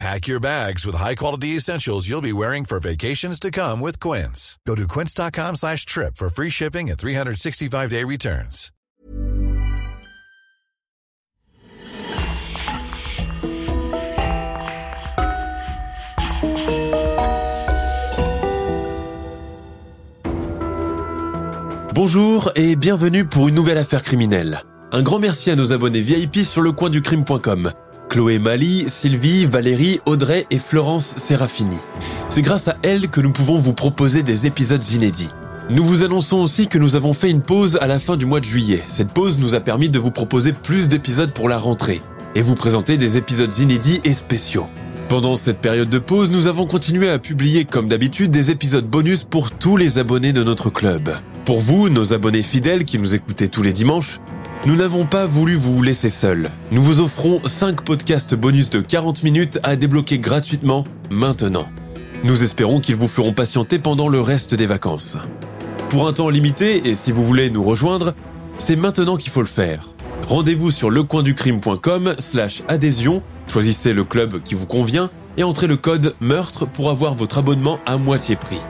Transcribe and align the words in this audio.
Pack 0.00 0.26
your 0.26 0.40
bags 0.40 0.84
with 0.84 0.96
high-quality 0.96 1.56
essentials 1.56 2.08
you'll 2.08 2.20
be 2.20 2.32
wearing 2.32 2.64
for 2.64 2.80
vacations 2.80 3.38
to 3.40 3.50
come 3.50 3.80
with 3.80 4.00
Quince. 4.00 4.58
Go 4.66 4.74
to 4.74 4.88
quince.com 4.88 5.56
slash 5.56 5.86
trip 5.86 6.16
for 6.16 6.28
free 6.28 6.50
shipping 6.50 6.90
and 6.90 6.98
365-day 6.98 8.02
returns. 8.04 8.70
Bonjour 21.94 22.50
et 22.56 22.74
bienvenue 22.74 23.24
pour 23.24 23.46
une 23.46 23.54
nouvelle 23.54 23.78
affaire 23.78 24.02
criminelle. 24.02 24.62
Un 24.90 25.02
grand 25.02 25.20
merci 25.20 25.52
à 25.52 25.56
nos 25.56 25.72
abonnés 25.72 26.00
VIP 26.00 26.38
sur 26.38 26.60
le 26.60 26.72
coin 26.72 26.90
du 26.90 27.00
crime.com. 27.00 27.70
Chloé 28.08 28.38
Mali, 28.38 28.86
Sylvie, 28.88 29.46
Valérie, 29.46 30.00
Audrey 30.06 30.46
et 30.50 30.58
Florence 30.58 31.14
Serafini. 31.16 31.76
C'est 32.28 32.42
grâce 32.42 32.68
à 32.68 32.76
elles 32.82 33.08
que 33.08 33.20
nous 33.20 33.32
pouvons 33.32 33.58
vous 33.58 33.72
proposer 33.72 34.22
des 34.22 34.46
épisodes 34.46 34.84
inédits. 34.90 35.30
Nous 35.70 35.82
vous 35.82 36.02
annonçons 36.02 36.38
aussi 36.38 36.68
que 36.68 36.78
nous 36.78 36.94
avons 36.94 37.12
fait 37.12 37.30
une 37.30 37.42
pause 37.42 37.78
à 37.80 37.86
la 37.86 37.98
fin 37.98 38.16
du 38.16 38.26
mois 38.26 38.40
de 38.40 38.44
juillet. 38.44 38.82
Cette 38.86 39.12
pause 39.12 39.38
nous 39.38 39.54
a 39.54 39.60
permis 39.60 39.88
de 39.88 39.98
vous 39.98 40.10
proposer 40.10 40.52
plus 40.52 40.88
d'épisodes 40.88 41.32
pour 41.32 41.48
la 41.48 41.58
rentrée 41.58 42.02
et 42.34 42.42
vous 42.42 42.54
présenter 42.54 42.98
des 42.98 43.16
épisodes 43.16 43.56
inédits 43.58 44.00
et 44.04 44.14
spéciaux. 44.14 44.66
Pendant 45.08 45.36
cette 45.36 45.58
période 45.58 45.88
de 45.88 45.98
pause, 45.98 46.30
nous 46.30 46.46
avons 46.46 46.66
continué 46.66 47.08
à 47.08 47.18
publier 47.18 47.64
comme 47.64 47.88
d'habitude 47.88 48.30
des 48.30 48.50
épisodes 48.50 48.86
bonus 48.86 49.22
pour 49.22 49.50
tous 49.52 49.76
les 49.76 49.98
abonnés 49.98 50.32
de 50.32 50.42
notre 50.42 50.70
club. 50.70 51.10
Pour 51.44 51.60
vous, 51.60 51.88
nos 51.88 52.14
abonnés 52.14 52.42
fidèles 52.42 52.84
qui 52.84 52.98
nous 52.98 53.14
écoutez 53.14 53.48
tous 53.48 53.62
les 53.62 53.72
dimanches, 53.72 54.20
nous 54.66 54.76
n'avons 54.76 55.04
pas 55.04 55.26
voulu 55.26 55.54
vous 55.54 55.82
laisser 55.82 56.08
seuls. 56.08 56.50
Nous 56.70 56.82
vous 56.82 57.00
offrons 57.00 57.40
5 57.44 57.84
podcasts 57.84 58.34
bonus 58.34 58.70
de 58.70 58.80
40 58.80 59.22
minutes 59.22 59.58
à 59.62 59.76
débloquer 59.76 60.18
gratuitement 60.18 60.84
maintenant. 61.10 61.66
Nous 62.24 62.42
espérons 62.42 62.80
qu'ils 62.80 62.96
vous 62.96 63.08
feront 63.08 63.34
patienter 63.34 63.78
pendant 63.78 64.08
le 64.08 64.20
reste 64.20 64.54
des 64.54 64.66
vacances. 64.66 65.18
Pour 65.90 66.08
un 66.08 66.14
temps 66.14 66.30
limité, 66.30 66.88
et 66.88 66.94
si 66.94 67.12
vous 67.12 67.24
voulez 67.24 67.50
nous 67.50 67.62
rejoindre, 67.62 68.14
c'est 68.56 68.76
maintenant 68.76 69.18
qu'il 69.18 69.30
faut 69.30 69.42
le 69.42 69.46
faire. 69.46 69.90
Rendez-vous 70.26 70.70
sur 70.70 70.88
lecoinducrime.com 70.88 72.14
slash 72.18 72.62
adhésion, 72.66 73.22
choisissez 73.52 73.92
le 73.92 74.04
club 74.04 74.42
qui 74.42 74.54
vous 74.54 74.66
convient 74.66 75.10
et 75.36 75.42
entrez 75.42 75.66
le 75.66 75.76
code 75.76 76.14
meurtre 76.20 76.64
pour 76.66 76.88
avoir 76.88 77.14
votre 77.14 77.36
abonnement 77.36 77.80
à 77.84 77.98
moitié 77.98 78.36
prix. 78.36 78.60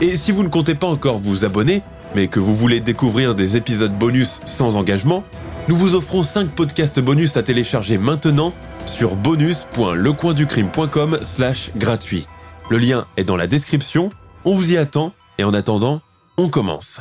Et 0.00 0.16
si 0.16 0.30
vous 0.30 0.44
ne 0.44 0.48
comptez 0.48 0.76
pas 0.76 0.86
encore 0.86 1.18
vous 1.18 1.44
abonner, 1.44 1.82
mais 2.14 2.28
que 2.28 2.40
vous 2.40 2.54
voulez 2.54 2.80
découvrir 2.80 3.34
des 3.34 3.56
épisodes 3.56 3.98
bonus 3.98 4.40
sans 4.44 4.76
engagement, 4.76 5.24
nous 5.68 5.76
vous 5.76 5.94
offrons 5.94 6.22
5 6.22 6.54
podcasts 6.54 7.00
bonus 7.00 7.36
à 7.36 7.42
télécharger 7.42 7.98
maintenant 7.98 8.54
sur 8.86 9.16
bonus.lecoinducrime.com 9.16 11.18
slash 11.22 11.70
gratuit. 11.76 12.26
Le 12.70 12.78
lien 12.78 13.06
est 13.16 13.24
dans 13.24 13.36
la 13.36 13.46
description, 13.46 14.10
on 14.44 14.54
vous 14.54 14.72
y 14.72 14.76
attend, 14.76 15.12
et 15.38 15.44
en 15.44 15.54
attendant, 15.54 16.00
on 16.36 16.48
commence. 16.48 17.00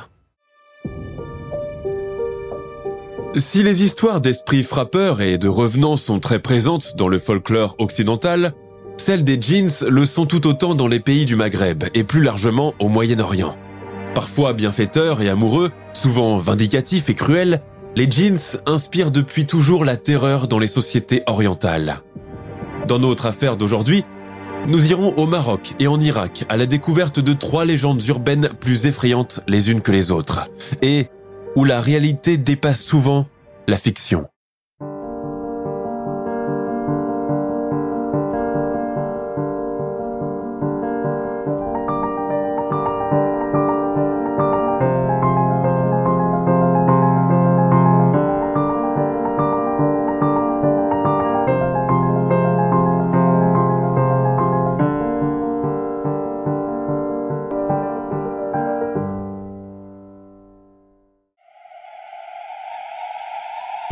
Si 3.36 3.64
les 3.64 3.84
histoires 3.84 4.22
d'esprits 4.22 4.64
frappeurs 4.64 5.22
et 5.22 5.40
de 5.40 5.48
revenants 5.48 5.98
sont 5.98 6.20
très 6.20 6.38
présentes 6.40 6.96
dans 6.98 7.08
le 7.08 7.18
folklore 7.18 7.76
occidental, 7.80 8.54
celles 8.98 9.24
des 9.24 9.42
jeans 9.42 9.72
le 9.90 10.06
sont 10.06 10.26
tout 10.26 10.48
autant 10.48 10.76
dans 10.76 10.88
les 10.88 11.00
pays 11.00 11.26
du 11.26 11.36
Maghreb 11.36 11.84
et 11.96 12.04
plus 12.04 12.22
largement 12.22 12.74
au 12.80 12.90
Moyen-Orient. 12.90 13.56
Parfois 14.16 14.54
bienfaiteurs 14.54 15.22
et 15.22 15.30
amoureux, 15.30 15.72
souvent 15.94 16.38
vindicatifs 16.38 17.10
et 17.10 17.16
cruels, 17.16 17.62
les 17.96 18.10
jeans 18.10 18.38
inspirent 18.66 19.12
depuis 19.12 19.46
toujours 19.46 19.86
la 19.86 19.98
terreur 19.98 20.48
dans 20.48 20.60
les 20.60 20.68
sociétés 20.68 21.24
orientales. 21.26 21.98
Dans 22.88 23.00
notre 23.00 23.26
affaire 23.26 23.58
d'aujourd'hui, 23.58 24.04
nous 24.68 24.92
irons 24.92 25.14
au 25.16 25.26
Maroc 25.26 25.74
et 25.80 25.88
en 25.88 26.00
Irak 26.00 26.46
à 26.50 26.58
la 26.58 26.66
découverte 26.66 27.20
de 27.20 27.34
trois 27.34 27.66
légendes 27.66 28.04
urbaines 28.08 28.50
plus 28.60 28.86
effrayantes 28.86 29.42
les 29.48 29.72
unes 29.72 29.82
que 29.82 29.92
les 29.92 30.12
autres, 30.12 30.48
et 30.82 31.08
où 31.56 31.66
la 31.66 31.82
réalité 31.82 32.38
dépasse 32.38 32.82
souvent 32.82 33.28
la 33.68 33.78
fiction. 33.78 34.26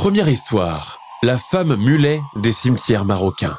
Première 0.01 0.29
histoire, 0.29 0.97
la 1.22 1.38
femme 1.38 1.75
mulet 1.75 2.19
des 2.35 2.51
cimetières 2.51 3.06
marocains. 3.06 3.56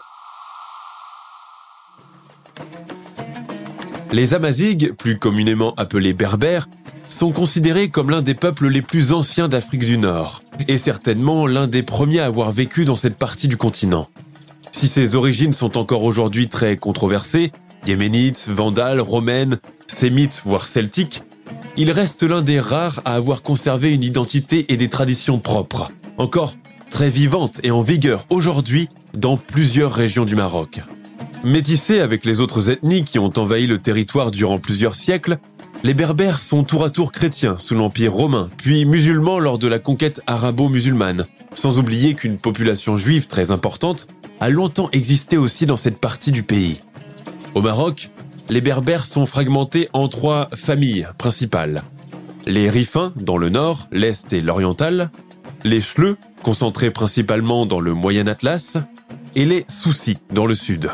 Les 4.10 4.34
Amazighs, 4.34 4.92
plus 4.98 5.20
communément 5.20 5.72
appelés 5.76 6.14
Berbères, 6.14 6.66
sont 7.08 7.30
considérés 7.30 7.91
comme 7.91 8.10
l'un 8.10 8.22
des 8.22 8.34
peuples 8.34 8.66
les 8.66 8.82
plus 8.82 9.12
anciens 9.12 9.47
d'Afrique 9.47 9.84
du 9.84 9.98
Nord, 9.98 10.42
et 10.66 10.78
certainement 10.78 11.47
l'un 11.47 11.69
des 11.69 11.84
premiers 11.84 12.19
à 12.19 12.26
avoir 12.26 12.50
vécu 12.50 12.84
dans 12.84 12.97
cette 12.97 13.19
partie 13.19 13.47
du 13.47 13.56
continent. 13.56 14.09
Si 14.72 14.88
ses 14.88 15.14
origines 15.14 15.53
sont 15.53 15.78
encore 15.78 16.03
aujourd'hui 16.03 16.48
très 16.48 16.76
controversées, 16.76 17.53
yéménites, 17.86 18.48
vandales, 18.48 19.00
romaines, 19.00 19.60
sémites, 19.86 20.42
voire 20.44 20.66
celtiques, 20.66 21.22
il 21.76 21.92
reste 21.92 22.24
l'un 22.24 22.42
des 22.42 22.59
rares 22.59 23.00
à 23.04 23.14
avoir 23.14 23.42
conservé 23.42 23.94
une 23.94 24.03
identité 24.03 24.72
et 24.72 24.76
des 24.76 24.88
traditions 24.88 25.38
propres 25.38 25.92
encore 26.22 26.55
très 26.88 27.10
vivante 27.10 27.59
et 27.65 27.72
en 27.72 27.81
vigueur 27.81 28.27
aujourd'hui 28.31 28.88
dans 29.12 29.37
plusieurs 29.37 29.93
régions 29.93 30.25
du 30.25 30.37
Maroc. 30.37 30.81
Métissés 31.43 31.99
avec 31.99 32.25
les 32.25 32.38
autres 32.38 32.71
ethnies 32.71 33.03
qui 33.03 33.19
ont 33.19 33.33
envahi 33.37 33.66
le 33.66 33.78
territoire 33.78 34.31
durant 34.31 34.60
plusieurs 34.60 34.94
siècles, 34.94 35.38
les 35.83 35.94
Berbères 35.94 36.38
sont 36.38 36.62
tour 36.62 36.84
à 36.84 36.91
tour 36.91 37.10
chrétiens 37.10 37.59
sous 37.59 37.75
l'Empire 37.75 38.12
romain, 38.12 38.49
puis 38.56 38.84
musulmans 38.84 39.41
lors 39.41 39.59
de 39.59 39.66
la 39.66 39.81
conquête 39.81 40.22
arabo-musulmane, 40.28 41.27
sans 41.55 41.81
oublier 41.81 42.15
qu'une 42.15 42.39
population 42.39 42.97
juive 42.97 43.27
très 43.27 43.50
importante 43.50 44.06
a 44.39 44.49
longtemps 44.49 44.91
existé 44.93 45.37
aussi 45.37 45.66
dans 45.66 45.77
cette 45.77 45.99
partie 45.99 46.31
du 46.31 46.44
pays. 46.44 46.83
Au 47.56 47.62
Maroc, 47.62 48.10
les 48.49 48.60
Berbères 48.60 49.06
sont 49.06 49.27
fragmentés 49.27 49.89
en 49.93 50.06
trois 50.06 50.49
familles 50.54 51.09
principales. 51.19 51.83
Les 52.47 52.71
Rifins 52.71 53.12
dans 53.16 53.39
le 53.39 53.49
nord, 53.49 53.89
l'est 53.93 54.33
et 54.33 54.41
l'oriental, 54.41 55.10
les 55.65 55.81
Chleux, 55.81 56.17
concentrés 56.43 56.91
principalement 56.91 57.67
dans 57.67 57.81
le 57.81 57.95
Moyen 57.95 58.27
Atlas, 58.27 58.77
et 59.34 59.45
les 59.45 59.65
Soucis 59.69 60.19
dans 60.33 60.47
le 60.47 60.55
sud. 60.55 60.91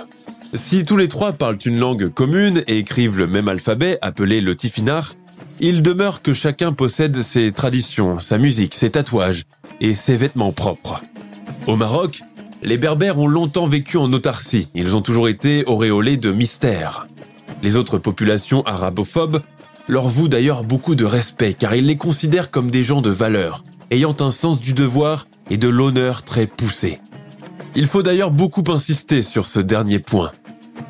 Si 0.55 0.85
tous 0.85 0.97
les 0.97 1.09
trois 1.09 1.33
parlent 1.33 1.59
une 1.65 1.79
langue 1.79 2.09
commune 2.09 2.63
et 2.67 2.79
écrivent 2.79 3.19
le 3.19 3.27
même 3.27 3.49
alphabet 3.49 3.99
appelé 4.01 4.41
le 4.41 4.57
tifinagh, 4.57 5.05
il 5.61 5.83
demeure 5.83 6.23
que 6.23 6.33
chacun 6.33 6.73
possède 6.73 7.21
ses 7.21 7.53
traditions, 7.53 8.19
sa 8.19 8.39
musique, 8.39 8.75
ses 8.75 8.91
tatouages 8.91 9.45
et 9.81 9.95
ses 9.95 10.17
vêtements 10.17 10.53
propres. 10.53 11.03
Au 11.67 11.77
Maroc, 11.77 12.23
les 12.63 12.79
Berbères 12.79 13.19
ont 13.19 13.27
longtemps 13.27 13.67
vécu 13.67 13.97
en 13.99 14.13
autarcie, 14.13 14.69
ils 14.75 14.97
ont 14.97 15.03
toujours 15.03 15.29
été 15.29 15.65
auréolés 15.67 16.17
de 16.17 16.33
mystère. 16.33 17.09
Les 17.63 17.77
autres 17.77 17.99
populations 17.99 18.63
arabophobes 18.63 19.43
leur 19.89 20.09
vouent 20.09 20.29
d'ailleurs 20.29 20.65
beaucoup 20.65 20.95
de 20.95 21.05
respect 21.05 21.55
car 21.55 21.75
ils 21.75 21.87
les 21.87 21.97
considèrent 21.97 22.51
comme 22.51 22.71
des 22.71 22.85
gens 22.85 23.01
de 23.03 23.11
valeur, 23.11 23.65
ayant 23.91 24.17
un 24.21 24.31
sens 24.31 24.61
du 24.61 24.73
devoir 24.73 25.27
et 25.51 25.57
de 25.57 25.69
l'honneur 25.69 26.23
très 26.23 26.47
poussé. 26.47 27.01
Il 27.75 27.87
faut 27.87 28.03
d'ailleurs 28.03 28.31
beaucoup 28.31 28.65
insister 28.69 29.23
sur 29.23 29.47
ce 29.47 29.61
dernier 29.61 29.99
point. 29.99 30.33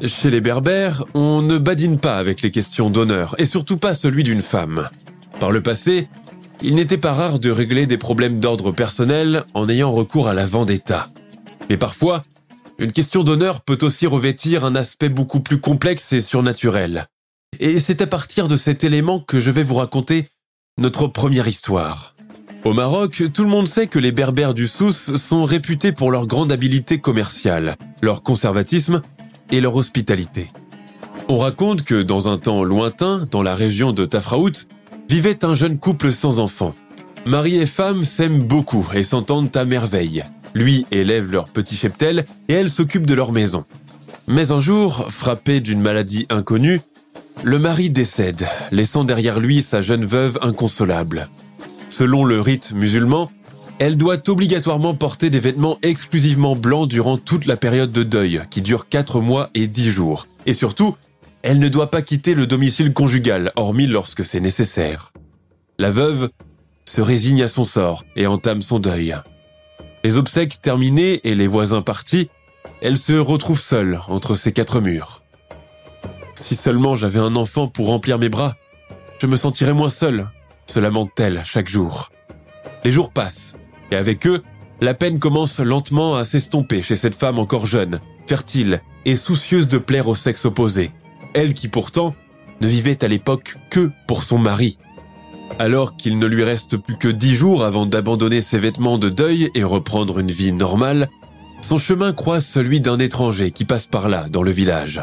Chez 0.04 0.30
les 0.30 0.40
Berbères, 0.40 1.04
on 1.14 1.42
ne 1.42 1.58
badine 1.58 1.98
pas 1.98 2.16
avec 2.16 2.42
les 2.42 2.50
questions 2.50 2.90
d'honneur, 2.90 3.34
et 3.38 3.46
surtout 3.46 3.78
pas 3.78 3.94
celui 3.94 4.22
d'une 4.22 4.42
femme. 4.42 4.88
Par 5.40 5.50
le 5.50 5.62
passé, 5.62 6.08
il 6.62 6.74
n'était 6.74 6.98
pas 6.98 7.12
rare 7.12 7.38
de 7.38 7.50
régler 7.50 7.86
des 7.86 7.98
problèmes 7.98 8.40
d'ordre 8.40 8.72
personnel 8.72 9.44
en 9.54 9.68
ayant 9.68 9.90
recours 9.90 10.28
à 10.28 10.34
la 10.34 10.46
vendetta. 10.46 11.08
Mais 11.70 11.76
parfois, 11.76 12.24
une 12.78 12.92
question 12.92 13.24
d'honneur 13.24 13.62
peut 13.62 13.78
aussi 13.82 14.06
revêtir 14.06 14.64
un 14.64 14.74
aspect 14.74 15.08
beaucoup 15.08 15.40
plus 15.40 15.60
complexe 15.60 16.12
et 16.12 16.20
surnaturel. 16.20 17.06
Et 17.60 17.80
c'est 17.80 18.02
à 18.02 18.06
partir 18.06 18.46
de 18.46 18.56
cet 18.56 18.84
élément 18.84 19.20
que 19.20 19.40
je 19.40 19.50
vais 19.50 19.64
vous 19.64 19.74
raconter 19.74 20.28
notre 20.78 21.08
première 21.08 21.48
histoire. 21.48 22.14
Au 22.64 22.72
Maroc, 22.72 23.22
tout 23.32 23.44
le 23.44 23.48
monde 23.48 23.68
sait 23.68 23.86
que 23.86 23.98
les 23.98 24.12
Berbères 24.12 24.52
du 24.52 24.66
Souss 24.66 25.16
sont 25.16 25.44
réputés 25.44 25.92
pour 25.92 26.10
leur 26.10 26.26
grande 26.26 26.52
habileté 26.52 26.98
commerciale, 26.98 27.76
leur 28.02 28.22
conservatisme 28.22 29.02
et 29.50 29.60
leur 29.60 29.76
hospitalité. 29.76 30.50
On 31.28 31.36
raconte 31.36 31.82
que 31.82 32.02
dans 32.02 32.28
un 32.28 32.36
temps 32.36 32.64
lointain, 32.64 33.22
dans 33.30 33.42
la 33.42 33.54
région 33.54 33.92
de 33.92 34.04
Tafraout, 34.04 34.66
vivait 35.08 35.44
un 35.44 35.54
jeune 35.54 35.78
couple 35.78 36.12
sans 36.12 36.40
enfants. 36.40 36.74
Mari 37.26 37.56
et 37.56 37.66
femme 37.66 38.04
s'aiment 38.04 38.42
beaucoup 38.42 38.86
et 38.94 39.04
s'entendent 39.04 39.56
à 39.56 39.64
merveille. 39.64 40.24
Lui 40.54 40.86
élève 40.90 41.30
leur 41.30 41.48
petit 41.48 41.76
cheptel 41.76 42.24
et 42.48 42.54
elle 42.54 42.70
s'occupe 42.70 43.06
de 43.06 43.14
leur 43.14 43.32
maison. 43.32 43.64
Mais 44.26 44.50
un 44.52 44.60
jour, 44.60 45.06
frappé 45.10 45.60
d'une 45.60 45.80
maladie 45.80 46.26
inconnue, 46.28 46.80
le 47.44 47.58
mari 47.58 47.90
décède, 47.90 48.46
laissant 48.72 49.04
derrière 49.04 49.40
lui 49.40 49.62
sa 49.62 49.80
jeune 49.80 50.04
veuve 50.04 50.38
inconsolable. 50.42 51.28
Selon 51.98 52.24
le 52.24 52.40
rite 52.40 52.70
musulman, 52.74 53.28
elle 53.80 53.96
doit 53.96 54.28
obligatoirement 54.28 54.94
porter 54.94 55.30
des 55.30 55.40
vêtements 55.40 55.80
exclusivement 55.82 56.54
blancs 56.54 56.88
durant 56.88 57.18
toute 57.18 57.44
la 57.44 57.56
période 57.56 57.90
de 57.90 58.04
deuil, 58.04 58.40
qui 58.50 58.62
dure 58.62 58.88
4 58.88 59.20
mois 59.20 59.50
et 59.56 59.66
10 59.66 59.90
jours. 59.90 60.28
Et 60.46 60.54
surtout, 60.54 60.94
elle 61.42 61.58
ne 61.58 61.68
doit 61.68 61.90
pas 61.90 62.02
quitter 62.02 62.36
le 62.36 62.46
domicile 62.46 62.92
conjugal, 62.92 63.50
hormis 63.56 63.88
lorsque 63.88 64.24
c'est 64.24 64.38
nécessaire. 64.38 65.12
La 65.80 65.90
veuve 65.90 66.30
se 66.84 67.00
résigne 67.00 67.42
à 67.42 67.48
son 67.48 67.64
sort 67.64 68.04
et 68.14 68.28
entame 68.28 68.62
son 68.62 68.78
deuil. 68.78 69.16
Les 70.04 70.18
obsèques 70.18 70.60
terminées 70.60 71.20
et 71.24 71.34
les 71.34 71.48
voisins 71.48 71.82
partis, 71.82 72.30
elle 72.80 72.96
se 72.96 73.14
retrouve 73.14 73.58
seule 73.58 73.98
entre 74.06 74.36
ces 74.36 74.52
quatre 74.52 74.80
murs. 74.80 75.24
Si 76.36 76.54
seulement 76.54 76.94
j'avais 76.94 77.18
un 77.18 77.34
enfant 77.34 77.66
pour 77.66 77.88
remplir 77.88 78.20
mes 78.20 78.28
bras, 78.28 78.54
je 79.20 79.26
me 79.26 79.34
sentirais 79.34 79.74
moins 79.74 79.90
seul, 79.90 80.28
se 80.70 80.80
lamente-t-elle 80.80 81.42
chaque 81.44 81.68
jour. 81.68 82.10
Les 82.84 82.92
jours 82.92 83.10
passent, 83.10 83.56
et 83.90 83.96
avec 83.96 84.26
eux, 84.26 84.42
la 84.80 84.94
peine 84.94 85.18
commence 85.18 85.58
lentement 85.58 86.16
à 86.16 86.24
s'estomper 86.24 86.82
chez 86.82 86.96
cette 86.96 87.16
femme 87.16 87.38
encore 87.38 87.66
jeune, 87.66 88.00
fertile 88.26 88.80
et 89.04 89.16
soucieuse 89.16 89.66
de 89.66 89.78
plaire 89.78 90.08
au 90.08 90.14
sexe 90.14 90.44
opposé. 90.44 90.92
Elle 91.34 91.54
qui 91.54 91.68
pourtant 91.68 92.14
ne 92.60 92.68
vivait 92.68 93.02
à 93.04 93.08
l'époque 93.08 93.56
que 93.70 93.90
pour 94.06 94.22
son 94.22 94.38
mari. 94.38 94.78
Alors 95.58 95.96
qu'il 95.96 96.18
ne 96.18 96.26
lui 96.26 96.44
reste 96.44 96.76
plus 96.76 96.96
que 96.96 97.08
dix 97.08 97.34
jours 97.34 97.64
avant 97.64 97.86
d'abandonner 97.86 98.42
ses 98.42 98.58
vêtements 98.58 98.98
de 98.98 99.08
deuil 99.08 99.50
et 99.54 99.64
reprendre 99.64 100.18
une 100.18 100.30
vie 100.30 100.52
normale, 100.52 101.08
son 101.62 101.78
chemin 101.78 102.12
croise 102.12 102.46
celui 102.46 102.80
d'un 102.80 102.98
étranger 102.98 103.50
qui 103.50 103.64
passe 103.64 103.86
par 103.86 104.08
là, 104.08 104.26
dans 104.28 104.42
le 104.42 104.50
village. 104.50 105.02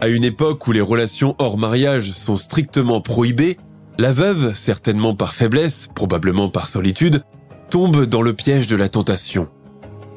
À 0.00 0.08
une 0.08 0.24
époque 0.24 0.66
où 0.66 0.72
les 0.72 0.80
relations 0.80 1.34
hors 1.38 1.58
mariage 1.58 2.12
sont 2.12 2.36
strictement 2.36 3.00
prohibées, 3.00 3.58
la 4.00 4.12
veuve, 4.12 4.54
certainement 4.54 5.14
par 5.14 5.34
faiblesse, 5.34 5.88
probablement 5.94 6.48
par 6.48 6.68
solitude, 6.68 7.22
tombe 7.68 8.06
dans 8.06 8.22
le 8.22 8.32
piège 8.32 8.66
de 8.66 8.74
la 8.74 8.88
tentation. 8.88 9.48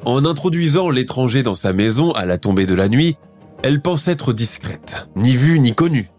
En 0.06 0.24
introduisant 0.24 0.90
l'étranger 0.90 1.44
dans 1.44 1.54
sa 1.54 1.74
maison 1.74 2.14
à 2.14 2.26
la 2.26 2.38
tombée 2.38 2.66
de 2.66 2.76
la 2.76 2.88
nuit, 2.88 3.18
elle 3.62 3.82
pense 3.82 4.08
être 4.08 4.32
discrète, 4.32 5.10
ni 5.18 5.36
vue 5.36 5.60
ni 5.60 5.76
connue. 5.76 6.10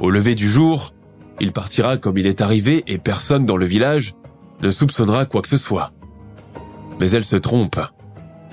Au 0.00 0.10
lever 0.10 0.34
du 0.34 0.48
jour, 0.48 0.92
il 1.40 1.52
partira 1.52 1.98
comme 1.98 2.18
il 2.18 2.26
est 2.26 2.40
arrivé 2.40 2.82
et 2.88 2.98
personne 2.98 3.46
dans 3.46 3.56
le 3.56 3.66
village 3.66 4.14
ne 4.60 4.72
soupçonnera 4.72 5.24
quoi 5.24 5.42
que 5.42 5.48
ce 5.48 5.56
soit. 5.56 5.92
Mais 6.98 7.10
elle 7.10 7.24
se 7.24 7.36
trompe. 7.36 7.78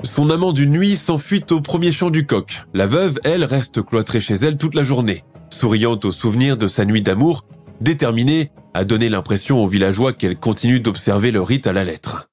Son 0.03 0.29
amant 0.29 0.53
d'une 0.53 0.71
nuit 0.71 0.97
s'enfuit 0.97 1.45
au 1.49 1.61
premier 1.61 1.91
chant 1.91 2.11
du 2.11 2.27
coq. 2.27 2.61
La 2.75 2.85
veuve, 2.85 3.19
elle, 3.23 3.43
reste 3.43 3.81
cloîtrée 3.81 4.21
chez 4.21 4.35
elle 4.35 4.57
toute 4.57 4.75
la 4.75 4.83
journée, 4.83 5.23
souriant 5.49 5.99
au 6.03 6.11
souvenir 6.11 6.57
de 6.57 6.67
sa 6.67 6.85
nuit 6.85 7.01
d'amour, 7.01 7.43
déterminée 7.81 8.51
à 8.73 8.83
donner 8.83 9.09
l'impression 9.09 9.63
aux 9.63 9.67
villageois 9.67 10.13
qu'elle 10.13 10.37
continue 10.37 10.79
d'observer 10.79 11.31
le 11.31 11.41
rite 11.41 11.67
à 11.67 11.73
la 11.73 11.83
lettre. 11.83 12.29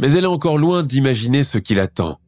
Mais 0.00 0.12
elle 0.12 0.24
est 0.24 0.28
encore 0.28 0.58
loin 0.58 0.82
d'imaginer 0.82 1.44
ce 1.44 1.58
qui 1.58 1.74
l'attend. 1.74 2.18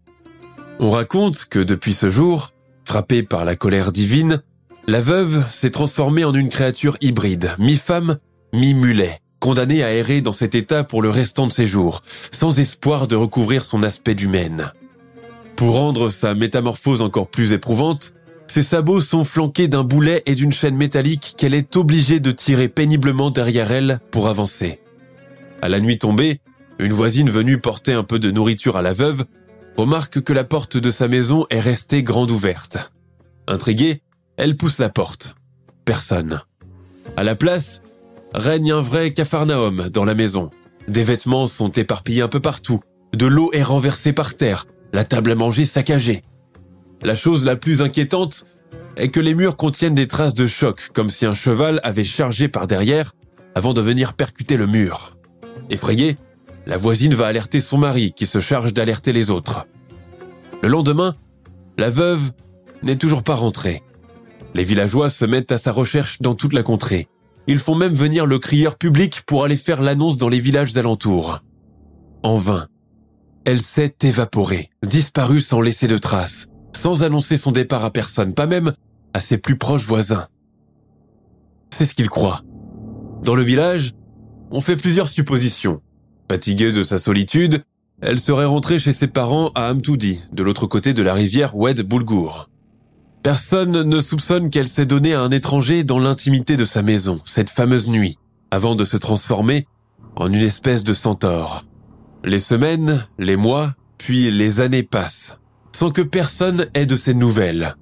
On 0.78 0.90
raconte 0.90 1.46
que 1.46 1.58
depuis 1.58 1.94
ce 1.94 2.10
jour, 2.10 2.52
frappée 2.84 3.22
par 3.22 3.44
la 3.44 3.56
colère 3.56 3.92
divine, 3.92 4.42
la 4.86 5.00
veuve 5.00 5.44
s'est 5.50 5.70
transformée 5.70 6.24
en 6.24 6.34
une 6.34 6.48
créature 6.48 6.96
hybride, 7.00 7.50
mi-femme, 7.58 8.18
mi-mulet, 8.54 9.18
condamné 9.40 9.82
à 9.82 9.92
errer 9.92 10.20
dans 10.20 10.32
cet 10.32 10.54
état 10.54 10.84
pour 10.84 11.02
le 11.02 11.10
restant 11.10 11.46
de 11.46 11.52
ses 11.52 11.66
jours, 11.66 12.02
sans 12.30 12.58
espoir 12.60 13.08
de 13.08 13.16
recouvrir 13.16 13.64
son 13.64 13.82
aspect 13.82 14.14
d'humaine. 14.14 14.72
Pour 15.56 15.74
rendre 15.74 16.10
sa 16.10 16.34
métamorphose 16.34 17.02
encore 17.02 17.28
plus 17.28 17.52
éprouvante, 17.52 18.14
ses 18.48 18.62
sabots 18.62 19.00
sont 19.00 19.24
flanqués 19.24 19.68
d'un 19.68 19.82
boulet 19.82 20.22
et 20.26 20.34
d'une 20.34 20.52
chaîne 20.52 20.76
métallique 20.76 21.34
qu'elle 21.36 21.54
est 21.54 21.76
obligée 21.76 22.20
de 22.20 22.30
tirer 22.30 22.68
péniblement 22.68 23.30
derrière 23.30 23.70
elle 23.70 23.98
pour 24.10 24.28
avancer. 24.28 24.80
À 25.62 25.68
la 25.68 25.80
nuit 25.80 25.98
tombée, 25.98 26.40
une 26.78 26.92
voisine 26.92 27.30
venue 27.30 27.58
porter 27.58 27.92
un 27.92 28.02
peu 28.02 28.18
de 28.18 28.30
nourriture 28.30 28.76
à 28.76 28.82
la 28.82 28.92
veuve 28.92 29.24
remarque 29.76 30.22
que 30.22 30.32
la 30.32 30.44
porte 30.44 30.76
de 30.76 30.90
sa 30.90 31.08
maison 31.08 31.46
est 31.50 31.60
restée 31.60 32.02
grande 32.02 32.30
ouverte. 32.30 32.92
Intriguée, 33.46 34.02
elle 34.36 34.56
pousse 34.56 34.78
la 34.78 34.88
porte. 34.88 35.34
Personne. 35.84 36.42
À 37.16 37.24
la 37.24 37.36
place, 37.36 37.82
règne 38.34 38.72
un 38.72 38.80
vrai 38.80 39.12
capharnaüm 39.12 39.88
dans 39.90 40.04
la 40.04 40.14
maison. 40.14 40.50
Des 40.88 41.04
vêtements 41.04 41.46
sont 41.46 41.70
éparpillés 41.70 42.22
un 42.22 42.28
peu 42.28 42.40
partout. 42.40 42.80
De 43.16 43.26
l'eau 43.26 43.50
est 43.52 43.62
renversée 43.62 44.12
par 44.12 44.34
terre. 44.34 44.66
La 44.92 45.04
table 45.04 45.32
à 45.32 45.34
manger 45.34 45.66
saccagée. 45.66 46.22
La 47.02 47.14
chose 47.14 47.44
la 47.44 47.56
plus 47.56 47.82
inquiétante 47.82 48.46
est 48.96 49.08
que 49.08 49.20
les 49.20 49.34
murs 49.34 49.56
contiennent 49.56 49.94
des 49.94 50.08
traces 50.08 50.34
de 50.34 50.46
choc, 50.46 50.90
comme 50.94 51.10
si 51.10 51.26
un 51.26 51.34
cheval 51.34 51.80
avait 51.82 52.04
chargé 52.04 52.48
par 52.48 52.66
derrière 52.66 53.12
avant 53.54 53.74
de 53.74 53.80
venir 53.80 54.14
percuter 54.14 54.56
le 54.56 54.66
mur. 54.66 55.16
Effrayée, 55.70 56.16
la 56.66 56.76
voisine 56.76 57.14
va 57.14 57.26
alerter 57.26 57.60
son 57.60 57.78
mari 57.78 58.12
qui 58.12 58.26
se 58.26 58.40
charge 58.40 58.74
d'alerter 58.74 59.12
les 59.12 59.30
autres. 59.30 59.66
Le 60.62 60.68
lendemain, 60.68 61.14
la 61.78 61.90
veuve 61.90 62.32
n'est 62.82 62.96
toujours 62.96 63.22
pas 63.22 63.34
rentrée. 63.34 63.82
Les 64.54 64.64
villageois 64.64 65.10
se 65.10 65.24
mettent 65.24 65.52
à 65.52 65.58
sa 65.58 65.72
recherche 65.72 66.20
dans 66.20 66.34
toute 66.34 66.54
la 66.54 66.62
contrée. 66.62 67.08
Ils 67.46 67.58
font 67.58 67.74
même 67.74 67.92
venir 67.92 68.26
le 68.26 68.38
crieur 68.38 68.76
public 68.76 69.22
pour 69.26 69.44
aller 69.44 69.56
faire 69.56 69.82
l'annonce 69.82 70.16
dans 70.16 70.28
les 70.28 70.40
villages 70.40 70.76
alentours. 70.76 71.40
En 72.22 72.38
vain. 72.38 72.66
Elle 73.44 73.62
s'est 73.62 73.94
évaporée, 74.02 74.70
disparue 74.84 75.40
sans 75.40 75.60
laisser 75.60 75.86
de 75.86 75.98
traces, 75.98 76.48
sans 76.76 77.02
annoncer 77.02 77.36
son 77.36 77.52
départ 77.52 77.84
à 77.84 77.90
personne, 77.90 78.34
pas 78.34 78.46
même 78.46 78.72
à 79.14 79.20
ses 79.20 79.38
plus 79.38 79.56
proches 79.56 79.86
voisins. 79.86 80.28
C'est 81.70 81.84
ce 81.84 81.94
qu'il 81.94 82.08
croit. 82.08 82.42
Dans 83.22 83.34
le 83.34 83.42
village, 83.42 83.92
on 84.50 84.60
fait 84.60 84.76
plusieurs 84.76 85.08
suppositions. 85.08 85.80
Fatiguée 86.30 86.72
de 86.72 86.82
sa 86.82 86.98
solitude, 86.98 87.62
elle 88.02 88.20
serait 88.20 88.44
rentrée 88.44 88.78
chez 88.78 88.92
ses 88.92 89.06
parents 89.06 89.50
à 89.54 89.72
Amtoudi, 89.72 90.22
de 90.32 90.42
l'autre 90.42 90.66
côté 90.66 90.92
de 90.94 91.02
la 91.02 91.14
rivière 91.14 91.56
Oued 91.56 91.80
Boulgour. 91.82 92.50
Personne 93.22 93.82
ne 93.82 94.00
soupçonne 94.00 94.50
qu'elle 94.50 94.68
s'est 94.68 94.86
donnée 94.86 95.14
à 95.14 95.20
un 95.22 95.30
étranger 95.30 95.82
dans 95.82 95.98
l'intimité 95.98 96.56
de 96.56 96.64
sa 96.64 96.82
maison, 96.82 97.20
cette 97.24 97.50
fameuse 97.50 97.88
nuit, 97.88 98.18
avant 98.50 98.74
de 98.74 98.84
se 98.84 98.96
transformer 98.96 99.66
en 100.14 100.32
une 100.32 100.42
espèce 100.42 100.84
de 100.84 100.92
centaure. 100.92 101.64
Les 102.22 102.38
semaines, 102.38 103.04
les 103.18 103.36
mois, 103.36 103.72
puis 103.98 104.30
les 104.30 104.60
années 104.60 104.82
passent, 104.82 105.34
sans 105.76 105.90
que 105.90 106.00
personne 106.00 106.64
ait 106.72 106.86
de 106.86 106.96
ses 106.96 107.12
nouvelles. 107.12 107.74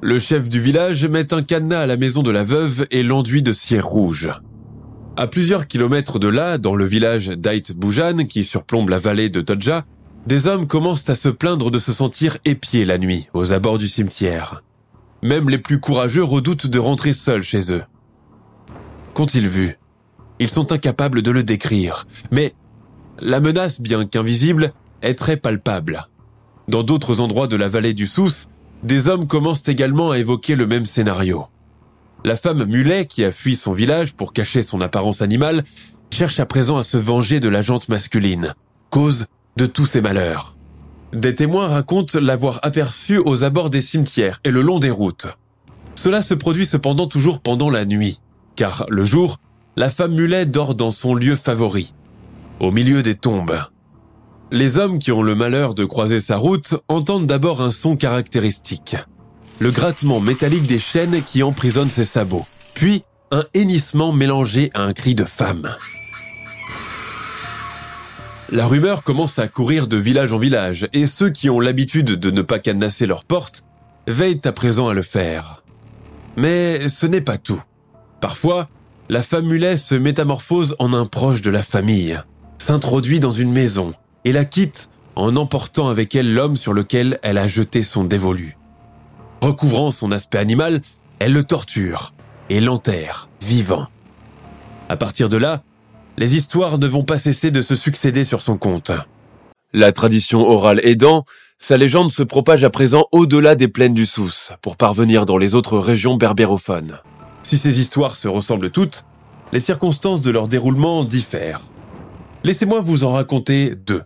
Le 0.00 0.20
chef 0.20 0.48
du 0.48 0.60
village 0.60 1.04
met 1.06 1.34
un 1.34 1.42
cadenas 1.42 1.80
à 1.80 1.86
la 1.86 1.96
maison 1.96 2.22
de 2.22 2.30
la 2.30 2.44
veuve 2.44 2.86
et 2.92 3.02
l'enduit 3.02 3.42
de 3.42 3.52
cire 3.52 3.84
rouge. 3.84 4.30
À 5.16 5.26
plusieurs 5.26 5.66
kilomètres 5.66 6.20
de 6.20 6.28
là, 6.28 6.56
dans 6.56 6.76
le 6.76 6.84
village 6.84 7.30
d'Ait 7.30 7.64
Boujan, 7.74 8.26
qui 8.28 8.44
surplombe 8.44 8.90
la 8.90 9.00
vallée 9.00 9.28
de 9.28 9.40
Todja, 9.40 9.84
des 10.28 10.46
hommes 10.46 10.68
commencent 10.68 11.10
à 11.10 11.16
se 11.16 11.28
plaindre 11.28 11.72
de 11.72 11.80
se 11.80 11.92
sentir 11.92 12.38
épiés 12.44 12.84
la 12.84 12.96
nuit, 12.96 13.26
aux 13.34 13.52
abords 13.52 13.78
du 13.78 13.88
cimetière. 13.88 14.62
Même 15.24 15.50
les 15.50 15.58
plus 15.58 15.80
courageux 15.80 16.22
redoutent 16.22 16.68
de 16.68 16.78
rentrer 16.78 17.12
seuls 17.12 17.42
chez 17.42 17.72
eux. 17.72 17.82
Qu'ont-ils 19.14 19.48
vu? 19.48 19.78
Ils 20.38 20.48
sont 20.48 20.70
incapables 20.70 21.22
de 21.22 21.32
le 21.32 21.42
décrire, 21.42 22.06
mais 22.30 22.54
la 23.18 23.40
menace, 23.40 23.80
bien 23.80 24.04
qu'invisible, 24.04 24.72
est 25.02 25.18
très 25.18 25.36
palpable. 25.36 26.06
Dans 26.68 26.82
d'autres 26.82 27.20
endroits 27.20 27.48
de 27.48 27.56
la 27.56 27.68
vallée 27.68 27.94
du 27.94 28.06
Sousse, 28.06 28.48
des 28.82 29.08
hommes 29.08 29.26
commencent 29.26 29.68
également 29.68 30.10
à 30.10 30.18
évoquer 30.18 30.56
le 30.56 30.66
même 30.66 30.86
scénario. 30.86 31.46
La 32.24 32.36
femme 32.36 32.64
mulet, 32.64 33.06
qui 33.06 33.24
a 33.24 33.32
fui 33.32 33.56
son 33.56 33.72
village 33.72 34.14
pour 34.14 34.32
cacher 34.32 34.62
son 34.62 34.80
apparence 34.80 35.22
animale, 35.22 35.62
cherche 36.12 36.38
à 36.40 36.46
présent 36.46 36.76
à 36.76 36.84
se 36.84 36.96
venger 36.96 37.40
de 37.40 37.48
la 37.48 37.62
jante 37.62 37.88
masculine, 37.88 38.54
cause 38.90 39.26
de 39.56 39.66
tous 39.66 39.86
ses 39.86 40.00
malheurs. 40.00 40.56
Des 41.12 41.34
témoins 41.34 41.66
racontent 41.66 42.18
l'avoir 42.20 42.60
aperçu 42.62 43.18
aux 43.18 43.44
abords 43.44 43.70
des 43.70 43.82
cimetières 43.82 44.40
et 44.44 44.50
le 44.50 44.62
long 44.62 44.78
des 44.78 44.90
routes. 44.90 45.26
Cela 45.94 46.22
se 46.22 46.34
produit 46.34 46.66
cependant 46.66 47.06
toujours 47.06 47.40
pendant 47.40 47.70
la 47.70 47.84
nuit, 47.84 48.20
car 48.56 48.86
le 48.88 49.04
jour, 49.04 49.38
la 49.76 49.90
femme 49.90 50.14
mulet 50.14 50.46
dort 50.46 50.74
dans 50.74 50.90
son 50.90 51.14
lieu 51.14 51.36
favori, 51.36 51.92
au 52.60 52.70
milieu 52.70 53.02
des 53.02 53.14
tombes. 53.14 53.56
Les 54.54 54.76
hommes 54.76 54.98
qui 54.98 55.12
ont 55.12 55.22
le 55.22 55.34
malheur 55.34 55.74
de 55.74 55.86
croiser 55.86 56.20
sa 56.20 56.36
route 56.36 56.74
entendent 56.88 57.26
d'abord 57.26 57.62
un 57.62 57.70
son 57.70 57.96
caractéristique. 57.96 58.96
Le 59.60 59.70
grattement 59.70 60.20
métallique 60.20 60.66
des 60.66 60.78
chaînes 60.78 61.22
qui 61.22 61.42
emprisonnent 61.42 61.88
ses 61.88 62.04
sabots. 62.04 62.44
Puis 62.74 63.02
un 63.30 63.44
hennissement 63.54 64.12
mélangé 64.12 64.70
à 64.74 64.82
un 64.82 64.92
cri 64.92 65.14
de 65.14 65.24
femme. 65.24 65.74
La 68.50 68.66
rumeur 68.66 69.04
commence 69.04 69.38
à 69.38 69.48
courir 69.48 69.86
de 69.86 69.96
village 69.96 70.34
en 70.34 70.38
village, 70.38 70.86
et 70.92 71.06
ceux 71.06 71.30
qui 71.30 71.48
ont 71.48 71.58
l'habitude 71.58 72.10
de 72.10 72.30
ne 72.30 72.42
pas 72.42 72.58
cadenasser 72.58 73.06
leurs 73.06 73.24
portes 73.24 73.64
veillent 74.06 74.42
à 74.44 74.52
présent 74.52 74.86
à 74.86 74.92
le 74.92 75.00
faire. 75.00 75.62
Mais 76.36 76.90
ce 76.90 77.06
n'est 77.06 77.22
pas 77.22 77.38
tout. 77.38 77.62
Parfois, 78.20 78.68
la 79.08 79.22
femme 79.22 79.46
mulet 79.46 79.78
se 79.78 79.94
métamorphose 79.94 80.76
en 80.78 80.92
un 80.92 81.06
proche 81.06 81.40
de 81.40 81.50
la 81.50 81.62
famille, 81.62 82.20
s'introduit 82.58 83.18
dans 83.18 83.30
une 83.30 83.50
maison 83.50 83.94
et 84.24 84.32
la 84.32 84.44
quitte 84.44 84.88
en 85.16 85.36
emportant 85.36 85.88
avec 85.88 86.14
elle 86.14 86.32
l'homme 86.32 86.56
sur 86.56 86.72
lequel 86.72 87.18
elle 87.22 87.38
a 87.38 87.46
jeté 87.46 87.82
son 87.82 88.04
dévolu. 88.04 88.56
Recouvrant 89.40 89.90
son 89.90 90.12
aspect 90.12 90.38
animal, 90.38 90.80
elle 91.18 91.32
le 91.32 91.44
torture 91.44 92.14
et 92.48 92.60
l'enterre 92.60 93.28
vivant. 93.44 93.86
À 94.88 94.96
partir 94.96 95.28
de 95.28 95.36
là, 95.36 95.62
les 96.18 96.36
histoires 96.36 96.78
ne 96.78 96.86
vont 96.86 97.04
pas 97.04 97.18
cesser 97.18 97.50
de 97.50 97.62
se 97.62 97.76
succéder 97.76 98.24
sur 98.24 98.40
son 98.40 98.56
compte. 98.56 98.92
La 99.72 99.92
tradition 99.92 100.40
orale 100.40 100.80
aidant, 100.84 101.24
sa 101.58 101.76
légende 101.76 102.12
se 102.12 102.22
propage 102.22 102.64
à 102.64 102.70
présent 102.70 103.06
au-delà 103.12 103.54
des 103.54 103.68
plaines 103.68 103.94
du 103.94 104.04
Sousse 104.04 104.52
pour 104.60 104.76
parvenir 104.76 105.26
dans 105.26 105.38
les 105.38 105.54
autres 105.54 105.78
régions 105.78 106.16
berbérophones. 106.16 106.98
Si 107.42 107.56
ces 107.56 107.80
histoires 107.80 108.16
se 108.16 108.28
ressemblent 108.28 108.70
toutes, 108.70 109.04
les 109.52 109.60
circonstances 109.60 110.20
de 110.20 110.30
leur 110.30 110.48
déroulement 110.48 111.04
diffèrent. 111.04 111.62
Laissez-moi 112.44 112.80
vous 112.80 113.04
en 113.04 113.12
raconter 113.12 113.74
deux. 113.74 114.02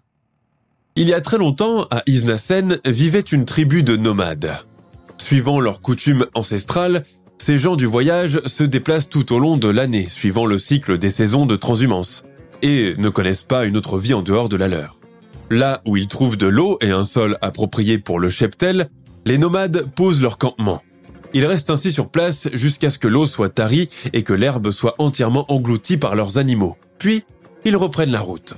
Il 0.99 1.07
y 1.07 1.13
a 1.13 1.21
très 1.21 1.37
longtemps, 1.37 1.87
à 1.91 2.03
Isnasen, 2.07 2.79
vivait 2.87 3.21
une 3.21 3.45
tribu 3.45 3.83
de 3.83 3.97
nomades. 3.97 4.51
Suivant 5.19 5.61
leurs 5.61 5.83
coutumes 5.83 6.25
ancestrales, 6.33 7.05
ces 7.37 7.59
gens 7.59 7.77
du 7.77 7.85
voyage 7.85 8.41
se 8.47 8.65
déplacent 8.65 9.11
tout 9.11 9.35
au 9.35 9.39
long 9.39 9.59
de 9.59 9.69
l'année, 9.69 10.09
suivant 10.09 10.47
le 10.47 10.59
cycle 10.59 10.97
des 10.97 11.11
saisons 11.11 11.45
de 11.45 11.55
transhumance, 11.55 12.25
et 12.63 12.95
ne 12.97 13.11
connaissent 13.11 13.43
pas 13.43 13.67
une 13.67 13.77
autre 13.77 13.99
vie 13.99 14.15
en 14.15 14.23
dehors 14.23 14.49
de 14.49 14.57
la 14.57 14.69
leur. 14.69 14.99
Là 15.51 15.83
où 15.85 15.99
ils 15.99 16.09
trouvent 16.09 16.39
de 16.39 16.47
l'eau 16.47 16.79
et 16.81 16.93
un 16.93 17.05
sol 17.05 17.37
approprié 17.43 17.99
pour 17.99 18.19
le 18.19 18.31
cheptel, 18.31 18.89
les 19.27 19.37
nomades 19.37 19.87
posent 19.95 20.23
leur 20.23 20.39
campement. 20.39 20.81
Ils 21.35 21.45
restent 21.45 21.69
ainsi 21.69 21.93
sur 21.93 22.09
place 22.09 22.49
jusqu'à 22.55 22.89
ce 22.89 22.99
que 22.99 23.07
l'eau 23.07 23.27
soit 23.27 23.51
tarie 23.51 23.91
et 24.15 24.23
que 24.23 24.33
l'herbe 24.33 24.71
soit 24.71 24.95
entièrement 24.97 25.45
engloutie 25.53 25.99
par 25.99 26.17
leurs 26.17 26.39
animaux. 26.39 26.79
Puis, 26.99 27.25
ils 27.67 27.77
reprennent 27.77 28.13
la 28.13 28.21
route. 28.21 28.57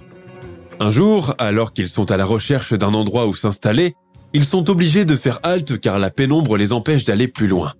Un 0.80 0.90
jour, 0.90 1.34
alors 1.38 1.72
qu'ils 1.72 1.88
sont 1.88 2.10
à 2.10 2.16
la 2.16 2.24
recherche 2.24 2.72
d'un 2.72 2.94
endroit 2.94 3.26
où 3.26 3.34
s'installer, 3.34 3.94
ils 4.32 4.44
sont 4.44 4.70
obligés 4.70 5.04
de 5.04 5.16
faire 5.16 5.40
halte 5.42 5.80
car 5.80 5.98
la 5.98 6.10
pénombre 6.10 6.56
les 6.56 6.72
empêche 6.72 7.04
d'aller 7.04 7.28
plus 7.28 7.48
loin. 7.48 7.72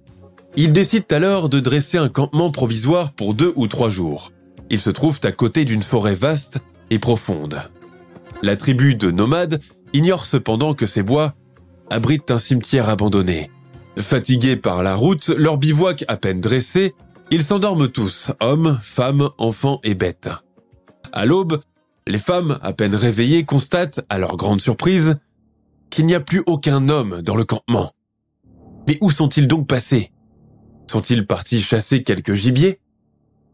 Ils 0.57 0.73
décident 0.73 1.07
alors 1.11 1.49
de 1.49 1.61
dresser 1.61 1.99
un 1.99 2.09
campement 2.09 2.51
provisoire 2.51 3.13
pour 3.13 3.35
deux 3.35 3.53
ou 3.55 3.69
trois 3.69 3.91
jours. 3.91 4.33
Ils 4.71 4.81
se 4.81 4.91
trouvent 4.91 5.21
à 5.23 5.31
côté 5.31 5.65
d'une 5.65 5.83
forêt 5.83 6.17
vaste 6.17 6.59
et 6.91 6.99
profonde. 6.99 7.63
La 8.43 8.57
tribu 8.57 8.95
de 8.95 9.11
nomades 9.11 9.61
ignore 9.93 10.27
cependant 10.27 10.75
que 10.75 10.87
ces 10.87 11.03
bois 11.03 11.35
abritent 11.91 12.31
un 12.31 12.39
cimetière 12.39 12.89
abandonné. 12.89 13.51
Fatigués 13.99 14.57
par 14.57 14.83
la 14.83 14.95
route, 14.95 15.29
leur 15.29 15.59
bivouac 15.59 16.05
à 16.09 16.17
peine 16.17 16.41
dressé, 16.41 16.95
ils 17.31 17.45
s'endorment 17.45 17.89
tous, 17.89 18.31
hommes, 18.41 18.79
femmes, 18.83 19.31
enfants 19.39 19.81
et 19.85 19.95
bêtes. 19.95 20.31
À 21.13 21.27
l'aube, 21.27 21.61
les 22.09 22.19
femmes, 22.19 22.59
à 22.63 22.73
peine 22.73 22.95
réveillées, 22.95 23.45
constatent, 23.45 24.05
à 24.09 24.19
leur 24.19 24.37
grande 24.37 24.61
surprise, 24.61 25.17
qu'il 25.91 26.07
n'y 26.07 26.15
a 26.15 26.21
plus 26.21 26.43
aucun 26.47 26.89
homme 26.89 27.23
dans 27.23 27.37
le 27.37 27.45
campement. 27.45 27.91
Mais 28.87 28.99
où 29.01 29.11
sont-ils 29.11 29.47
donc 29.47 29.67
passés? 29.67 30.11
Sont-ils 30.91 31.27
partis 31.27 31.61
chasser 31.61 32.03
quelques 32.03 32.35
gibiers? 32.35 32.81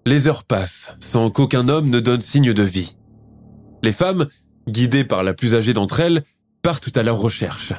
Les 0.06 0.28
heures 0.28 0.44
passent, 0.44 0.92
sans 1.00 1.30
qu'aucun 1.30 1.68
homme 1.68 1.90
ne 1.90 2.00
donne 2.00 2.20
signe 2.20 2.52
de 2.52 2.62
vie. 2.62 2.96
Les 3.82 3.92
femmes, 3.92 4.28
guidées 4.68 5.04
par 5.04 5.24
la 5.24 5.34
plus 5.34 5.54
âgée 5.54 5.72
d'entre 5.72 6.00
elles, 6.00 6.22
partent 6.62 6.96
à 6.96 7.02
leur 7.02 7.18
recherche. 7.18 7.72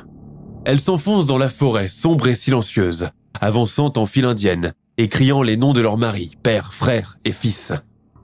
Elles 0.65 0.79
s'enfoncent 0.79 1.25
dans 1.25 1.37
la 1.37 1.49
forêt 1.49 1.89
sombre 1.89 2.27
et 2.27 2.35
silencieuse, 2.35 3.09
avançant 3.39 3.93
en 3.97 4.05
file 4.05 4.25
indienne 4.25 4.73
et 4.97 5.07
criant 5.07 5.41
les 5.41 5.57
noms 5.57 5.73
de 5.73 5.81
leurs 5.81 5.97
maris, 5.97 6.35
pères, 6.41 6.73
frères 6.73 7.17
et 7.23 7.31
fils. 7.31 7.73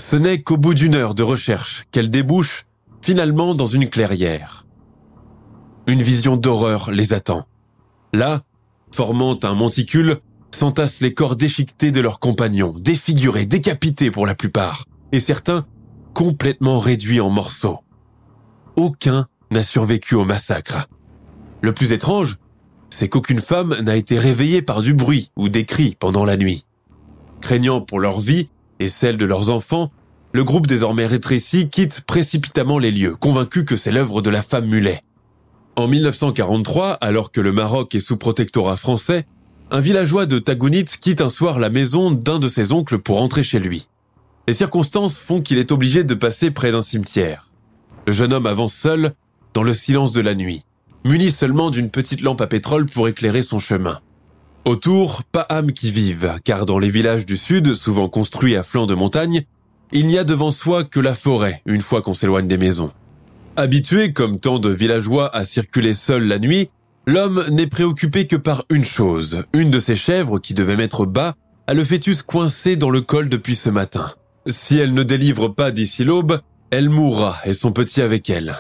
Ce 0.02 0.16
n'est 0.16 0.42
qu'au 0.42 0.58
bout 0.58 0.74
d'une 0.74 0.96
heure 0.96 1.14
de 1.14 1.22
recherche 1.22 1.86
qu'elles 1.92 2.10
débouchent 2.10 2.66
finalement 3.04 3.54
dans 3.54 3.68
une 3.68 3.88
clairière. 3.88 4.66
Une 5.86 6.02
vision 6.02 6.38
d'horreur 6.38 6.90
les 6.90 7.14
attend. 7.14 7.46
Là, 8.12 8.42
formant 8.94 9.38
un 9.44 9.54
monticule, 9.54 10.18
s'entassent 10.50 11.02
les 11.02 11.14
corps 11.14 11.36
déchiquetés 11.36 11.92
de 11.92 12.02
leurs 12.02 12.20
compagnons, 12.20 12.74
défigurés, 12.80 13.46
décapités 13.46 14.10
pour 14.10 14.26
la 14.26 14.34
plupart, 14.34 14.86
et 15.12 15.20
certains 15.20 15.68
complètement 16.16 16.80
réduits 16.80 17.22
en 17.22 17.30
morceaux. 17.30 17.80
Aucun 18.76 19.28
n'a 19.52 19.62
survécu 19.62 20.16
au 20.16 20.26
massacre. 20.26 20.90
Le 21.62 21.74
plus 21.76 21.92
étrange, 21.92 22.38
c'est 22.90 23.08
qu'aucune 23.08 23.40
femme 23.40 23.78
n'a 23.82 23.96
été 23.96 24.18
réveillée 24.18 24.64
par 24.64 24.82
du 24.82 24.96
bruit 24.96 25.32
ou 25.38 25.48
des 25.48 25.66
cris 25.66 25.96
pendant 25.98 26.26
la 26.26 26.38
nuit. 26.38 26.66
Craignant 27.40 27.82
pour 27.82 28.00
leur 28.00 28.20
vie 28.20 28.50
et 28.82 28.90
celle 28.90 29.18
de 29.18 29.26
leurs 29.26 29.50
enfants, 29.50 29.92
le 30.34 30.44
groupe 30.44 30.68
désormais 30.68 31.06
rétréci 31.06 31.70
quitte 31.70 32.02
précipitamment 32.02 32.80
les 32.80 32.92
lieux, 32.92 33.16
convaincu 33.16 33.66
que 33.66 33.76
c'est 33.76 33.92
l'œuvre 33.92 34.22
de 34.22 34.30
la 34.30 34.42
femme 34.42 34.66
mulet. 34.66 35.02
En 35.76 35.88
1943, 35.88 36.94
alors 36.94 37.32
que 37.32 37.42
le 37.42 37.52
Maroc 37.52 37.96
est 37.96 38.00
sous 38.00 38.18
protectorat 38.18 38.78
français, 38.78 39.26
un 39.72 39.80
villageois 39.80 40.26
de 40.26 40.40
Tagounit 40.40 40.86
quitte 41.00 41.22
un 41.22 41.30
soir 41.30 41.60
la 41.60 41.70
maison 41.70 42.12
d'un 42.12 42.40
de 42.40 42.48
ses 42.48 42.72
oncles 42.72 43.00
pour 43.00 43.20
rentrer 43.20 43.44
chez 43.44 43.60
lui. 43.60 43.88
Les 44.48 44.54
circonstances 44.54 45.18
font 45.18 45.42
qu'il 45.42 45.58
est 45.60 45.72
obligé 45.72 46.04
de 46.04 46.14
passer 46.14 46.52
près 46.52 46.72
d'un 46.72 46.82
cimetière. 46.82 47.50
Le 48.08 48.14
jeune 48.14 48.34
homme 48.34 48.48
avance 48.48 48.74
seul, 48.74 49.12
dans 49.54 49.64
le 49.64 49.74
silence 49.74 50.12
de 50.12 50.22
la 50.22 50.36
nuit 50.36 50.66
muni 51.06 51.32
seulement 51.32 51.72
d'une 51.72 51.90
petite 51.90 52.22
lampe 52.22 52.42
à 52.42 52.48
pétrole 52.48 52.86
pour 52.86 53.08
éclairer 53.08 53.44
son 53.44 53.60
chemin. 53.60 54.00
Autour, 54.64 55.24
pas 55.24 55.46
âme 55.50 55.72
qui 55.72 55.92
vive, 55.92 56.40
car 56.44 56.68
dans 56.68 56.78
les 56.78 56.92
villages 56.92 57.26
du 57.26 57.36
sud, 57.36 57.74
souvent 57.74 58.08
construits 58.08 58.56
à 58.56 58.64
flanc 58.64 58.86
de 58.86 58.94
montagne, 58.94 59.44
il 59.92 60.06
n'y 60.06 60.20
a 60.20 60.24
devant 60.24 60.52
soi 60.52 60.84
que 60.84 61.00
la 61.00 61.16
forêt 61.16 61.62
une 61.66 61.82
fois 61.82 62.02
qu'on 62.02 62.14
s'éloigne 62.14 62.48
des 62.48 62.60
maisons. 62.60 62.92
Habitué 63.56 64.14
comme 64.14 64.40
tant 64.40 64.60
de 64.60 64.70
villageois 64.70 65.36
à 65.36 65.46
circuler 65.46 65.96
seul 65.96 66.24
la 66.28 66.38
nuit, 66.38 66.70
l'homme 67.08 67.44
n'est 67.50 67.68
préoccupé 67.68 68.28
que 68.28 68.36
par 68.36 68.64
une 68.70 68.86
chose, 68.86 69.44
une 69.54 69.72
de 69.72 69.80
ses 69.80 69.96
chèvres 69.96 70.40
qui 70.40 70.54
devait 70.54 70.78
mettre 70.78 71.06
bas 71.06 71.34
a 71.66 71.74
le 71.74 71.84
fœtus 71.84 72.22
coincé 72.22 72.76
dans 72.76 72.92
le 72.92 73.02
col 73.02 73.30
depuis 73.30 73.56
ce 73.56 73.70
matin. 73.70 74.12
Si 74.48 74.78
elle 74.78 74.94
ne 74.94 75.04
délivre 75.04 75.50
pas 75.50 75.72
d'ici 75.72 76.04
l'aube, 76.04 76.40
elle 76.70 76.90
mourra 76.90 77.36
et 77.46 77.54
son 77.54 77.72
petit 77.72 78.02
avec 78.02 78.30
elle. 78.30 78.56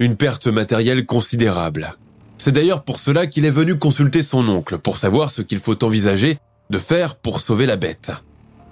Une 0.00 0.16
perte 0.16 0.48
matérielle 0.48 1.06
considérable. 1.06 1.94
C'est 2.38 2.52
d'ailleurs 2.52 2.84
pour 2.84 2.98
cela 2.98 3.26
qu'il 3.26 3.44
est 3.44 3.50
venu 3.50 3.78
consulter 3.78 4.22
son 4.22 4.48
oncle 4.48 4.78
pour 4.78 4.98
savoir 4.98 5.30
ce 5.30 5.42
qu'il 5.42 5.58
faut 5.60 5.82
envisager 5.84 6.38
de 6.70 6.78
faire 6.78 7.16
pour 7.16 7.40
sauver 7.40 7.66
la 7.66 7.76
bête. 7.76 8.12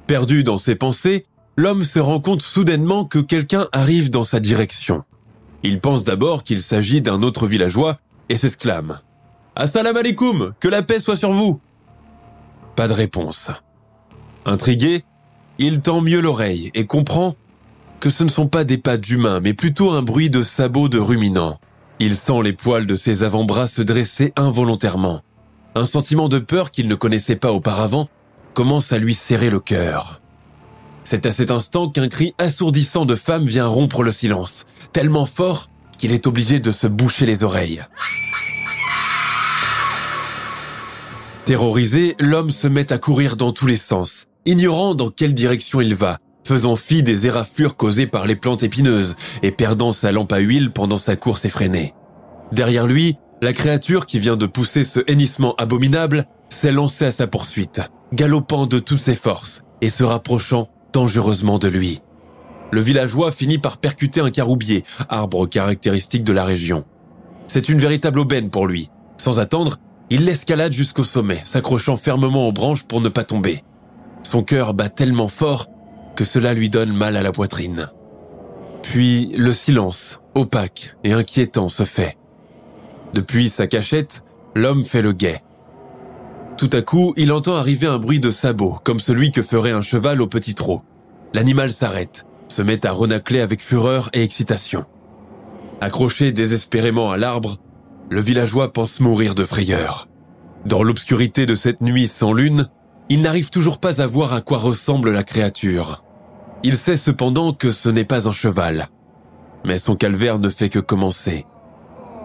Perdu 0.07 0.45
dans 0.45 0.59
ses 0.59 0.75
pensées, 0.75 1.25
l'homme 1.57 1.85
se 1.85 1.99
rend 1.99 2.21
compte 2.21 2.43
soudainement 2.43 3.05
que 3.05 3.19
quelqu'un 3.19 3.67
arrive 3.73 4.11
dans 4.11 4.25
sa 4.25 4.41
direction. 4.41 5.05
Il 5.63 5.81
pense 5.81 6.05
d'abord 6.05 6.43
qu'il 6.43 6.63
s'agit 6.63 7.03
d'un 7.03 7.23
autre 7.23 7.47
villageois 7.47 7.99
et 8.29 8.37
s'exclame. 8.37 8.99
Assalam 9.55 9.97
alaikum, 9.97 10.55
que 10.61 10.69
la 10.69 10.83
paix 10.83 10.99
soit 10.99 11.17
sur 11.17 11.33
vous. 11.33 11.61
Pas 12.75 12.89
de 12.89 12.95
réponse. 12.95 13.51
Intrigué, 14.45 15.05
il 15.59 15.81
tend 15.81 16.01
mieux 16.01 16.21
l'oreille 16.21 16.71
et 16.75 16.87
comprend 16.87 17.35
que 18.01 18.11
ce 18.11 18.25
ne 18.25 18.29
sont 18.29 18.49
pas 18.49 18.65
des 18.65 18.79
pas 18.79 18.97
d'humains, 18.97 19.41
mais 19.41 19.55
plutôt 19.55 19.93
un 19.93 20.03
bruit 20.03 20.31
de 20.31 20.43
sabots 20.43 20.89
de 20.89 20.99
ruminants. 20.99 21.59
Il 21.99 22.17
sent 22.17 22.43
les 22.43 22.53
poils 22.53 22.87
de 22.87 22.97
ses 22.97 23.23
avant-bras 23.23 23.69
se 23.69 23.83
dresser 23.83 24.33
involontairement. 24.37 25.21
Un 25.75 25.87
sentiment 25.87 26.29
de 26.29 26.39
peur 26.39 26.71
qu'il 26.71 26.89
ne 26.89 26.95
connaissait 26.95 27.37
pas 27.37 27.53
auparavant 27.53 28.09
commence 28.55 28.93
à 28.93 28.99
lui 28.99 29.15
serrer 29.15 29.51
le 29.51 29.61
cœur. 29.61 30.21
C'est 31.05 31.27
à 31.27 31.33
cet 31.33 31.51
instant 31.51 31.89
qu'un 31.89 32.09
cri 32.09 32.35
assourdissant 32.39 33.05
de 33.05 33.15
femme 33.15 33.45
vient 33.45 33.67
rompre 33.67 34.03
le 34.03 34.13
silence, 34.13 34.67
tellement 34.93 35.27
fort 35.27 35.69
qu'il 35.99 36.13
est 36.13 36.27
obligé 36.27 36.59
de 36.59 36.73
se 36.73 36.87
boucher 36.87 37.27
les 37.27 37.45
oreilles. 37.45 37.83
Terrorisé, 41.45 42.15
l'homme 42.21 42.51
se 42.51 42.69
met 42.69 42.93
à 42.93 42.99
courir 42.99 43.37
dans 43.37 43.53
tous 43.53 43.67
les 43.67 43.77
sens, 43.77 44.27
ignorant 44.47 44.95
dans 44.95 45.11
quelle 45.11 45.35
direction 45.35 45.81
il 45.81 45.95
va, 45.95 46.19
faisant 46.45 46.77
fi 46.77 47.03
des 47.03 47.27
éraflures 47.27 47.77
causées 47.77 48.07
par 48.07 48.27
les 48.27 48.37
plantes 48.37 48.63
épineuses 48.63 49.17
et 49.43 49.53
perdant 49.53 49.93
sa 49.93 50.13
lampe 50.13 50.33
à 50.33 50.39
huile 50.39 50.71
pendant 50.71 50.99
sa 50.99 51.17
course 51.17 51.45
effrénée. 51.45 51.95
Derrière 52.53 52.87
lui, 52.87 53.17
la 53.41 53.53
créature 53.53 54.07
qui 54.07 54.19
vient 54.19 54.37
de 54.37 54.47
pousser 54.47 54.85
ce 54.85 55.01
hennissement 55.07 55.55
abominable 55.57 56.27
s'est 56.49 56.73
lancée 56.73 57.07
à 57.07 57.13
sa 57.13 57.27
poursuite, 57.27 57.81
galopant 58.13 58.67
de 58.67 58.79
toutes 58.79 59.01
ses 59.01 59.17
forces 59.17 59.63
et 59.81 59.91
se 59.91 60.05
rapprochant 60.05 60.69
dangereusement 60.93 61.59
de 61.59 61.69
lui. 61.69 62.01
Le 62.71 62.81
villageois 62.81 63.33
finit 63.33 63.59
par 63.59 63.79
percuter 63.79 64.21
un 64.21 64.31
caroubier, 64.31 64.85
arbre 65.09 65.47
caractéristique 65.47 66.25
de 66.25 66.33
la 66.33 66.45
région. 66.45 66.85
C'est 67.47 67.69
une 67.69 67.79
véritable 67.79 68.21
aubaine 68.21 68.49
pour 68.49 68.67
lui. 68.67 68.91
Sans 69.19 69.41
attendre, 69.41 69.79
il 70.09 70.25
l'escalade 70.25 70.73
jusqu'au 70.73 71.05
sommet, 71.05 71.41
s'accrochant 71.45 71.97
fermement 71.97 72.49
aux 72.49 72.53
branches 72.53 72.85
pour 72.85 73.01
ne 73.01 73.09
pas 73.09 73.25
tomber. 73.25 73.63
Son 74.23 74.43
cœur 74.43 74.73
bat 74.73 74.89
tellement 74.89 75.29
fort 75.29 75.67
que 76.17 76.25
cela 76.25 76.55
lui 76.55 76.69
donne 76.69 76.93
mal 76.93 77.17
à 77.17 77.23
la 77.23 77.33
poitrine. 77.33 77.89
Puis 78.83 79.33
le 79.37 79.53
silence, 79.53 80.21
opaque 80.35 80.97
et 81.05 81.13
inquiétant, 81.13 81.69
se 81.69 81.85
fait. 81.85 82.17
Depuis 83.15 83.49
sa 83.49 83.67
cachette, 83.67 84.25
l'homme 84.55 84.85
fait 84.85 85.03
le 85.03 85.13
guet. 85.13 85.43
Tout 86.57 86.71
à 86.73 86.83
coup, 86.83 87.15
il 87.17 87.33
entend 87.33 87.57
arriver 87.57 87.87
un 87.87 87.99
bruit 87.99 88.21
de 88.21 88.31
sabots, 88.31 88.79
comme 88.85 89.01
celui 89.01 89.31
que 89.31 89.43
ferait 89.43 89.73
un 89.73 89.83
cheval 89.83 90.21
au 90.21 90.27
petit 90.27 90.55
trot. 90.55 90.83
L'animal 91.35 91.73
s'arrête, 91.73 92.27
se 92.49 92.63
met 92.63 92.85
à 92.87 92.93
renacler 92.93 93.41
avec 93.41 93.63
fureur 93.63 94.11
et 94.13 94.23
excitation. 94.23 94.85
Accroché 95.81 96.33
désespérément 96.33 97.11
à 97.11 97.17
l'arbre, 97.17 97.57
le 98.11 98.21
villageois 98.21 98.73
pense 98.73 99.01
mourir 99.01 99.35
de 99.35 99.45
frayeur. 99.45 100.09
Dans 100.67 100.83
l'obscurité 100.83 101.47
de 101.47 101.55
cette 101.55 101.81
nuit 101.81 102.07
sans 102.07 102.33
lune, 102.33 102.69
il 103.13 103.21
n'arrive 103.21 103.51
toujours 103.51 103.77
pas 103.77 104.01
à 104.01 104.07
voir 104.07 104.33
à 104.33 104.41
quoi 104.41 104.57
ressemble 104.57 105.11
la 105.11 105.23
créature. 105.23 106.03
Il 106.63 106.79
sait 106.79 106.97
cependant 106.97 107.53
que 107.53 107.71
ce 107.71 107.91
n'est 107.91 108.07
pas 108.07 108.27
un 108.27 108.33
cheval. 108.33 108.87
Mais 109.67 109.77
son 109.77 109.97
calvaire 109.97 110.39
ne 110.39 110.49
fait 110.49 110.71
que 110.71 110.79
commencer. 110.79 111.45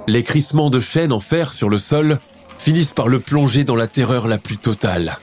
Les 0.08 0.24
crissements 0.24 0.70
de 0.70 0.80
chaînes 0.80 1.12
en 1.12 1.20
fer 1.20 1.52
sur 1.52 1.68
le 1.68 1.78
sol 1.78 2.20
finissent 2.58 2.94
par 2.94 3.10
le 3.10 3.20
plonger 3.20 3.66
dans 3.66 3.76
la 3.76 3.88
terreur 3.88 4.30
la 4.30 4.38
plus 4.38 4.56
totale. 4.56 5.18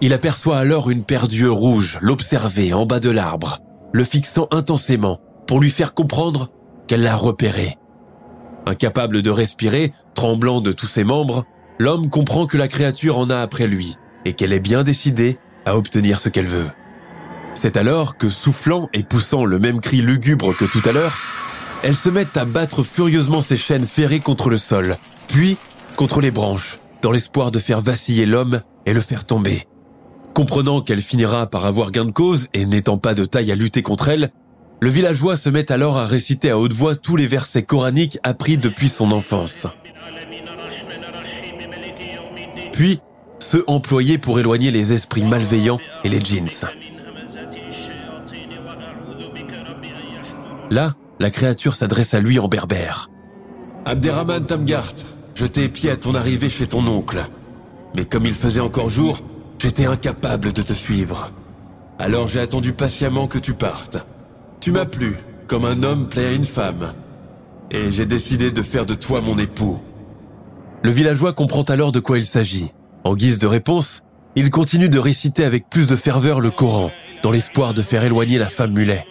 Il 0.00 0.14
aperçoit 0.14 0.56
alors 0.56 0.88
une 0.88 1.04
paire 1.04 1.28
d'yeux 1.28 1.52
rouges 1.52 1.98
l'observer 2.00 2.72
en 2.72 2.86
bas 2.86 2.98
de 2.98 3.10
l'arbre, 3.10 3.58
le 3.92 4.04
fixant 4.04 4.48
intensément 4.50 5.20
pour 5.46 5.60
lui 5.60 5.68
faire 5.68 5.92
comprendre 5.92 6.48
qu'elle 6.86 7.02
l'a 7.02 7.16
repéré. 7.16 7.76
Incapable 8.64 9.20
de 9.20 9.30
respirer, 9.30 9.92
tremblant 10.14 10.62
de 10.62 10.72
tous 10.72 10.86
ses 10.86 11.04
membres, 11.04 11.44
l'homme 11.78 12.08
comprend 12.08 12.46
que 12.46 12.56
la 12.56 12.68
créature 12.68 13.18
en 13.18 13.28
a 13.28 13.36
après 13.36 13.66
lui 13.66 13.98
et 14.24 14.32
qu'elle 14.32 14.52
est 14.52 14.60
bien 14.60 14.82
décidée 14.82 15.38
à 15.64 15.76
obtenir 15.76 16.20
ce 16.20 16.28
qu'elle 16.28 16.46
veut. 16.46 16.68
C'est 17.54 17.76
alors 17.76 18.16
que, 18.16 18.28
soufflant 18.28 18.88
et 18.94 19.02
poussant 19.02 19.44
le 19.44 19.58
même 19.58 19.80
cri 19.80 20.00
lugubre 20.00 20.56
que 20.56 20.64
tout 20.64 20.82
à 20.86 20.92
l'heure, 20.92 21.18
elle 21.82 21.96
se 21.96 22.08
met 22.08 22.26
à 22.36 22.44
battre 22.44 22.82
furieusement 22.82 23.42
ses 23.42 23.56
chaînes 23.56 23.86
ferrées 23.86 24.20
contre 24.20 24.50
le 24.50 24.56
sol, 24.56 24.96
puis 25.28 25.58
contre 25.96 26.20
les 26.20 26.30
branches, 26.30 26.78
dans 27.02 27.12
l'espoir 27.12 27.50
de 27.50 27.58
faire 27.58 27.80
vaciller 27.80 28.26
l'homme 28.26 28.60
et 28.86 28.92
le 28.92 29.00
faire 29.00 29.24
tomber. 29.24 29.64
Comprenant 30.34 30.80
qu'elle 30.80 31.02
finira 31.02 31.46
par 31.46 31.66
avoir 31.66 31.90
gain 31.90 32.04
de 32.04 32.12
cause 32.12 32.48
et 32.54 32.64
n'étant 32.64 32.98
pas 32.98 33.14
de 33.14 33.24
taille 33.24 33.52
à 33.52 33.56
lutter 33.56 33.82
contre 33.82 34.08
elle, 34.08 34.30
le 34.80 34.88
villageois 34.88 35.36
se 35.36 35.50
met 35.50 35.70
alors 35.70 35.98
à 35.98 36.06
réciter 36.06 36.50
à 36.50 36.58
haute 36.58 36.72
voix 36.72 36.94
tous 36.94 37.16
les 37.16 37.26
versets 37.26 37.62
coraniques 37.62 38.18
appris 38.22 38.56
depuis 38.56 38.88
son 38.88 39.12
enfance. 39.12 39.66
Puis, 42.72 43.00
ceux 43.50 43.64
employés 43.66 44.16
pour 44.16 44.38
éloigner 44.38 44.70
les 44.70 44.92
esprits 44.92 45.24
malveillants 45.24 45.80
et 46.04 46.08
les 46.08 46.20
djinns. 46.20 46.68
Là, 50.70 50.92
la 51.18 51.30
créature 51.30 51.74
s'adresse 51.74 52.14
à 52.14 52.20
lui 52.20 52.38
en 52.38 52.46
berbère. 52.46 53.10
Abderrahman 53.86 54.46
Tamgart, 54.46 54.94
je 55.34 55.46
t'ai 55.46 55.64
épié 55.64 55.90
à 55.90 55.96
ton 55.96 56.14
arrivée 56.14 56.48
chez 56.48 56.68
ton 56.68 56.86
oncle. 56.86 57.18
Mais 57.96 58.04
comme 58.04 58.24
il 58.24 58.34
faisait 58.34 58.60
encore 58.60 58.88
jour, 58.88 59.18
j'étais 59.58 59.86
incapable 59.86 60.52
de 60.52 60.62
te 60.62 60.72
suivre. 60.72 61.32
Alors 61.98 62.28
j'ai 62.28 62.38
attendu 62.38 62.72
patiemment 62.72 63.26
que 63.26 63.38
tu 63.38 63.54
partes. 63.54 63.98
Tu 64.60 64.70
m'as 64.70 64.86
plu, 64.86 65.16
comme 65.48 65.64
un 65.64 65.82
homme 65.82 66.08
plaît 66.08 66.26
à 66.26 66.32
une 66.32 66.44
femme. 66.44 66.92
Et 67.72 67.90
j'ai 67.90 68.06
décidé 68.06 68.52
de 68.52 68.62
faire 68.62 68.86
de 68.86 68.94
toi 68.94 69.20
mon 69.22 69.36
époux. 69.38 69.80
Le 70.84 70.90
villageois 70.90 71.32
comprend 71.32 71.62
alors 71.62 71.90
de 71.90 71.98
quoi 71.98 72.16
il 72.16 72.24
s'agit. 72.24 72.70
En 73.04 73.14
guise 73.14 73.38
de 73.38 73.46
réponse, 73.46 74.02
il 74.36 74.50
continue 74.50 74.88
de 74.88 74.98
réciter 74.98 75.44
avec 75.44 75.68
plus 75.68 75.86
de 75.86 75.96
ferveur 75.96 76.40
le 76.40 76.50
Coran, 76.50 76.90
dans 77.22 77.30
l'espoir 77.30 77.74
de 77.74 77.82
faire 77.82 78.04
éloigner 78.04 78.38
la 78.38 78.48
femme 78.48 78.72
mulet. 78.72 79.04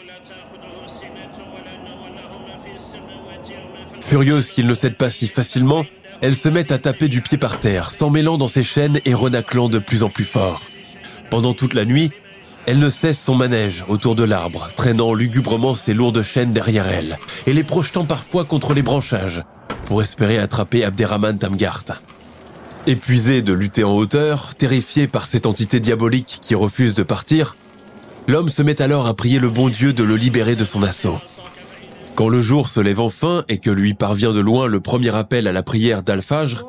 Furieuse 4.01 4.51
qu'il 4.51 4.67
ne 4.67 4.73
cède 4.73 4.95
pas 4.95 5.09
si 5.09 5.27
facilement, 5.27 5.85
elle 6.21 6.35
se 6.35 6.49
met 6.49 6.71
à 6.71 6.77
taper 6.77 7.07
du 7.07 7.21
pied 7.21 7.37
par 7.37 7.59
terre, 7.59 7.91
s'emmêlant 7.91 8.37
dans 8.37 8.47
ses 8.47 8.63
chaînes 8.63 8.99
et 9.05 9.13
renaclant 9.13 9.69
de 9.69 9.79
plus 9.79 10.03
en 10.03 10.09
plus 10.09 10.23
fort. 10.23 10.61
Pendant 11.29 11.53
toute 11.53 11.73
la 11.73 11.85
nuit, 11.85 12.11
elle 12.65 12.79
ne 12.79 12.89
cesse 12.89 13.19
son 13.19 13.35
manège 13.35 13.85
autour 13.87 14.15
de 14.15 14.23
l'arbre, 14.23 14.67
traînant 14.75 15.13
lugubrement 15.13 15.75
ses 15.75 15.93
lourdes 15.93 16.21
chaînes 16.21 16.53
derrière 16.53 16.87
elle, 16.87 17.17
et 17.47 17.53
les 17.53 17.63
projetant 17.63 18.05
parfois 18.05 18.45
contre 18.45 18.73
les 18.73 18.83
branchages, 18.83 19.43
pour 19.85 20.03
espérer 20.03 20.37
attraper 20.37 20.83
Abderrahman 20.83 21.37
Tamgart. 21.37 21.85
Épuisé 22.87 23.41
de 23.41 23.53
lutter 23.53 23.83
en 23.83 23.93
hauteur, 23.93 24.55
terrifié 24.55 25.07
par 25.07 25.27
cette 25.27 25.45
entité 25.45 25.79
diabolique 25.79 26.39
qui 26.41 26.55
refuse 26.55 26.93
de 26.93 27.03
partir, 27.03 27.55
l'homme 28.27 28.49
se 28.49 28.63
met 28.63 28.81
alors 28.81 29.05
à 29.05 29.13
prier 29.13 29.37
le 29.37 29.49
bon 29.49 29.69
Dieu 29.69 29.93
de 29.93 30.03
le 30.03 30.15
libérer 30.15 30.55
de 30.55 30.65
son 30.65 30.81
assaut. 30.81 31.17
Quand 32.15 32.29
le 32.29 32.41
jour 32.41 32.67
se 32.67 32.79
lève 32.79 32.99
enfin 32.99 33.43
et 33.47 33.57
que 33.57 33.69
lui 33.69 33.93
parvient 33.93 34.33
de 34.33 34.39
loin 34.39 34.67
le 34.67 34.79
premier 34.79 35.13
appel 35.15 35.47
à 35.47 35.51
la 35.51 35.61
prière 35.61 36.03
d'Al-Fajr, 36.03 36.65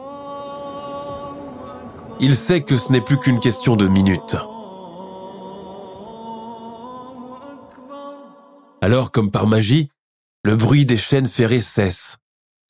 il 2.21 2.37
sait 2.37 2.63
que 2.63 2.77
ce 2.77 2.93
n'est 2.93 3.01
plus 3.01 3.17
qu'une 3.17 3.41
question 3.41 3.77
de 3.77 3.87
minutes. 3.87 4.37
Alors, 8.83 9.11
comme 9.11 9.31
par 9.31 9.47
magie, 9.47 9.89
le 10.45 10.57
bruit 10.57 10.87
des 10.87 10.99
chaînes 10.99 11.29
ferrées 11.29 11.63
cesse, 11.63 12.17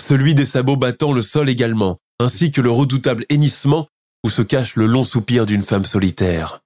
celui 0.01 0.35
des 0.35 0.47
sabots 0.47 0.77
battant 0.77 1.13
le 1.13 1.23
sol 1.23 1.49
également, 1.49 1.97
ainsi 2.21 2.53
que 2.53 2.61
le 2.61 2.71
redoutable 2.71 3.25
hennissement 3.29 3.89
où 4.25 4.31
se 4.31 4.43
cache 4.43 4.77
le 4.77 4.87
long 4.87 5.03
soupir 5.03 5.47
d'une 5.47 5.63
femme 5.63 5.85
solitaire. 5.85 6.61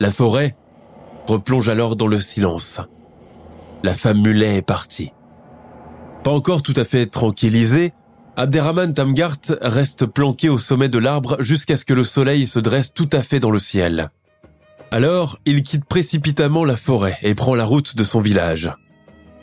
La 0.00 0.10
forêt 0.10 0.56
replonge 1.26 1.68
alors 1.68 1.96
dans 1.96 2.06
le 2.06 2.18
silence 2.18 2.80
la 3.84 3.94
femme 3.94 4.22
mulet 4.22 4.56
est 4.56 4.62
partie. 4.62 5.12
Pas 6.24 6.30
encore 6.30 6.62
tout 6.62 6.72
à 6.76 6.86
fait 6.86 7.04
tranquillisé, 7.04 7.92
Abderrahman 8.34 8.94
Tamgart 8.94 9.36
reste 9.60 10.06
planqué 10.06 10.48
au 10.48 10.56
sommet 10.56 10.88
de 10.88 10.98
l'arbre 10.98 11.36
jusqu'à 11.40 11.76
ce 11.76 11.84
que 11.84 11.92
le 11.92 12.02
soleil 12.02 12.46
se 12.46 12.58
dresse 12.58 12.94
tout 12.94 13.10
à 13.12 13.22
fait 13.22 13.40
dans 13.40 13.50
le 13.50 13.58
ciel. 13.58 14.08
Alors, 14.90 15.38
il 15.44 15.62
quitte 15.62 15.84
précipitamment 15.84 16.64
la 16.64 16.76
forêt 16.76 17.18
et 17.22 17.34
prend 17.34 17.54
la 17.54 17.66
route 17.66 17.94
de 17.94 18.04
son 18.04 18.22
village. 18.22 18.70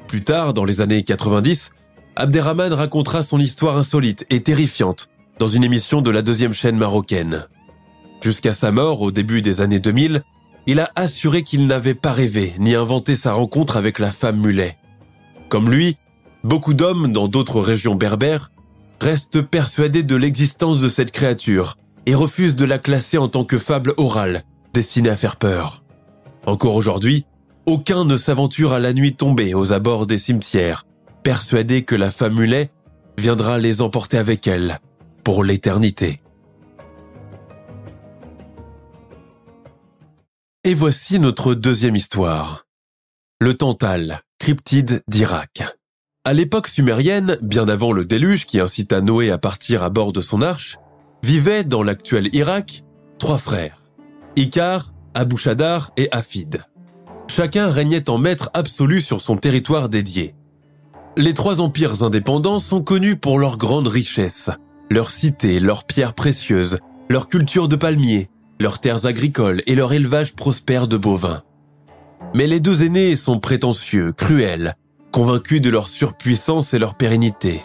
Plus 0.08 0.24
tard, 0.24 0.56
dans 0.56 0.66
les 0.66 0.82
années 0.82 1.04
90, 1.04 1.72
Abderrahman 2.16 2.74
racontera 2.74 3.24
son 3.24 3.40
histoire 3.40 3.78
insolite 3.78 4.26
et 4.30 4.44
terrifiante 4.44 5.10
dans 5.40 5.48
une 5.48 5.64
émission 5.64 6.02
de 6.02 6.12
la 6.12 6.22
deuxième 6.22 6.54
chaîne 6.54 6.78
marocaine. 6.78 7.48
Jusqu'à 8.22 8.54
sa 8.54 8.72
mort 8.72 9.02
au 9.02 9.12
début 9.12 9.42
des 9.42 9.62
années 9.62 9.80
2000, 9.80 10.22
il 10.68 10.80
a 10.80 10.92
assuré 10.96 11.42
qu'il 11.42 11.66
n'avait 11.68 11.96
pas 11.96 12.12
rêvé 12.12 12.54
ni 12.60 12.76
inventé 12.76 13.16
sa 13.16 13.34
rencontre 13.34 13.78
avec 13.78 13.98
la 13.98 14.12
femme 14.12 14.40
mulet. 14.40 14.78
Comme 15.50 15.72
lui, 15.72 15.98
beaucoup 16.44 16.74
d'hommes 16.74 17.12
dans 17.12 17.28
d'autres 17.28 17.62
régions 17.62 17.96
berbères 17.96 18.52
restent 19.02 19.42
persuadés 19.42 20.04
de 20.04 20.16
l'existence 20.16 20.80
de 20.80 20.90
cette 20.90 21.12
créature 21.12 21.78
et 22.06 22.14
refusent 22.14 22.56
de 22.56 22.66
la 22.66 22.78
classer 22.78 23.18
en 23.18 23.28
tant 23.28 23.46
que 23.46 23.58
fable 23.58 23.94
orale 23.98 24.44
destinée 24.74 25.10
à 25.10 25.18
faire 25.18 25.38
peur. 25.38 25.84
Encore 26.46 26.76
aujourd'hui, 26.76 27.26
aucun 27.66 28.06
ne 28.06 28.18
s'aventure 28.18 28.74
à 28.74 28.80
la 28.80 28.94
nuit 28.94 29.16
tombée 29.16 29.54
aux 29.54 29.74
abords 29.74 30.08
des 30.08 30.18
cimetières, 30.18 30.86
persuadé 31.24 31.84
que 31.84 31.96
la 31.96 32.12
femme 32.12 32.36
mulet 32.36 32.72
viendra 33.18 33.60
les 33.60 33.82
emporter 33.82 34.18
avec 34.18 34.48
elle 34.48 34.78
pour 35.24 35.44
l'éternité. 35.44 36.22
Et 40.64 40.74
voici 40.74 41.20
notre 41.20 41.54
deuxième 41.54 41.96
histoire. 41.96 42.66
Le 43.40 43.56
Tantal, 43.56 44.20
cryptide 44.40 45.02
d'Irak. 45.08 45.64
À 46.24 46.34
l'époque 46.34 46.68
sumérienne, 46.68 47.38
bien 47.42 47.68
avant 47.68 47.92
le 47.92 48.06
déluge 48.06 48.46
qui 48.46 48.60
incita 48.60 49.02
Noé 49.02 49.32
à 49.32 49.40
partir 49.40 49.82
à 49.82 49.90
bord 49.90 50.14
de 50.14 50.22
son 50.22 50.42
arche, 50.44 50.78
vivaient 51.24 51.64
dans 51.64 51.82
l'actuel 51.82 52.30
Irak 52.34 52.84
trois 53.18 53.40
frères, 53.40 53.82
Ikar, 54.36 54.94
Abu 55.16 55.38
Shadar 55.38 55.92
et 55.98 56.10
Afid. 56.12 56.64
Chacun 57.28 57.70
régnait 57.70 58.10
en 58.10 58.20
maître 58.20 58.52
absolu 58.54 59.00
sur 59.00 59.22
son 59.22 59.38
territoire 59.38 59.90
dédié. 59.90 60.36
Les 61.18 61.34
trois 61.34 61.60
empires 61.60 62.04
indépendants 62.04 62.60
sont 62.60 62.82
connus 62.82 63.18
pour 63.18 63.38
leur 63.38 63.58
grande 63.58 63.90
richesse, 63.90 64.50
leurs 64.90 65.10
cités, 65.10 65.60
leurs 65.60 65.84
pierres 65.84 66.14
précieuses, 66.14 66.80
leur 67.10 67.28
culture 67.28 67.68
de 67.68 67.76
palmiers, 67.76 68.30
leurs 68.62 68.80
terres 68.80 69.06
agricoles 69.06 69.62
et 69.68 69.76
leur 69.76 69.92
élevage 69.92 70.34
prospère 70.36 70.88
de 70.88 70.96
bovins. 70.96 71.42
Mais 72.34 72.48
les 72.48 72.62
deux 72.62 72.84
aînés 72.84 73.18
sont 73.18 73.42
prétentieux, 73.42 74.14
cruels, 74.14 74.76
convaincus 75.12 75.60
de 75.60 75.70
leur 75.70 75.90
surpuissance 75.90 76.74
et 76.74 76.80
leur 76.80 76.96
pérennité. 76.96 77.62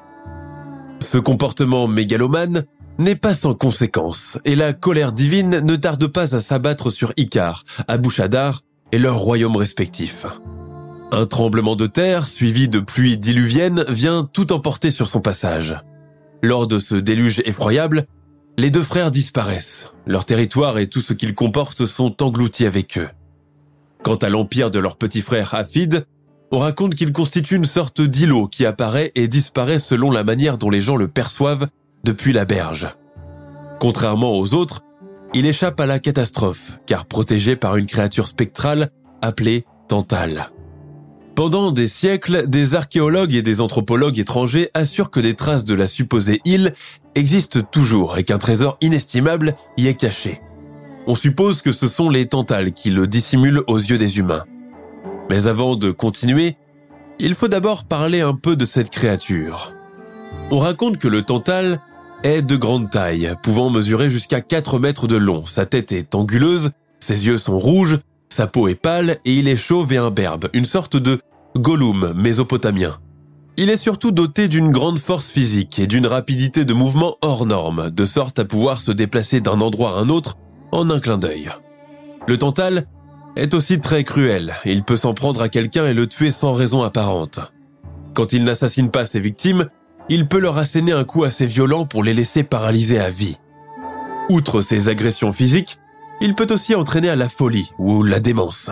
Ce 1.00 1.18
comportement 1.18 1.86
mégalomane 1.86 2.64
n'est 2.98 3.14
pas 3.14 3.34
sans 3.34 3.54
conséquences, 3.54 4.38
et 4.44 4.56
la 4.56 4.72
colère 4.72 5.12
divine 5.12 5.60
ne 5.60 5.76
tarde 5.76 6.08
pas 6.08 6.34
à 6.34 6.40
s'abattre 6.40 6.90
sur 6.90 7.12
Icar, 7.16 7.62
Abu 7.86 8.10
Shadar 8.10 8.62
et 8.90 8.98
leurs 8.98 9.18
royaumes 9.18 9.56
respectifs. 9.56 10.26
Un 11.12 11.26
tremblement 11.26 11.76
de 11.76 11.86
terre, 11.86 12.26
suivi 12.26 12.68
de 12.68 12.80
pluies 12.80 13.16
diluviennes, 13.16 13.84
vient 13.88 14.28
tout 14.30 14.52
emporter 14.52 14.90
sur 14.90 15.06
son 15.06 15.20
passage. 15.20 15.76
Lors 16.42 16.66
de 16.66 16.78
ce 16.78 16.96
déluge 16.96 17.42
effroyable, 17.44 18.06
les 18.58 18.70
deux 18.70 18.82
frères 18.82 19.10
disparaissent. 19.10 19.86
Leur 20.06 20.24
territoire 20.24 20.78
et 20.78 20.88
tout 20.88 21.00
ce 21.00 21.12
qu'ils 21.12 21.34
comportent 21.34 21.86
sont 21.86 22.22
engloutis 22.22 22.66
avec 22.66 22.98
eux. 22.98 23.08
Quant 24.02 24.16
à 24.16 24.28
l'empire 24.28 24.70
de 24.70 24.78
leur 24.78 24.96
petit 24.96 25.22
frère 25.22 25.54
Hafid, 25.54 26.06
on 26.52 26.58
raconte 26.58 26.94
qu'il 26.94 27.12
constitue 27.12 27.56
une 27.56 27.64
sorte 27.64 28.00
d'îlot 28.00 28.48
qui 28.48 28.66
apparaît 28.66 29.12
et 29.14 29.28
disparaît 29.28 29.78
selon 29.78 30.10
la 30.10 30.24
manière 30.24 30.58
dont 30.58 30.70
les 30.70 30.80
gens 30.80 30.96
le 30.96 31.08
perçoivent 31.08 31.66
depuis 32.04 32.32
la 32.32 32.44
berge. 32.44 32.88
Contrairement 33.80 34.32
aux 34.32 34.54
autres, 34.54 34.82
il 35.34 35.46
échappe 35.46 35.80
à 35.80 35.86
la 35.86 35.98
catastrophe, 35.98 36.78
car 36.86 37.04
protégé 37.04 37.56
par 37.56 37.76
une 37.76 37.86
créature 37.86 38.28
spectrale 38.28 38.90
appelée 39.22 39.64
Tantale. 39.88 40.50
Pendant 41.36 41.70
des 41.70 41.86
siècles, 41.86 42.48
des 42.48 42.74
archéologues 42.74 43.34
et 43.34 43.42
des 43.42 43.60
anthropologues 43.60 44.18
étrangers 44.18 44.70
assurent 44.72 45.10
que 45.10 45.20
des 45.20 45.34
traces 45.34 45.66
de 45.66 45.74
la 45.74 45.86
supposée 45.86 46.40
île 46.46 46.72
existent 47.14 47.60
toujours 47.60 48.16
et 48.16 48.24
qu'un 48.24 48.38
trésor 48.38 48.78
inestimable 48.80 49.54
y 49.76 49.86
est 49.86 50.00
caché. 50.00 50.40
On 51.06 51.14
suppose 51.14 51.60
que 51.60 51.72
ce 51.72 51.88
sont 51.88 52.08
les 52.08 52.24
Tantales 52.24 52.72
qui 52.72 52.90
le 52.90 53.06
dissimulent 53.06 53.62
aux 53.66 53.76
yeux 53.76 53.98
des 53.98 54.18
humains. 54.18 54.44
Mais 55.28 55.46
avant 55.46 55.76
de 55.76 55.90
continuer, 55.90 56.56
il 57.18 57.34
faut 57.34 57.48
d'abord 57.48 57.84
parler 57.84 58.22
un 58.22 58.34
peu 58.34 58.56
de 58.56 58.64
cette 58.64 58.88
créature. 58.88 59.74
On 60.50 60.58
raconte 60.58 60.96
que 60.96 61.06
le 61.06 61.20
Tantale 61.20 61.82
est 62.22 62.40
de 62.40 62.56
grande 62.56 62.88
taille, 62.88 63.30
pouvant 63.42 63.68
mesurer 63.68 64.08
jusqu'à 64.08 64.40
4 64.40 64.78
mètres 64.78 65.06
de 65.06 65.16
long. 65.16 65.44
Sa 65.44 65.66
tête 65.66 65.92
est 65.92 66.14
anguleuse, 66.14 66.70
ses 66.98 67.26
yeux 67.26 67.36
sont 67.36 67.58
rouges, 67.58 67.98
sa 68.36 68.46
peau 68.46 68.68
est 68.68 68.74
pâle 68.74 69.16
et 69.24 69.32
il 69.32 69.48
est 69.48 69.56
chauve 69.56 69.94
et 69.94 69.96
imberbe, 69.96 70.50
une 70.52 70.66
sorte 70.66 70.98
de 70.98 71.18
Gollum 71.56 72.12
mésopotamien. 72.14 72.94
Il 73.56 73.70
est 73.70 73.78
surtout 73.78 74.10
doté 74.10 74.48
d'une 74.48 74.70
grande 74.70 74.98
force 74.98 75.30
physique 75.30 75.78
et 75.78 75.86
d'une 75.86 76.06
rapidité 76.06 76.66
de 76.66 76.74
mouvement 76.74 77.16
hors 77.22 77.46
norme, 77.46 77.88
de 77.88 78.04
sorte 78.04 78.38
à 78.38 78.44
pouvoir 78.44 78.78
se 78.78 78.92
déplacer 78.92 79.40
d'un 79.40 79.62
endroit 79.62 79.96
à 79.96 80.00
un 80.02 80.10
autre 80.10 80.34
en 80.70 80.90
un 80.90 81.00
clin 81.00 81.16
d'œil. 81.16 81.48
Le 82.28 82.36
Tantale 82.36 82.84
est 83.36 83.54
aussi 83.54 83.80
très 83.80 84.04
cruel, 84.04 84.52
il 84.66 84.84
peut 84.84 84.96
s'en 84.96 85.14
prendre 85.14 85.40
à 85.40 85.48
quelqu'un 85.48 85.86
et 85.86 85.94
le 85.94 86.06
tuer 86.06 86.30
sans 86.30 86.52
raison 86.52 86.82
apparente. 86.82 87.40
Quand 88.12 88.34
il 88.34 88.44
n'assassine 88.44 88.90
pas 88.90 89.06
ses 89.06 89.20
victimes, 89.20 89.64
il 90.10 90.28
peut 90.28 90.40
leur 90.40 90.58
asséner 90.58 90.92
un 90.92 91.04
coup 91.04 91.24
assez 91.24 91.46
violent 91.46 91.86
pour 91.86 92.04
les 92.04 92.12
laisser 92.12 92.42
paralysés 92.42 93.00
à 93.00 93.08
vie. 93.08 93.38
Outre 94.28 94.60
ses 94.60 94.90
agressions 94.90 95.32
physiques, 95.32 95.78
il 96.20 96.34
peut 96.34 96.46
aussi 96.50 96.74
entraîner 96.74 97.08
à 97.08 97.16
la 97.16 97.28
folie 97.28 97.70
ou 97.78 98.02
la 98.02 98.20
démence. 98.20 98.70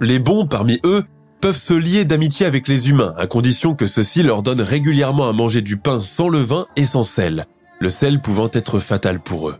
Les 0.00 0.18
bons 0.18 0.46
parmi 0.46 0.80
eux 0.84 1.04
peuvent 1.40 1.56
se 1.56 1.74
lier 1.74 2.04
d'amitié 2.04 2.46
avec 2.46 2.68
les 2.68 2.90
humains, 2.90 3.14
à 3.16 3.26
condition 3.26 3.74
que 3.74 3.86
ceux-ci 3.86 4.22
leur 4.22 4.42
donnent 4.42 4.60
régulièrement 4.60 5.28
à 5.28 5.32
manger 5.32 5.62
du 5.62 5.76
pain 5.76 5.98
sans 5.98 6.28
levain 6.28 6.66
et 6.76 6.86
sans 6.86 7.04
sel, 7.04 7.46
le 7.80 7.88
sel 7.88 8.20
pouvant 8.20 8.48
être 8.52 8.78
fatal 8.78 9.20
pour 9.20 9.48
eux. 9.48 9.56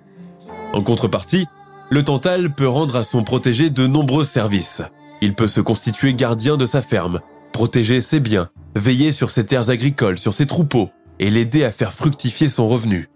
En 0.73 0.83
contrepartie, 0.83 1.47
le 1.91 2.05
Tantal 2.05 2.55
peut 2.55 2.69
rendre 2.69 2.97
à 2.97 3.05
son 3.05 3.25
protégé 3.25 3.71
de 3.71 3.87
nombreux 3.87 4.25
services. 4.25 4.83
Il 5.21 5.35
peut 5.35 5.49
se 5.49 5.61
constituer 5.61 6.15
gardien 6.15 6.57
de 6.57 6.67
sa 6.67 6.83
ferme, 6.83 7.21
protéger 7.53 8.01
ses 8.01 8.21
biens, 8.21 8.49
veiller 8.77 9.13
sur 9.13 9.31
ses 9.31 9.45
terres 9.45 9.71
agricoles, 9.71 10.19
sur 10.19 10.33
ses 10.33 10.47
troupeaux, 10.47 10.91
et 11.19 11.31
l'aider 11.31 11.65
à 11.65 11.73
faire 11.73 11.93
fructifier 11.93 12.49
son 12.49 12.69
revenu. 12.69 13.09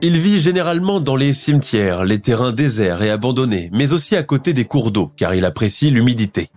Il 0.00 0.16
vit 0.18 0.40
généralement 0.40 1.00
dans 1.00 1.16
les 1.16 1.32
cimetières, 1.32 2.04
les 2.04 2.20
terrains 2.20 2.52
déserts 2.52 3.02
et 3.02 3.10
abandonnés, 3.10 3.68
mais 3.72 3.92
aussi 3.92 4.14
à 4.14 4.22
côté 4.22 4.52
des 4.52 4.64
cours 4.64 4.92
d'eau, 4.92 5.10
car 5.16 5.34
il 5.34 5.44
apprécie 5.44 5.90
l'humidité. 5.90 6.50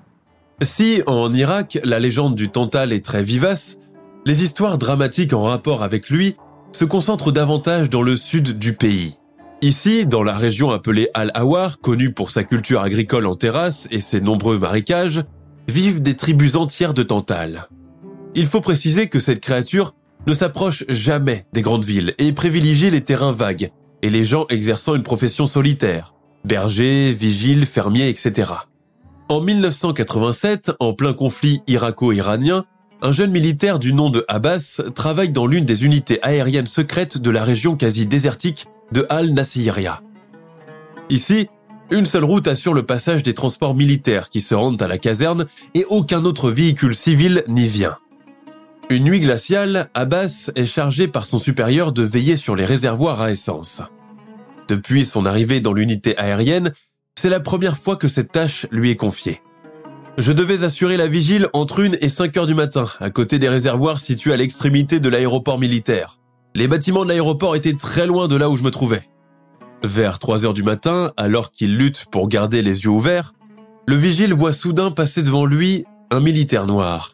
Si, 0.62 1.02
en 1.08 1.34
Irak, 1.34 1.80
la 1.84 1.98
légende 1.98 2.36
du 2.36 2.50
Tantal 2.50 2.94
est 2.94 3.04
très 3.04 3.24
vivace, 3.24 3.80
les 4.28 4.44
histoires 4.44 4.78
dramatiques 4.78 5.34
en 5.34 5.42
rapport 5.42 5.82
avec 5.82 6.12
lui 6.12 6.36
se 6.72 6.86
concentrent 6.86 7.32
davantage 7.32 7.90
dans 7.90 8.04
le 8.04 8.16
sud 8.16 8.60
du 8.60 8.74
pays. 8.74 9.16
Ici, 9.64 10.06
dans 10.06 10.22
la 10.22 10.38
région 10.38 10.70
appelée 10.70 11.10
Al-Awar, 11.16 11.80
connue 11.80 12.14
pour 12.14 12.30
sa 12.30 12.44
culture 12.44 12.82
agricole 12.82 13.26
en 13.26 13.36
terrasse 13.36 13.88
et 13.90 14.02
ses 14.02 14.22
nombreux 14.22 14.60
marécages, 14.60 15.24
vivent 15.68 16.02
des 16.04 16.16
tribus 16.16 16.56
entières 16.56 16.94
de 16.94 17.02
Tantal. 17.02 17.70
Il 18.36 18.46
faut 18.46 18.62
préciser 18.62 19.10
que 19.10 19.20
cette 19.20 19.40
créature 19.40 19.96
ne 20.28 20.34
s'approche 20.34 20.84
jamais 20.90 21.46
des 21.54 21.62
grandes 21.62 21.86
villes 21.86 22.14
et 22.18 22.32
privilégie 22.34 22.90
les 22.90 23.02
terrains 23.02 23.32
vagues 23.32 23.72
et 24.02 24.10
les 24.10 24.26
gens 24.26 24.46
exerçant 24.50 24.96
une 24.96 25.04
profession 25.04 25.46
solitaire, 25.46 26.14
bergers, 26.46 27.14
vigiles, 27.14 27.66
fermiers, 27.66 28.10
etc. 28.10 28.52
En 29.30 29.42
1987, 29.42 30.72
en 30.80 30.94
plein 30.94 31.14
conflit 31.14 31.62
irako-iranien, 31.68 32.66
un 33.02 33.12
jeune 33.12 33.32
militaire 33.32 33.80
du 33.80 33.94
nom 33.94 34.10
de 34.10 34.26
Abbas 34.28 34.82
travaille 34.94 35.32
dans 35.32 35.48
l'une 35.48 35.66
des 35.66 35.86
unités 35.86 36.20
aériennes 36.22 36.68
secrètes 36.68 37.18
de 37.18 37.32
la 37.32 37.44
région 37.44 37.76
quasi 37.76 38.06
désertique 38.06 38.68
de 38.92 39.06
Al-Nasiriyah. 39.10 40.02
Ici, 41.10 41.48
une 41.90 42.06
seule 42.06 42.26
route 42.26 42.48
assure 42.48 42.74
le 42.74 42.86
passage 42.86 43.24
des 43.24 43.34
transports 43.34 43.76
militaires 43.76 44.30
qui 44.30 44.40
se 44.40 44.54
rendent 44.54 44.82
à 44.82 44.88
la 44.88 44.98
caserne 44.98 45.46
et 45.74 45.86
aucun 45.90 46.26
autre 46.26 46.52
véhicule 46.52 46.96
civil 46.96 47.44
n'y 47.48 47.68
vient. 47.68 47.98
Une 48.92 49.06
nuit 49.06 49.22
glaciale, 49.22 49.88
Abbas 49.94 50.50
est 50.58 50.66
chargé 50.66 51.08
par 51.08 51.26
son 51.26 51.40
supérieur 51.40 51.94
de 51.94 52.04
veiller 52.04 52.36
sur 52.36 52.58
les 52.58 52.66
réservoirs 52.66 53.22
à 53.22 53.32
essence. 53.32 53.82
Depuis 54.68 55.06
son 55.06 55.26
arrivée 55.26 55.62
dans 55.62 55.72
l'unité 55.72 56.18
aérienne, 56.18 56.74
c'est 57.18 57.30
la 57.30 57.40
première 57.40 57.78
fois 57.78 57.96
que 57.96 58.10
cette 58.10 58.34
tâche 58.34 58.68
lui 58.70 58.90
est 58.90 58.98
confiée. 58.98 59.42
Je 60.18 60.34
devais 60.34 60.66
assurer 60.66 60.98
la 60.98 61.08
vigile 61.08 61.48
entre 61.54 61.86
1 61.86 61.92
et 62.02 62.10
5 62.10 62.36
heures 62.36 62.46
du 62.46 62.54
matin, 62.54 62.86
à 63.00 63.10
côté 63.12 63.40
des 63.40 63.48
réservoirs 63.48 63.98
situés 63.98 64.34
à 64.34 64.38
l'extrémité 64.38 65.00
de 65.00 65.08
l'aéroport 65.08 65.58
militaire. 65.58 66.20
Les 66.54 66.68
bâtiments 66.68 67.06
de 67.06 67.10
l'aéroport 67.10 67.56
étaient 67.56 67.78
très 67.78 68.06
loin 68.06 68.28
de 68.28 68.36
là 68.36 68.50
où 68.50 68.58
je 68.58 68.64
me 68.64 68.72
trouvais. 68.72 69.08
Vers 69.86 70.20
3 70.20 70.44
heures 70.44 70.54
du 70.54 70.64
matin, 70.64 71.14
alors 71.16 71.52
qu'il 71.52 71.78
lutte 71.78 72.08
pour 72.12 72.28
garder 72.28 72.62
les 72.62 72.84
yeux 72.84 72.90
ouverts, 72.90 73.32
le 73.88 73.96
vigile 73.96 74.34
voit 74.34 74.52
soudain 74.52 74.92
passer 74.92 75.24
devant 75.24 75.46
lui 75.46 75.86
un 76.12 76.20
militaire 76.20 76.68
noir. 76.68 77.14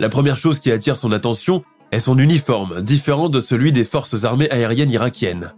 La 0.00 0.08
première 0.08 0.38
chose 0.38 0.60
qui 0.60 0.72
attire 0.72 0.96
son 0.96 1.12
attention 1.12 1.62
est 1.92 2.00
son 2.00 2.18
uniforme, 2.18 2.80
différent 2.80 3.28
de 3.28 3.38
celui 3.38 3.70
des 3.70 3.84
forces 3.84 4.24
armées 4.24 4.50
aériennes 4.50 4.90
irakiennes. 4.90 5.52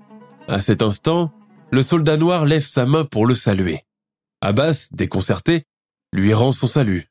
À 0.48 0.60
cet 0.60 0.82
instant, 0.82 1.30
le 1.70 1.80
soldat 1.84 2.16
noir 2.16 2.44
lève 2.44 2.66
sa 2.66 2.84
main 2.84 3.04
pour 3.04 3.24
le 3.24 3.34
saluer. 3.34 3.82
Abbas, 4.40 4.88
déconcerté, 4.90 5.62
lui 6.12 6.34
rend 6.34 6.50
son 6.50 6.66
salut. 6.66 7.08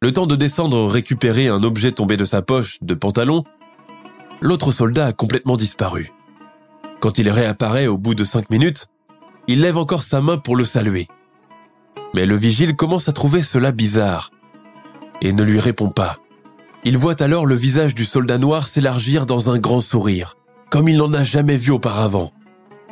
Le 0.00 0.10
temps 0.10 0.24
de 0.24 0.36
descendre 0.36 0.86
récupérer 0.86 1.48
un 1.48 1.62
objet 1.62 1.92
tombé 1.92 2.16
de 2.16 2.24
sa 2.24 2.40
poche 2.40 2.78
de 2.80 2.94
pantalon, 2.94 3.44
l'autre 4.40 4.70
soldat 4.70 5.04
a 5.04 5.12
complètement 5.12 5.58
disparu. 5.58 6.10
Quand 7.00 7.18
il 7.18 7.28
réapparaît 7.28 7.88
au 7.88 7.98
bout 7.98 8.14
de 8.14 8.24
cinq 8.24 8.48
minutes, 8.48 8.86
il 9.48 9.60
lève 9.60 9.76
encore 9.76 10.02
sa 10.02 10.22
main 10.22 10.38
pour 10.38 10.56
le 10.56 10.64
saluer. 10.64 11.08
Mais 12.14 12.24
le 12.24 12.36
vigile 12.36 12.74
commence 12.74 13.10
à 13.10 13.12
trouver 13.12 13.42
cela 13.42 13.70
bizarre 13.70 14.30
et 15.20 15.32
ne 15.34 15.42
lui 15.42 15.60
répond 15.60 15.90
pas. 15.90 16.16
Il 16.84 16.96
voit 16.96 17.22
alors 17.22 17.46
le 17.46 17.54
visage 17.54 17.94
du 17.94 18.04
soldat 18.04 18.38
noir 18.38 18.68
s'élargir 18.68 19.26
dans 19.26 19.50
un 19.50 19.58
grand 19.58 19.80
sourire, 19.80 20.36
comme 20.70 20.88
il 20.88 20.98
n'en 20.98 21.12
a 21.12 21.24
jamais 21.24 21.56
vu 21.56 21.70
auparavant, 21.70 22.32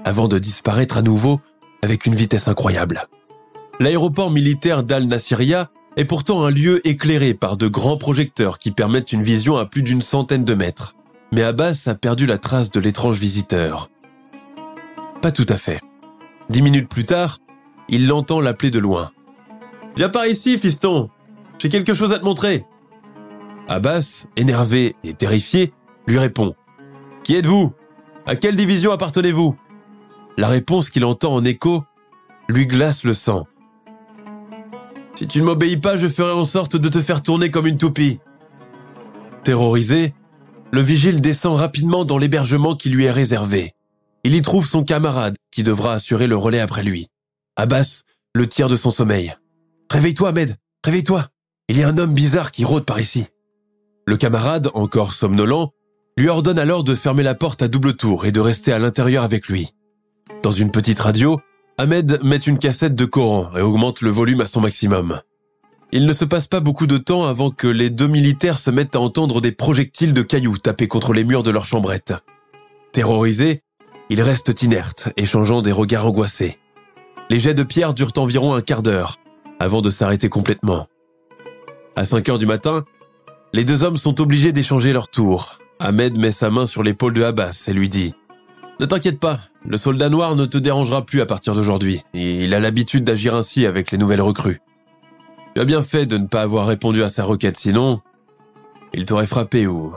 avant 0.04 0.28
de 0.28 0.38
disparaître 0.38 0.96
à 0.96 1.02
nouveau 1.02 1.40
avec 1.82 2.06
une 2.06 2.14
vitesse 2.14 2.48
incroyable. 2.48 3.02
L'aéroport 3.80 4.30
militaire 4.30 4.82
d'Al-Nasiria 4.82 5.70
est 5.96 6.04
pourtant 6.04 6.44
un 6.44 6.50
lieu 6.50 6.86
éclairé 6.86 7.34
par 7.34 7.56
de 7.56 7.68
grands 7.68 7.96
projecteurs 7.96 8.58
qui 8.58 8.70
permettent 8.70 9.12
une 9.12 9.22
vision 9.22 9.56
à 9.56 9.66
plus 9.66 9.82
d'une 9.82 10.02
centaine 10.02 10.44
de 10.44 10.54
mètres. 10.54 10.94
Mais 11.32 11.42
Abbas 11.42 11.84
a 11.86 11.94
perdu 11.94 12.26
la 12.26 12.38
trace 12.38 12.70
de 12.70 12.80
l'étrange 12.80 13.18
visiteur. 13.18 13.90
Pas 15.22 15.32
tout 15.32 15.46
à 15.48 15.56
fait. 15.56 15.80
Dix 16.50 16.62
minutes 16.62 16.88
plus 16.88 17.04
tard, 17.04 17.38
il 17.88 18.06
l'entend 18.06 18.40
l'appeler 18.40 18.70
de 18.70 18.78
loin. 18.78 19.10
Viens 19.96 20.08
par 20.08 20.26
ici, 20.26 20.58
fiston. 20.58 21.08
J'ai 21.58 21.68
quelque 21.68 21.94
chose 21.94 22.12
à 22.12 22.18
te 22.18 22.24
montrer. 22.24 22.66
Abbas, 23.68 24.26
énervé 24.36 24.94
et 25.02 25.14
terrifié, 25.14 25.72
lui 26.06 26.18
répond⁇ 26.18 26.48
Qui 27.24 27.34
êtes-vous? 27.34 27.72
À 28.26 28.36
quelle 28.36 28.56
division 28.56 28.92
appartenez-vous?⁇ 28.92 29.50
La 30.38 30.48
réponse 30.48 30.90
qu'il 30.90 31.04
entend 31.04 31.34
en 31.34 31.44
écho 31.44 31.84
lui 32.48 32.66
glace 32.66 33.02
le 33.02 33.12
sang. 33.12 33.46
Si 35.18 35.26
tu 35.26 35.40
ne 35.40 35.46
m'obéis 35.46 35.78
pas, 35.78 35.98
je 35.98 36.06
ferai 36.06 36.32
en 36.32 36.44
sorte 36.44 36.76
de 36.76 36.88
te 36.88 37.00
faire 37.00 37.22
tourner 37.22 37.50
comme 37.50 37.66
une 37.66 37.78
toupie. 37.78 38.20
Terrorisé, 39.42 40.14
le 40.72 40.80
vigile 40.80 41.20
descend 41.20 41.58
rapidement 41.58 42.04
dans 42.04 42.18
l'hébergement 42.18 42.76
qui 42.76 42.90
lui 42.90 43.06
est 43.06 43.10
réservé. 43.10 43.72
Il 44.24 44.34
y 44.34 44.42
trouve 44.42 44.66
son 44.66 44.84
camarade 44.84 45.36
qui 45.50 45.62
devra 45.62 45.94
assurer 45.94 46.26
le 46.26 46.36
relais 46.36 46.60
après 46.60 46.82
lui. 46.82 47.08
Abbas 47.56 48.02
le 48.34 48.46
tire 48.46 48.68
de 48.68 48.76
son 48.76 48.90
sommeil. 48.90 49.34
Réveille-toi, 49.90 50.28
Ahmed, 50.28 50.56
réveille-toi. 50.84 51.28
Il 51.68 51.78
y 51.78 51.82
a 51.82 51.88
un 51.88 51.96
homme 51.96 52.14
bizarre 52.14 52.50
qui 52.50 52.64
rôde 52.64 52.84
par 52.84 53.00
ici. 53.00 53.24
Le 54.08 54.16
camarade, 54.16 54.70
encore 54.74 55.12
somnolent, 55.12 55.72
lui 56.16 56.28
ordonne 56.28 56.60
alors 56.60 56.84
de 56.84 56.94
fermer 56.94 57.24
la 57.24 57.34
porte 57.34 57.62
à 57.62 57.68
double 57.68 57.96
tour 57.96 58.24
et 58.24 58.32
de 58.32 58.38
rester 58.38 58.72
à 58.72 58.78
l'intérieur 58.78 59.24
avec 59.24 59.48
lui. 59.48 59.70
Dans 60.44 60.52
une 60.52 60.70
petite 60.70 61.00
radio, 61.00 61.40
Ahmed 61.76 62.20
met 62.22 62.36
une 62.36 62.58
cassette 62.58 62.94
de 62.94 63.04
Coran 63.04 63.50
et 63.56 63.62
augmente 63.62 64.02
le 64.02 64.10
volume 64.10 64.40
à 64.40 64.46
son 64.46 64.60
maximum. 64.60 65.20
Il 65.90 66.06
ne 66.06 66.12
se 66.12 66.24
passe 66.24 66.46
pas 66.46 66.60
beaucoup 66.60 66.86
de 66.86 66.98
temps 66.98 67.26
avant 67.26 67.50
que 67.50 67.66
les 67.66 67.90
deux 67.90 68.06
militaires 68.06 68.58
se 68.58 68.70
mettent 68.70 68.96
à 68.96 69.00
entendre 69.00 69.40
des 69.40 69.52
projectiles 69.52 70.12
de 70.12 70.22
cailloux 70.22 70.56
taper 70.56 70.86
contre 70.86 71.12
les 71.12 71.24
murs 71.24 71.42
de 71.42 71.50
leur 71.50 71.64
chambrette. 71.64 72.14
Terrorisés, 72.92 73.62
ils 74.08 74.22
restent 74.22 74.62
inertes, 74.62 75.08
échangeant 75.16 75.62
des 75.62 75.72
regards 75.72 76.06
angoissés. 76.06 76.58
Les 77.28 77.40
jets 77.40 77.54
de 77.54 77.64
pierre 77.64 77.92
durent 77.92 78.12
environ 78.16 78.54
un 78.54 78.62
quart 78.62 78.82
d'heure, 78.82 79.16
avant 79.58 79.82
de 79.82 79.90
s'arrêter 79.90 80.28
complètement. 80.28 80.86
À 81.96 82.04
5 82.04 82.28
heures 82.28 82.38
du 82.38 82.46
matin, 82.46 82.84
les 83.52 83.64
deux 83.64 83.84
hommes 83.84 83.96
sont 83.96 84.20
obligés 84.20 84.52
d'échanger 84.52 84.92
leur 84.92 85.08
tour. 85.08 85.58
Ahmed 85.78 86.18
met 86.18 86.32
sa 86.32 86.50
main 86.50 86.66
sur 86.66 86.82
l'épaule 86.82 87.12
de 87.14 87.22
Abbas 87.22 87.64
et 87.68 87.72
lui 87.72 87.88
dit 87.88 88.14
«Ne 88.80 88.86
t'inquiète 88.86 89.20
pas, 89.20 89.38
le 89.64 89.78
soldat 89.78 90.08
noir 90.08 90.36
ne 90.36 90.44
te 90.46 90.58
dérangera 90.58 91.04
plus 91.04 91.20
à 91.20 91.26
partir 91.26 91.54
d'aujourd'hui. 91.54 92.02
Il 92.14 92.52
a 92.54 92.60
l'habitude 92.60 93.04
d'agir 93.04 93.34
ainsi 93.34 93.66
avec 93.66 93.90
les 93.90 93.98
nouvelles 93.98 94.22
recrues. 94.22 94.60
Tu 95.54 95.60
as 95.60 95.64
bien 95.64 95.82
fait 95.82 96.06
de 96.06 96.18
ne 96.18 96.26
pas 96.26 96.42
avoir 96.42 96.66
répondu 96.66 97.02
à 97.02 97.08
sa 97.08 97.24
requête, 97.24 97.56
sinon 97.56 98.00
il 98.94 99.04
t'aurait 99.04 99.26
frappé 99.26 99.66
ou, 99.66 99.94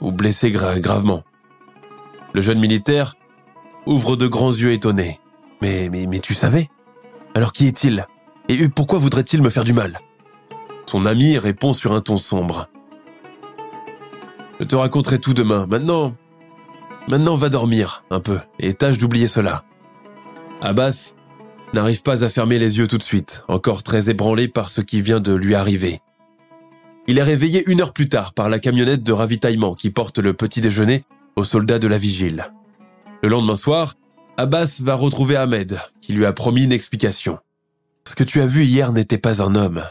ou 0.00 0.12
blessé 0.12 0.50
gravement.» 0.50 1.22
Le 2.34 2.40
jeune 2.40 2.58
militaire 2.58 3.14
ouvre 3.86 4.16
de 4.16 4.26
grands 4.26 4.52
yeux 4.52 4.72
étonnés. 4.72 5.20
Mais, 5.62 5.88
mais, 5.90 6.06
mais 6.06 6.18
tu 6.18 6.34
savais? 6.34 6.68
Alors 7.34 7.52
qui 7.52 7.66
est-il? 7.66 8.06
Et 8.48 8.68
pourquoi 8.68 8.98
voudrait-il 8.98 9.42
me 9.42 9.50
faire 9.50 9.64
du 9.64 9.72
mal? 9.72 9.98
Son 10.88 11.04
ami 11.04 11.36
répond 11.36 11.72
sur 11.72 11.92
un 11.92 12.00
ton 12.00 12.16
sombre. 12.16 12.68
Je 14.60 14.64
te 14.64 14.76
raconterai 14.76 15.18
tout 15.18 15.34
demain. 15.34 15.66
Maintenant, 15.66 16.14
maintenant 17.08 17.36
va 17.36 17.48
dormir 17.48 18.04
un 18.10 18.20
peu 18.20 18.38
et 18.58 18.72
tâche 18.72 18.98
d'oublier 18.98 19.28
cela. 19.28 19.64
Abbas 20.62 21.14
n'arrive 21.74 22.02
pas 22.02 22.24
à 22.24 22.28
fermer 22.28 22.58
les 22.58 22.78
yeux 22.78 22.86
tout 22.86 22.98
de 22.98 23.02
suite, 23.02 23.44
encore 23.48 23.82
très 23.82 24.08
ébranlé 24.08 24.48
par 24.48 24.70
ce 24.70 24.80
qui 24.80 25.02
vient 25.02 25.20
de 25.20 25.34
lui 25.34 25.54
arriver. 25.54 26.00
Il 27.08 27.18
est 27.18 27.22
réveillé 27.22 27.62
une 27.70 27.80
heure 27.80 27.92
plus 27.92 28.08
tard 28.08 28.32
par 28.32 28.48
la 28.48 28.58
camionnette 28.58 29.02
de 29.02 29.12
ravitaillement 29.12 29.74
qui 29.74 29.90
porte 29.90 30.18
le 30.18 30.34
petit 30.34 30.60
déjeuner 30.60 31.04
aux 31.36 31.44
soldats 31.44 31.78
de 31.78 31.88
la 31.88 31.98
vigile. 31.98 32.46
Le 33.22 33.28
lendemain 33.28 33.56
soir, 33.56 33.94
Abbas 34.38 34.78
va 34.80 34.94
retrouver 34.94 35.36
Ahmed, 35.36 35.78
qui 36.00 36.12
lui 36.12 36.26
a 36.26 36.32
promis 36.32 36.64
une 36.64 36.72
explication. 36.72 37.38
Ce 38.08 38.14
que 38.14 38.24
tu 38.24 38.40
as 38.40 38.46
vu 38.46 38.64
hier 38.64 38.92
n'était 38.92 39.18
pas 39.18 39.42
un 39.42 39.54
homme. 39.54 39.82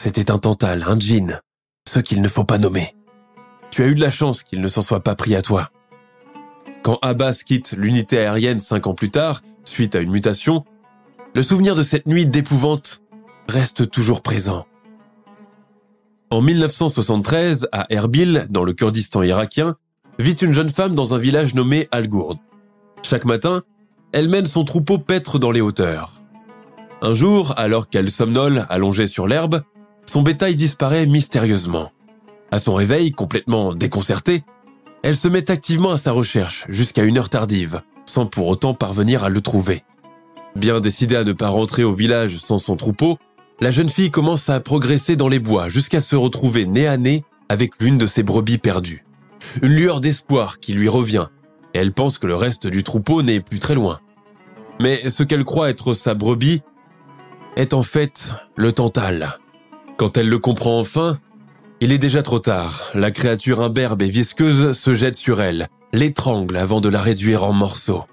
C'était 0.00 0.30
un 0.30 0.38
tantal, 0.38 0.84
un 0.86 0.98
djinn, 0.98 1.40
ce 1.88 1.98
qu'il 1.98 2.22
ne 2.22 2.28
faut 2.28 2.44
pas 2.44 2.58
nommer. 2.58 2.94
Tu 3.70 3.82
as 3.82 3.88
eu 3.88 3.94
de 3.94 4.00
la 4.00 4.12
chance 4.12 4.44
qu'il 4.44 4.60
ne 4.60 4.68
s'en 4.68 4.80
soit 4.80 5.02
pas 5.02 5.16
pris 5.16 5.34
à 5.34 5.42
toi. 5.42 5.70
Quand 6.82 6.98
Abbas 7.02 7.42
quitte 7.44 7.72
l'unité 7.72 8.18
aérienne 8.18 8.60
cinq 8.60 8.86
ans 8.86 8.94
plus 8.94 9.10
tard, 9.10 9.42
suite 9.64 9.96
à 9.96 10.00
une 10.00 10.10
mutation, 10.10 10.64
le 11.34 11.42
souvenir 11.42 11.74
de 11.74 11.82
cette 11.82 12.06
nuit 12.06 12.26
d'épouvante 12.26 13.02
reste 13.48 13.90
toujours 13.90 14.22
présent. 14.22 14.66
En 16.30 16.42
1973, 16.42 17.68
à 17.72 17.86
Erbil, 17.92 18.46
dans 18.50 18.62
le 18.62 18.74
Kurdistan 18.74 19.22
irakien, 19.22 19.74
vit 20.20 20.32
une 20.32 20.54
jeune 20.54 20.68
femme 20.68 20.94
dans 20.94 21.14
un 21.14 21.18
village 21.18 21.54
nommé 21.54 21.88
Al-Gourd. 21.90 22.36
Chaque 23.02 23.24
matin, 23.24 23.62
elle 24.12 24.28
mène 24.28 24.46
son 24.46 24.64
troupeau 24.64 24.98
paître 24.98 25.38
dans 25.38 25.50
les 25.50 25.60
hauteurs. 25.60 26.22
Un 27.02 27.14
jour, 27.14 27.54
alors 27.56 27.88
qu'elle 27.88 28.10
somnole 28.10 28.64
allongée 28.68 29.06
sur 29.06 29.26
l'herbe, 29.26 29.62
son 30.08 30.22
bétail 30.22 30.54
disparaît 30.54 31.06
mystérieusement. 31.06 31.90
À 32.50 32.58
son 32.58 32.74
réveil, 32.74 33.12
complètement 33.12 33.74
déconcertée, 33.74 34.42
elle 35.02 35.16
se 35.16 35.28
met 35.28 35.50
activement 35.50 35.92
à 35.92 35.98
sa 35.98 36.12
recherche 36.12 36.64
jusqu'à 36.68 37.02
une 37.02 37.18
heure 37.18 37.28
tardive, 37.28 37.82
sans 38.06 38.26
pour 38.26 38.46
autant 38.46 38.74
parvenir 38.74 39.22
à 39.22 39.28
le 39.28 39.40
trouver. 39.40 39.82
Bien 40.56 40.80
décidée 40.80 41.16
à 41.16 41.24
ne 41.24 41.32
pas 41.32 41.50
rentrer 41.50 41.84
au 41.84 41.92
village 41.92 42.38
sans 42.38 42.58
son 42.58 42.74
troupeau, 42.76 43.18
la 43.60 43.70
jeune 43.70 43.90
fille 43.90 44.10
commence 44.10 44.48
à 44.48 44.60
progresser 44.60 45.14
dans 45.14 45.28
les 45.28 45.40
bois 45.40 45.68
jusqu'à 45.68 46.00
se 46.00 46.16
retrouver 46.16 46.64
nez 46.64 46.86
à 46.86 46.96
nez 46.96 47.22
avec 47.48 47.72
l'une 47.80 47.98
de 47.98 48.06
ses 48.06 48.22
brebis 48.22 48.58
perdues. 48.58 49.04
Une 49.62 49.74
lueur 49.74 50.00
d'espoir 50.00 50.58
qui 50.58 50.72
lui 50.72 50.88
revient, 50.88 51.26
elle 51.74 51.92
pense 51.92 52.18
que 52.18 52.26
le 52.26 52.34
reste 52.34 52.66
du 52.66 52.82
troupeau 52.82 53.22
n'est 53.22 53.40
plus 53.40 53.58
très 53.58 53.74
loin. 53.74 54.00
Mais 54.80 55.10
ce 55.10 55.22
qu'elle 55.22 55.44
croit 55.44 55.70
être 55.70 55.92
sa 55.92 56.14
brebis 56.14 56.62
est 57.56 57.74
en 57.74 57.82
fait 57.82 58.32
le 58.56 58.72
Tantal. 58.72 59.28
Quand 59.98 60.16
elle 60.16 60.28
le 60.28 60.38
comprend 60.38 60.78
enfin, 60.78 61.18
il 61.80 61.92
est 61.92 61.98
déjà 61.98 62.22
trop 62.22 62.38
tard. 62.38 62.92
La 62.94 63.10
créature 63.10 63.60
imberbe 63.60 64.00
et 64.00 64.08
visqueuse 64.08 64.70
se 64.70 64.94
jette 64.94 65.16
sur 65.16 65.42
elle, 65.42 65.66
l'étrangle 65.92 66.56
avant 66.56 66.80
de 66.80 66.88
la 66.88 67.02
réduire 67.02 67.42
en 67.42 67.52
morceaux. 67.52 68.04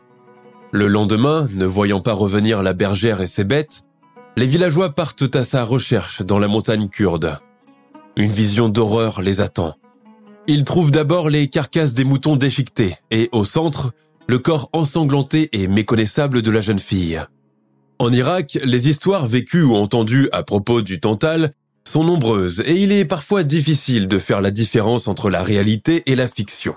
Le 0.71 0.87
lendemain, 0.87 1.47
ne 1.53 1.67
voyant 1.67 2.01
pas 2.01 2.13
revenir 2.13 2.63
la 2.63 2.73
bergère 2.73 3.21
et 3.21 3.27
ses 3.27 3.43
bêtes, 3.43 3.83
les 4.35 4.47
villageois 4.47 4.95
partent 4.95 5.35
à 5.35 5.43
sa 5.43 5.63
recherche 5.63 6.23
dans 6.23 6.39
la 6.39 6.47
montagne 6.47 6.89
kurde. 6.89 7.37
Une 8.17 8.31
vision 8.31 8.67
d'horreur 8.67 9.21
les 9.21 9.39
attend. 9.39 9.75
Ils 10.47 10.63
trouvent 10.63 10.91
d'abord 10.91 11.29
les 11.29 11.49
carcasses 11.49 11.93
des 11.93 12.03
moutons 12.03 12.35
déchiquetés 12.35 12.95
et, 13.11 13.29
au 13.31 13.43
centre, 13.43 13.91
le 14.27 14.39
corps 14.39 14.69
ensanglanté 14.73 15.49
et 15.53 15.67
méconnaissable 15.67 16.41
de 16.41 16.49
la 16.49 16.61
jeune 16.61 16.79
fille. 16.79 17.21
En 17.99 18.11
Irak, 18.11 18.57
les 18.63 18.89
histoires 18.89 19.27
vécues 19.27 19.63
ou 19.63 19.75
entendues 19.75 20.29
à 20.31 20.41
propos 20.41 20.81
du 20.81 20.99
Tantal 20.99 21.51
sont 21.87 22.03
nombreuses 22.03 22.61
et 22.65 22.73
il 22.73 22.91
est 22.91 23.05
parfois 23.05 23.43
difficile 23.43 24.07
de 24.07 24.19
faire 24.19 24.41
la 24.41 24.51
différence 24.51 25.07
entre 25.07 25.29
la 25.29 25.43
réalité 25.43 26.03
et 26.05 26.15
la 26.15 26.27
fiction. 26.27 26.75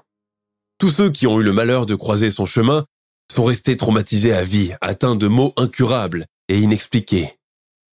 Tous 0.78 0.90
ceux 0.90 1.10
qui 1.10 1.26
ont 1.26 1.40
eu 1.40 1.42
le 1.42 1.52
malheur 1.52 1.86
de 1.86 1.94
croiser 1.94 2.30
son 2.30 2.46
chemin 2.46 2.84
sont 3.32 3.44
restés 3.44 3.76
traumatisés 3.76 4.32
à 4.32 4.44
vie, 4.44 4.72
atteints 4.80 5.16
de 5.16 5.26
maux 5.26 5.52
incurables 5.56 6.24
et 6.48 6.58
inexpliqués. 6.58 7.34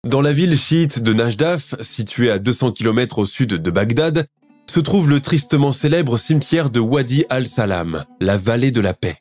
Dans 0.05 0.21
la 0.21 0.33
ville 0.33 0.57
chiite 0.57 1.01
de 1.01 1.13
Najdaf, 1.13 1.81
située 1.81 2.29
à 2.29 2.37
200 2.37 2.73
km 2.73 3.19
au 3.19 3.25
sud 3.25 3.55
de 3.55 3.71
Bagdad, 3.71 4.27
se 4.69 4.79
trouve 4.79 5.09
le 5.09 5.19
tristement 5.19 5.71
célèbre 5.71 6.17
cimetière 6.17 6.69
de 6.69 6.79
Wadi 6.79 7.25
al-Salam, 7.29 8.03
la 8.21 8.37
vallée 8.37 8.71
de 8.71 8.81
la 8.81 8.93
paix. 8.93 9.17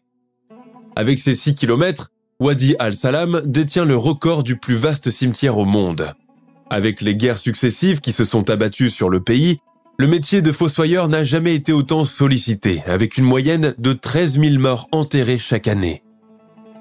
Avec 0.96 1.18
ses 1.18 1.34
6 1.34 1.54
km, 1.54 2.10
Wadi 2.40 2.76
al-Salam 2.78 3.40
détient 3.46 3.84
le 3.84 3.96
record 3.96 4.42
du 4.42 4.56
plus 4.56 4.74
vaste 4.74 5.10
cimetière 5.10 5.56
au 5.56 5.64
monde. 5.64 6.12
Avec 6.70 7.00
les 7.00 7.14
guerres 7.14 7.38
successives 7.38 8.00
qui 8.00 8.12
se 8.12 8.24
sont 8.24 8.50
abattues 8.50 8.90
sur 8.90 9.10
le 9.10 9.20
pays, 9.20 9.58
le 9.96 10.06
métier 10.08 10.42
de 10.42 10.50
fossoyeur 10.50 11.08
n'a 11.08 11.22
jamais 11.22 11.54
été 11.54 11.72
autant 11.72 12.04
sollicité, 12.04 12.82
avec 12.86 13.16
une 13.16 13.24
moyenne 13.24 13.74
de 13.78 13.92
13 13.92 14.40
000 14.40 14.58
morts 14.60 14.88
enterrés 14.90 15.38
chaque 15.38 15.68
année. 15.68 16.02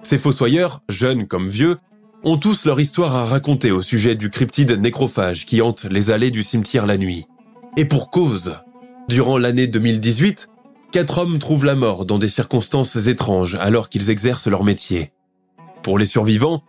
Ces 0.01 0.17
fossoyeurs, 0.17 0.81
jeunes 0.89 1.27
comme 1.27 1.47
vieux, 1.47 1.77
ont 2.23 2.37
tous 2.37 2.65
leur 2.65 2.79
histoire 2.79 3.15
à 3.15 3.25
raconter 3.25 3.71
au 3.71 3.81
sujet 3.81 4.15
du 4.15 4.29
cryptide 4.29 4.79
nécrophage 4.79 5.45
qui 5.45 5.61
hante 5.61 5.85
les 5.85 6.09
allées 6.09 6.31
du 6.31 6.41
cimetière 6.41 6.85
la 6.85 6.97
nuit. 6.97 7.25
Et 7.77 7.85
pour 7.85 8.09
cause. 8.09 8.55
Durant 9.09 9.37
l'année 9.37 9.67
2018, 9.67 10.47
quatre 10.91 11.17
hommes 11.19 11.37
trouvent 11.37 11.65
la 11.65 11.75
mort 11.75 12.05
dans 12.05 12.17
des 12.17 12.29
circonstances 12.29 12.95
étranges 13.07 13.55
alors 13.55 13.89
qu'ils 13.89 14.09
exercent 14.09 14.47
leur 14.47 14.63
métier. 14.63 15.11
Pour 15.83 15.99
les 15.99 16.05
survivants, 16.05 16.63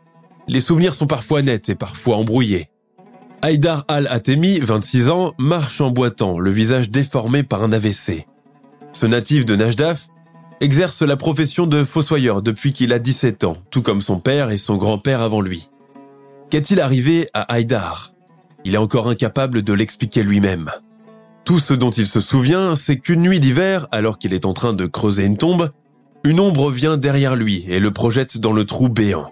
les 0.48 0.60
souvenirs 0.60 0.94
sont 0.94 1.06
parfois 1.06 1.42
nets 1.42 1.68
et 1.68 1.74
parfois 1.74 2.16
embrouillés. 2.16 2.68
Haïdar 3.44 3.84
al-Atemi, 3.88 4.58
26 4.60 5.10
ans, 5.10 5.34
marche 5.36 5.82
en 5.82 5.90
boitant, 5.90 6.38
le 6.38 6.50
visage 6.50 6.88
déformé 6.88 7.42
par 7.42 7.62
un 7.62 7.72
AVC. 7.72 8.26
Ce 8.92 9.04
natif 9.04 9.44
de 9.44 9.54
Najdaf 9.54 10.08
exerce 10.62 11.02
la 11.02 11.18
profession 11.18 11.66
de 11.66 11.84
fossoyeur 11.84 12.40
depuis 12.40 12.72
qu'il 12.72 12.90
a 12.94 12.98
17 12.98 13.44
ans, 13.44 13.58
tout 13.70 13.82
comme 13.82 14.00
son 14.00 14.18
père 14.18 14.50
et 14.50 14.56
son 14.56 14.78
grand-père 14.78 15.20
avant 15.20 15.42
lui. 15.42 15.68
Qu'est-il 16.48 16.80
arrivé 16.80 17.28
à 17.34 17.42
Haïdar? 17.42 18.14
Il 18.64 18.76
est 18.76 18.78
encore 18.78 19.10
incapable 19.10 19.60
de 19.60 19.74
l'expliquer 19.74 20.22
lui-même. 20.22 20.70
Tout 21.44 21.58
ce 21.58 21.74
dont 21.74 21.90
il 21.90 22.06
se 22.06 22.22
souvient, 22.22 22.76
c'est 22.76 22.96
qu'une 22.96 23.20
nuit 23.20 23.40
d'hiver, 23.40 23.88
alors 23.90 24.16
qu'il 24.16 24.32
est 24.32 24.46
en 24.46 24.54
train 24.54 24.72
de 24.72 24.86
creuser 24.86 25.26
une 25.26 25.36
tombe, 25.36 25.70
une 26.24 26.40
ombre 26.40 26.70
vient 26.70 26.96
derrière 26.96 27.36
lui 27.36 27.66
et 27.68 27.78
le 27.78 27.90
projette 27.90 28.38
dans 28.38 28.52
le 28.52 28.64
trou 28.64 28.88
béant. 28.88 29.30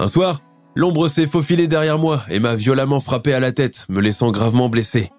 Un 0.00 0.08
soir, 0.08 0.40
L'ombre 0.74 1.08
s'est 1.08 1.26
faufilée 1.26 1.68
derrière 1.68 1.98
moi 1.98 2.22
et 2.30 2.40
m'a 2.40 2.54
violemment 2.54 3.00
frappé 3.00 3.34
à 3.34 3.40
la 3.40 3.52
tête, 3.52 3.86
me 3.88 4.00
laissant 4.00 4.30
gravement 4.30 4.68
blessé. 4.68 5.10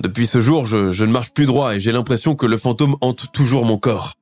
Depuis 0.00 0.26
ce 0.26 0.40
jour, 0.40 0.64
je, 0.64 1.04
ne 1.04 1.12
marche 1.12 1.32
plus 1.32 1.46
droit 1.46 1.74
et 1.74 1.80
j'ai 1.80 1.92
l'impression 1.92 2.36
que 2.36 2.46
le 2.46 2.56
fantôme 2.56 2.96
hante 3.00 3.30
toujours 3.32 3.66
mon 3.66 3.78
corps. 3.78 4.14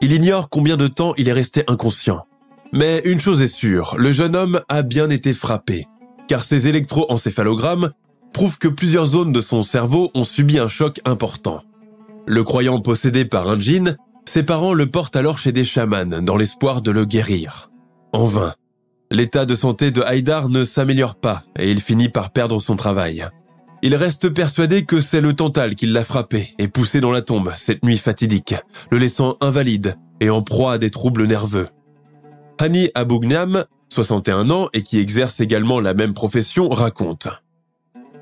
Il 0.00 0.12
ignore 0.12 0.48
combien 0.48 0.76
de 0.76 0.88
temps 0.88 1.14
il 1.16 1.28
est 1.28 1.32
resté 1.32 1.62
inconscient. 1.68 2.26
Mais 2.72 3.02
une 3.04 3.20
chose 3.20 3.40
est 3.40 3.46
sûre, 3.46 3.94
le 3.96 4.10
jeune 4.10 4.34
homme 4.34 4.60
a 4.68 4.82
bien 4.82 5.10
été 5.10 5.32
frappé, 5.32 5.86
car 6.26 6.42
ses 6.42 6.66
électroencéphalogrammes 6.66 7.90
prouvent 8.32 8.58
que 8.58 8.66
plusieurs 8.66 9.06
zones 9.06 9.32
de 9.32 9.40
son 9.40 9.62
cerveau 9.62 10.10
ont 10.14 10.24
subi 10.24 10.58
un 10.58 10.66
choc 10.66 11.00
important. 11.04 11.62
Le 12.26 12.42
croyant 12.42 12.80
possédé 12.80 13.24
par 13.26 13.48
un 13.48 13.60
djinn, 13.60 13.96
ses 14.24 14.42
parents 14.42 14.74
le 14.74 14.86
portent 14.86 15.14
alors 15.14 15.38
chez 15.38 15.52
des 15.52 15.64
chamans 15.64 16.20
dans 16.22 16.36
l'espoir 16.36 16.82
de 16.82 16.90
le 16.90 17.04
guérir. 17.04 17.70
En 18.12 18.24
vain. 18.24 18.54
L'état 19.14 19.46
de 19.46 19.54
santé 19.54 19.92
de 19.92 20.02
Haïdar 20.02 20.48
ne 20.48 20.64
s'améliore 20.64 21.14
pas 21.14 21.44
et 21.56 21.70
il 21.70 21.80
finit 21.80 22.08
par 22.08 22.30
perdre 22.30 22.60
son 22.60 22.74
travail. 22.74 23.24
Il 23.80 23.94
reste 23.94 24.28
persuadé 24.28 24.84
que 24.86 25.00
c'est 25.00 25.20
le 25.20 25.36
Tantal 25.36 25.76
qui 25.76 25.86
l'a 25.86 26.02
frappé 26.02 26.52
et 26.58 26.66
poussé 26.66 27.00
dans 27.00 27.12
la 27.12 27.22
tombe 27.22 27.52
cette 27.54 27.84
nuit 27.84 27.96
fatidique, 27.96 28.56
le 28.90 28.98
laissant 28.98 29.36
invalide 29.40 29.94
et 30.18 30.30
en 30.30 30.42
proie 30.42 30.72
à 30.72 30.78
des 30.78 30.90
troubles 30.90 31.26
nerveux. 31.26 31.68
Hani 32.58 32.90
Abougnam, 32.96 33.64
61 33.88 34.50
ans 34.50 34.68
et 34.72 34.82
qui 34.82 34.98
exerce 34.98 35.38
également 35.38 35.78
la 35.78 35.94
même 35.94 36.12
profession, 36.12 36.68
raconte. 36.68 37.28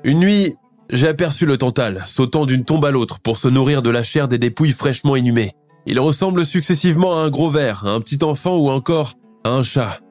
Une 0.03 0.19
nuit, 0.19 0.53
j'ai 0.91 1.07
aperçu 1.07 1.47
le 1.47 1.57
Tantal 1.57 2.03
sautant 2.05 2.45
d'une 2.45 2.65
tombe 2.65 2.85
à 2.85 2.91
l'autre 2.91 3.19
pour 3.19 3.37
se 3.37 3.47
nourrir 3.47 3.81
de 3.81 3.89
la 3.89 4.03
chair 4.03 4.27
des 4.27 4.37
dépouilles 4.37 4.69
fraîchement 4.69 5.15
inhumées. 5.15 5.53
Il 5.87 5.99
ressemble 5.99 6.45
successivement 6.45 7.17
à 7.17 7.23
un 7.23 7.31
gros 7.31 7.49
ver, 7.49 7.83
à 7.83 7.89
un 7.89 7.99
petit 7.99 8.23
enfant 8.23 8.57
ou 8.57 8.69
encore 8.69 9.13
à 9.43 9.49
un 9.49 9.63
chat. 9.63 10.02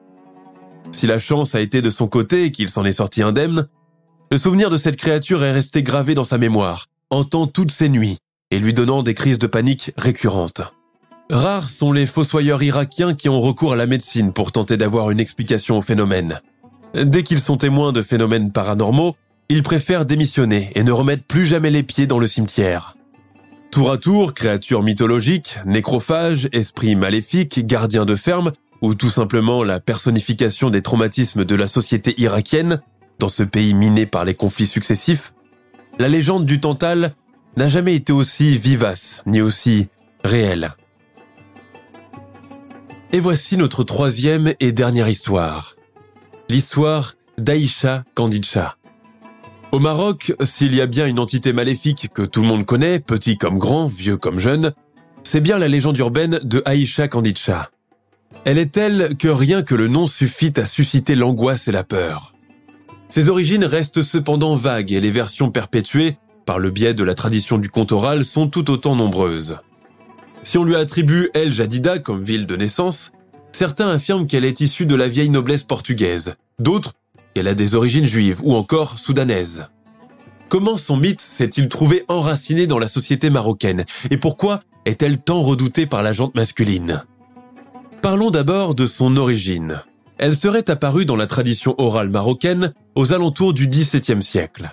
Si 0.93 1.07
la 1.07 1.19
chance 1.19 1.55
a 1.55 1.59
été 1.59 1.81
de 1.81 1.89
son 1.89 2.07
côté 2.07 2.45
et 2.45 2.51
qu'il 2.51 2.69
s'en 2.69 2.85
est 2.85 2.93
sorti 2.93 3.21
indemne, 3.21 3.67
Le 4.33 4.39
souvenir 4.39 4.71
de 4.71 4.77
cette 4.77 4.95
créature 4.95 5.43
est 5.43 5.51
resté 5.51 5.83
gravé 5.83 6.15
dans 6.15 6.23
sa 6.23 6.39
mémoire, 6.39 6.87
hantant 7.11 7.45
toutes 7.45 7.69
ses 7.69 7.87
nuits 7.87 8.17
et 8.49 8.57
lui 8.57 8.73
donnant 8.73 9.03
des 9.03 9.13
crises 9.13 9.37
de 9.37 9.45
panique 9.45 9.91
récurrentes. 9.95 10.63
Rares 11.29 11.69
sont 11.69 11.91
les 11.91 12.07
fossoyeurs 12.07 12.63
irakiens 12.63 13.13
qui 13.13 13.29
ont 13.29 13.39
recours 13.39 13.73
à 13.73 13.75
la 13.75 13.85
médecine 13.85 14.33
pour 14.33 14.51
tenter 14.51 14.75
d'avoir 14.75 15.11
une 15.11 15.19
explication 15.19 15.77
au 15.77 15.81
phénomène. 15.83 16.39
Dès 16.95 17.21
qu'ils 17.21 17.41
sont 17.41 17.57
témoins 17.57 17.91
de 17.91 18.01
phénomènes 18.01 18.51
paranormaux, 18.51 19.15
ils 19.49 19.61
préfèrent 19.61 20.05
démissionner 20.07 20.71
et 20.73 20.81
ne 20.81 20.91
remettent 20.91 21.27
plus 21.27 21.45
jamais 21.45 21.69
les 21.69 21.83
pieds 21.83 22.07
dans 22.07 22.17
le 22.17 22.25
cimetière. 22.25 22.95
Tour 23.69 23.91
à 23.91 23.97
tour, 23.99 24.33
créatures 24.33 24.81
mythologiques, 24.81 25.59
nécrophages, 25.67 26.49
esprits 26.53 26.95
maléfiques, 26.95 27.67
gardiens 27.67 28.05
de 28.05 28.15
ferme, 28.15 28.51
ou 28.83 28.95
tout 28.95 29.09
simplement 29.09 29.63
la 29.63 29.79
personnification 29.79 30.69
des 30.69 30.81
traumatismes 30.81 31.45
de 31.45 31.55
la 31.55 31.69
société 31.69 32.13
irakienne, 32.21 32.81
dans 33.17 33.29
ce 33.29 33.41
pays 33.41 33.73
miné 33.73 34.05
par 34.05 34.25
les 34.25 34.35
conflits 34.35 34.67
successifs, 34.67 35.33
la 35.99 36.09
légende 36.09 36.45
du 36.45 36.59
Tantal 36.59 37.13
n'a 37.55 37.69
jamais 37.69 37.95
été 37.95 38.11
aussi 38.11 38.57
vivace 38.57 39.23
ni 39.25 39.41
aussi 39.41 39.87
réelle. 40.25 40.71
Et 43.13 43.21
voici 43.21 43.55
notre 43.55 43.85
troisième 43.85 44.53
et 44.59 44.73
dernière 44.73 45.07
histoire. 45.07 45.75
L'histoire 46.49 47.13
d'Aïcha 47.37 48.03
Kandilcha. 48.15 48.75
Au 49.71 49.79
Maroc, 49.79 50.33
s'il 50.43 50.75
y 50.75 50.81
a 50.81 50.87
bien 50.87 51.07
une 51.07 51.19
entité 51.19 51.53
maléfique 51.53 52.09
que 52.13 52.23
tout 52.23 52.41
le 52.41 52.47
monde 52.47 52.65
connaît, 52.65 52.99
petit 52.99 53.37
comme 53.37 53.59
grand, 53.59 53.87
vieux 53.87 54.17
comme 54.17 54.39
jeune, 54.39 54.73
c'est 55.23 55.41
bien 55.41 55.57
la 55.57 55.69
légende 55.69 55.97
urbaine 55.97 56.39
de 56.43 56.61
Aïcha 56.65 57.07
Kandilcha. 57.07 57.69
Elle 58.45 58.57
est 58.57 58.73
telle 58.73 59.15
que 59.17 59.29
rien 59.29 59.63
que 59.63 59.73
le 59.73 59.87
nom 59.87 60.05
suffit 60.05 60.51
à 60.57 60.65
susciter 60.65 61.15
l'angoisse 61.15 61.69
et 61.69 61.71
la 61.71 61.85
peur. 61.85 62.33
Ses 63.07 63.29
origines 63.29 63.63
restent 63.63 64.01
cependant 64.01 64.55
vagues 64.55 64.91
et 64.91 64.99
les 64.99 65.11
versions 65.11 65.49
perpétuées, 65.49 66.17
par 66.45 66.59
le 66.59 66.69
biais 66.69 66.93
de 66.93 67.03
la 67.03 67.15
tradition 67.15 67.57
du 67.57 67.69
conte 67.69 67.93
oral, 67.93 68.25
sont 68.25 68.47
tout 68.47 68.69
autant 68.69 68.95
nombreuses. 68.95 69.59
Si 70.43 70.57
on 70.57 70.65
lui 70.65 70.75
attribue 70.75 71.29
El 71.33 71.53
Jadida 71.53 71.99
comme 71.99 72.21
ville 72.21 72.45
de 72.45 72.57
naissance, 72.57 73.13
certains 73.53 73.89
affirment 73.89 74.27
qu'elle 74.27 74.43
est 74.43 74.59
issue 74.59 74.85
de 74.85 74.95
la 74.95 75.07
vieille 75.07 75.29
noblesse 75.29 75.63
portugaise, 75.63 76.35
d'autres 76.59 76.93
qu'elle 77.33 77.47
a 77.47 77.55
des 77.55 77.75
origines 77.75 78.05
juives 78.05 78.41
ou 78.43 78.55
encore 78.55 78.99
soudanaises. 78.99 79.67
Comment 80.49 80.77
son 80.77 80.97
mythe 80.97 81.21
s'est-il 81.21 81.69
trouvé 81.69 82.03
enraciné 82.09 82.67
dans 82.67 82.77
la 82.77 82.89
société 82.89 83.29
marocaine 83.29 83.85
et 84.11 84.17
pourquoi 84.17 84.61
est-elle 84.85 85.17
tant 85.17 85.41
redoutée 85.41 85.85
par 85.85 86.03
la 86.03 86.11
jante 86.11 86.35
masculine? 86.35 87.03
Parlons 88.03 88.31
d'abord 88.31 88.75
de 88.75 88.85
son 88.85 89.15
origine. 89.15 89.81
Elle 90.17 90.35
serait 90.35 90.69
apparue 90.69 91.05
dans 91.05 91.15
la 91.15 91.25
tradition 91.25 91.73
orale 91.77 92.09
marocaine 92.09 92.73
aux 92.95 93.13
alentours 93.13 93.53
du 93.53 93.69
XVIIe 93.69 94.21
siècle. 94.21 94.71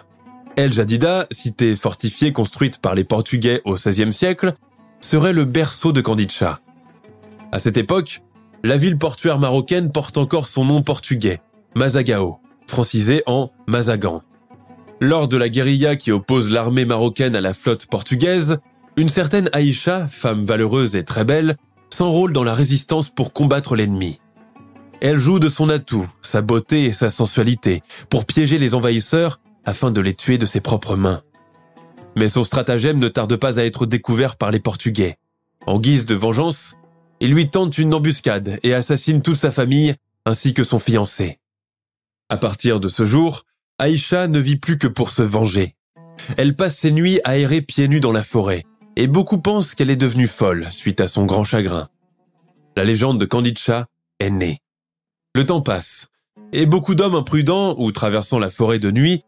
El 0.56 0.72
Jadida, 0.72 1.28
cité 1.30 1.76
fortifiée 1.76 2.32
construite 2.32 2.80
par 2.80 2.96
les 2.96 3.04
Portugais 3.04 3.62
au 3.64 3.74
XVIe 3.74 4.12
siècle, 4.12 4.54
serait 5.00 5.32
le 5.32 5.44
berceau 5.44 5.92
de 5.92 6.00
Candicha. 6.00 6.58
À 7.52 7.60
cette 7.60 7.76
époque, 7.76 8.22
la 8.64 8.76
ville 8.76 8.98
portuaire 8.98 9.38
marocaine 9.38 9.92
porte 9.92 10.18
encore 10.18 10.48
son 10.48 10.64
nom 10.64 10.82
portugais, 10.82 11.38
Mazagao, 11.76 12.40
francisé 12.66 13.22
en 13.26 13.52
Mazagan. 13.68 14.22
Lors 15.00 15.28
de 15.28 15.36
la 15.36 15.48
guérilla 15.48 15.94
qui 15.94 16.10
oppose 16.10 16.50
l'armée 16.50 16.84
marocaine 16.84 17.36
à 17.36 17.40
la 17.40 17.54
flotte 17.54 17.86
portugaise, 17.86 18.58
une 18.96 19.08
certaine 19.08 19.48
Aïcha, 19.52 20.08
femme 20.08 20.42
valeureuse 20.42 20.96
et 20.96 21.04
très 21.04 21.24
belle, 21.24 21.54
s'enrôle 21.92 22.32
dans 22.32 22.44
la 22.44 22.54
résistance 22.54 23.08
pour 23.08 23.32
combattre 23.32 23.76
l'ennemi. 23.76 24.20
Elle 25.00 25.18
joue 25.18 25.38
de 25.38 25.48
son 25.48 25.68
atout, 25.68 26.06
sa 26.20 26.42
beauté 26.42 26.84
et 26.84 26.92
sa 26.92 27.10
sensualité, 27.10 27.82
pour 28.10 28.26
piéger 28.26 28.58
les 28.58 28.74
envahisseurs 28.74 29.40
afin 29.64 29.90
de 29.90 30.00
les 30.00 30.14
tuer 30.14 30.38
de 30.38 30.46
ses 30.46 30.60
propres 30.60 30.96
mains. 30.96 31.22
Mais 32.16 32.28
son 32.28 32.44
stratagème 32.44 32.98
ne 32.98 33.08
tarde 33.08 33.36
pas 33.36 33.58
à 33.58 33.64
être 33.64 33.86
découvert 33.86 34.36
par 34.36 34.50
les 34.50 34.60
Portugais. 34.60 35.16
En 35.66 35.78
guise 35.78 36.06
de 36.06 36.14
vengeance, 36.14 36.74
ils 37.20 37.32
lui 37.32 37.50
tentent 37.50 37.78
une 37.78 37.94
embuscade 37.94 38.58
et 38.62 38.74
assassinent 38.74 39.22
toute 39.22 39.36
sa 39.36 39.52
famille 39.52 39.94
ainsi 40.26 40.54
que 40.54 40.64
son 40.64 40.78
fiancé. 40.78 41.38
À 42.28 42.36
partir 42.36 42.80
de 42.80 42.88
ce 42.88 43.06
jour, 43.06 43.44
Aïcha 43.78 44.28
ne 44.28 44.38
vit 44.38 44.56
plus 44.56 44.78
que 44.78 44.86
pour 44.86 45.10
se 45.10 45.22
venger. 45.22 45.74
Elle 46.36 46.56
passe 46.56 46.76
ses 46.76 46.92
nuits 46.92 47.20
à 47.24 47.38
errer 47.38 47.62
pieds 47.62 47.88
nus 47.88 48.00
dans 48.00 48.12
la 48.12 48.22
forêt, 48.22 48.64
et 48.96 49.06
beaucoup 49.06 49.38
pensent 49.38 49.74
qu'elle 49.74 49.90
est 49.90 49.96
devenue 49.96 50.26
folle 50.26 50.66
suite 50.70 51.00
à 51.00 51.08
son 51.08 51.24
grand 51.24 51.44
chagrin. 51.44 51.88
La 52.76 52.84
légende 52.84 53.20
de 53.20 53.26
Candicha 53.26 53.86
est 54.18 54.30
née. 54.30 54.58
Le 55.34 55.44
temps 55.44 55.60
passe, 55.60 56.08
et 56.52 56.66
beaucoup 56.66 56.94
d'hommes 56.94 57.14
imprudents 57.14 57.74
ou 57.78 57.92
traversant 57.92 58.38
la 58.38 58.50
forêt 58.50 58.78
de 58.78 58.90
nuit 58.90 59.22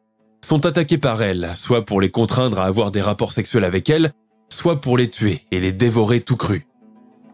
sont 0.44 0.66
attaqués 0.66 0.98
par 0.98 1.22
elle, 1.22 1.52
soit 1.54 1.84
pour 1.84 2.00
les 2.00 2.10
contraindre 2.10 2.58
à 2.58 2.64
avoir 2.64 2.90
des 2.90 3.00
rapports 3.00 3.32
sexuels 3.32 3.64
avec 3.64 3.88
elle, 3.88 4.12
soit 4.52 4.80
pour 4.80 4.98
les 4.98 5.08
tuer 5.08 5.42
et 5.50 5.60
les 5.60 5.72
dévorer 5.72 6.20
tout 6.20 6.36
cru. 6.36 6.66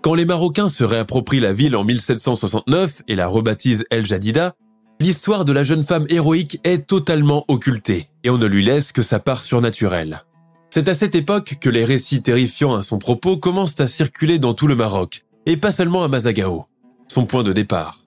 Quand 0.02 0.14
les 0.14 0.26
Marocains 0.26 0.68
se 0.68 0.84
réapproprient 0.84 1.40
la 1.40 1.52
ville 1.52 1.74
en 1.74 1.84
1769 1.84 3.02
et 3.08 3.16
la 3.16 3.26
rebaptisent 3.26 3.84
El 3.90 4.06
Jadida, 4.06 4.54
l'histoire 5.00 5.44
de 5.44 5.52
la 5.52 5.64
jeune 5.64 5.82
femme 5.82 6.06
héroïque 6.08 6.60
est 6.64 6.86
totalement 6.86 7.44
occultée 7.48 8.08
et 8.22 8.30
on 8.30 8.38
ne 8.38 8.46
lui 8.46 8.64
laisse 8.64 8.92
que 8.92 9.02
sa 9.02 9.18
part 9.18 9.42
surnaturelle. 9.42 10.22
C'est 10.70 10.88
à 10.88 10.94
cette 10.94 11.14
époque 11.14 11.57
que 11.61 11.70
les 11.70 11.85
récits 11.85 12.22
terrifiants 12.22 12.76
à 12.76 12.83
son 12.83 12.98
propos 12.98 13.38
commencent 13.38 13.81
à 13.81 13.87
circuler 13.87 14.38
dans 14.38 14.54
tout 14.54 14.66
le 14.66 14.76
Maroc, 14.76 15.22
et 15.46 15.57
pas 15.57 15.72
seulement 15.72 16.04
à 16.04 16.09
Mazagao, 16.09 16.66
son 17.09 17.24
point 17.24 17.42
de 17.42 17.52
départ. 17.52 18.00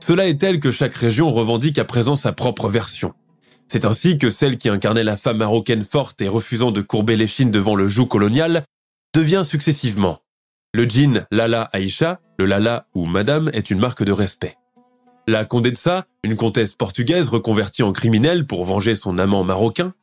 Cela 0.00 0.26
est 0.26 0.40
tel 0.40 0.60
que 0.60 0.70
chaque 0.70 0.94
région 0.94 1.32
revendique 1.32 1.78
à 1.78 1.84
présent 1.84 2.16
sa 2.16 2.32
propre 2.32 2.68
version. 2.68 3.14
C'est 3.68 3.84
ainsi 3.84 4.18
que 4.18 4.28
celle 4.28 4.58
qui 4.58 4.68
incarnait 4.68 5.04
la 5.04 5.16
femme 5.16 5.38
marocaine 5.38 5.82
forte 5.82 6.20
et 6.20 6.28
refusant 6.28 6.70
de 6.72 6.82
courber 6.82 7.16
l'échine 7.16 7.50
devant 7.50 7.74
le 7.74 7.88
joug 7.88 8.06
colonial 8.06 8.64
devient 9.14 9.42
successivement. 9.44 10.18
Le 10.74 10.84
djinn 10.84 11.24
Lala 11.30 11.68
Aïcha, 11.72 12.20
le 12.38 12.46
Lala 12.46 12.86
ou 12.94 13.06
Madame 13.06 13.48
est 13.54 13.70
une 13.70 13.78
marque 13.78 14.02
de 14.02 14.12
respect. 14.12 14.56
La 15.26 15.44
Condessa, 15.44 16.06
une 16.22 16.36
comtesse 16.36 16.74
portugaise 16.74 17.28
reconvertie 17.28 17.82
en 17.82 17.92
criminelle 17.92 18.46
pour 18.46 18.64
venger 18.64 18.94
son 18.94 19.18
amant 19.18 19.44
marocain. 19.44 19.94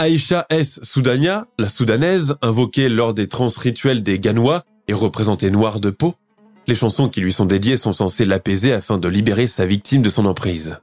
Aïcha 0.00 0.46
S. 0.48 0.80
Soudania, 0.82 1.46
la 1.58 1.68
soudanaise, 1.68 2.36
invoquée 2.40 2.88
lors 2.88 3.12
des 3.12 3.28
trans 3.28 3.48
rituels 3.48 4.02
des 4.02 4.18
Ganois 4.18 4.64
et 4.88 4.94
représentée 4.94 5.50
noire 5.50 5.78
de 5.78 5.90
peau. 5.90 6.14
Les 6.66 6.74
chansons 6.74 7.10
qui 7.10 7.20
lui 7.20 7.34
sont 7.34 7.44
dédiées 7.44 7.76
sont 7.76 7.92
censées 7.92 8.24
l'apaiser 8.24 8.72
afin 8.72 8.96
de 8.96 9.08
libérer 9.08 9.46
sa 9.46 9.66
victime 9.66 10.00
de 10.00 10.08
son 10.08 10.24
emprise. 10.24 10.78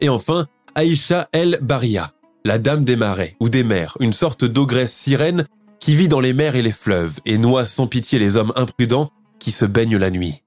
Et 0.00 0.08
enfin, 0.08 0.48
Aïcha 0.74 1.28
El 1.30 1.60
Baria, 1.62 2.10
la 2.44 2.58
dame 2.58 2.84
des 2.84 2.96
marais 2.96 3.36
ou 3.38 3.48
des 3.48 3.62
mers, 3.62 3.96
une 4.00 4.12
sorte 4.12 4.44
d'ogresse 4.44 4.92
sirène 4.92 5.46
qui 5.78 5.94
vit 5.94 6.08
dans 6.08 6.18
les 6.18 6.32
mers 6.32 6.56
et 6.56 6.62
les 6.62 6.72
fleuves 6.72 7.20
et 7.24 7.38
noie 7.38 7.66
sans 7.66 7.86
pitié 7.86 8.18
les 8.18 8.36
hommes 8.36 8.52
imprudents 8.56 9.12
qui 9.38 9.52
se 9.52 9.64
baignent 9.64 9.96
la 9.96 10.10
nuit. 10.10 10.42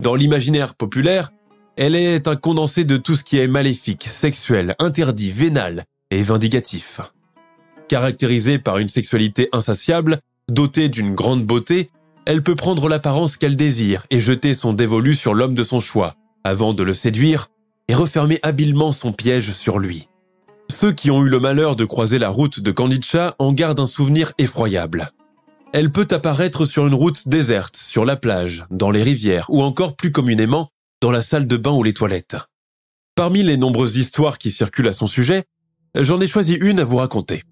Dans 0.00 0.14
l'imaginaire 0.14 0.76
populaire, 0.76 1.32
elle 1.76 1.96
est 1.96 2.28
un 2.28 2.36
condensé 2.36 2.84
de 2.84 2.96
tout 2.96 3.16
ce 3.16 3.24
qui 3.24 3.38
est 3.38 3.48
maléfique, 3.48 4.04
sexuel, 4.08 4.76
interdit, 4.78 5.32
vénal 5.32 5.82
et 6.12 6.22
vindicatif. 6.22 7.00
Caractérisée 7.88 8.58
par 8.58 8.78
une 8.78 8.88
sexualité 8.88 9.48
insatiable, 9.52 10.20
dotée 10.48 10.88
d'une 10.88 11.14
grande 11.14 11.44
beauté 11.44 11.90
elle 12.26 12.42
peut 12.42 12.54
prendre 12.54 12.88
l'apparence 12.88 13.36
qu'elle 13.36 13.56
désire 13.56 14.06
et 14.10 14.20
jeter 14.20 14.54
son 14.54 14.72
dévolu 14.72 15.14
sur 15.14 15.34
l'homme 15.34 15.54
de 15.54 15.64
son 15.64 15.80
choix, 15.80 16.14
avant 16.42 16.72
de 16.72 16.82
le 16.82 16.94
séduire 16.94 17.48
et 17.88 17.94
refermer 17.94 18.38
habilement 18.42 18.92
son 18.92 19.12
piège 19.12 19.50
sur 19.50 19.78
lui. 19.78 20.08
Ceux 20.70 20.92
qui 20.92 21.10
ont 21.10 21.22
eu 21.22 21.28
le 21.28 21.40
malheur 21.40 21.76
de 21.76 21.84
croiser 21.84 22.18
la 22.18 22.30
route 22.30 22.60
de 22.60 22.70
Candicha 22.70 23.34
en 23.38 23.52
gardent 23.52 23.80
un 23.80 23.86
souvenir 23.86 24.32
effroyable. 24.38 25.10
Elle 25.74 25.92
peut 25.92 26.08
apparaître 26.10 26.64
sur 26.64 26.86
une 26.86 26.94
route 26.94 27.28
déserte, 27.28 27.76
sur 27.76 28.06
la 28.06 28.16
plage, 28.16 28.64
dans 28.70 28.90
les 28.90 29.02
rivières 29.02 29.46
ou 29.50 29.62
encore 29.62 29.94
plus 29.94 30.10
communément 30.12 30.68
dans 31.02 31.10
la 31.10 31.20
salle 31.20 31.46
de 31.46 31.56
bain 31.58 31.72
ou 31.72 31.82
les 31.82 31.92
toilettes. 31.92 32.36
Parmi 33.14 33.42
les 33.42 33.58
nombreuses 33.58 33.96
histoires 33.96 34.38
qui 34.38 34.50
circulent 34.50 34.88
à 34.88 34.94
son 34.94 35.06
sujet, 35.06 35.44
j'en 35.98 36.20
ai 36.20 36.26
choisi 36.26 36.54
une 36.54 36.80
à 36.80 36.84
vous 36.84 36.96
raconter. 36.96 37.42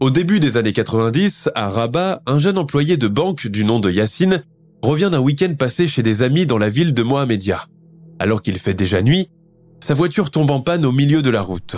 Au 0.00 0.08
début 0.08 0.40
des 0.40 0.56
années 0.56 0.72
90, 0.72 1.50
à 1.54 1.68
Rabat, 1.68 2.22
un 2.24 2.38
jeune 2.38 2.56
employé 2.56 2.96
de 2.96 3.06
banque 3.06 3.46
du 3.46 3.64
nom 3.64 3.80
de 3.80 3.90
Yassine 3.90 4.42
revient 4.82 5.10
d'un 5.12 5.20
week-end 5.20 5.52
passé 5.58 5.88
chez 5.88 6.02
des 6.02 6.22
amis 6.22 6.46
dans 6.46 6.56
la 6.56 6.70
ville 6.70 6.94
de 6.94 7.02
Mohamedia. 7.02 7.66
Alors 8.18 8.40
qu'il 8.40 8.58
fait 8.58 8.72
déjà 8.72 9.02
nuit, 9.02 9.28
sa 9.80 9.92
voiture 9.92 10.30
tombe 10.30 10.50
en 10.52 10.60
panne 10.60 10.86
au 10.86 10.92
milieu 10.92 11.20
de 11.20 11.28
la 11.28 11.42
route. 11.42 11.76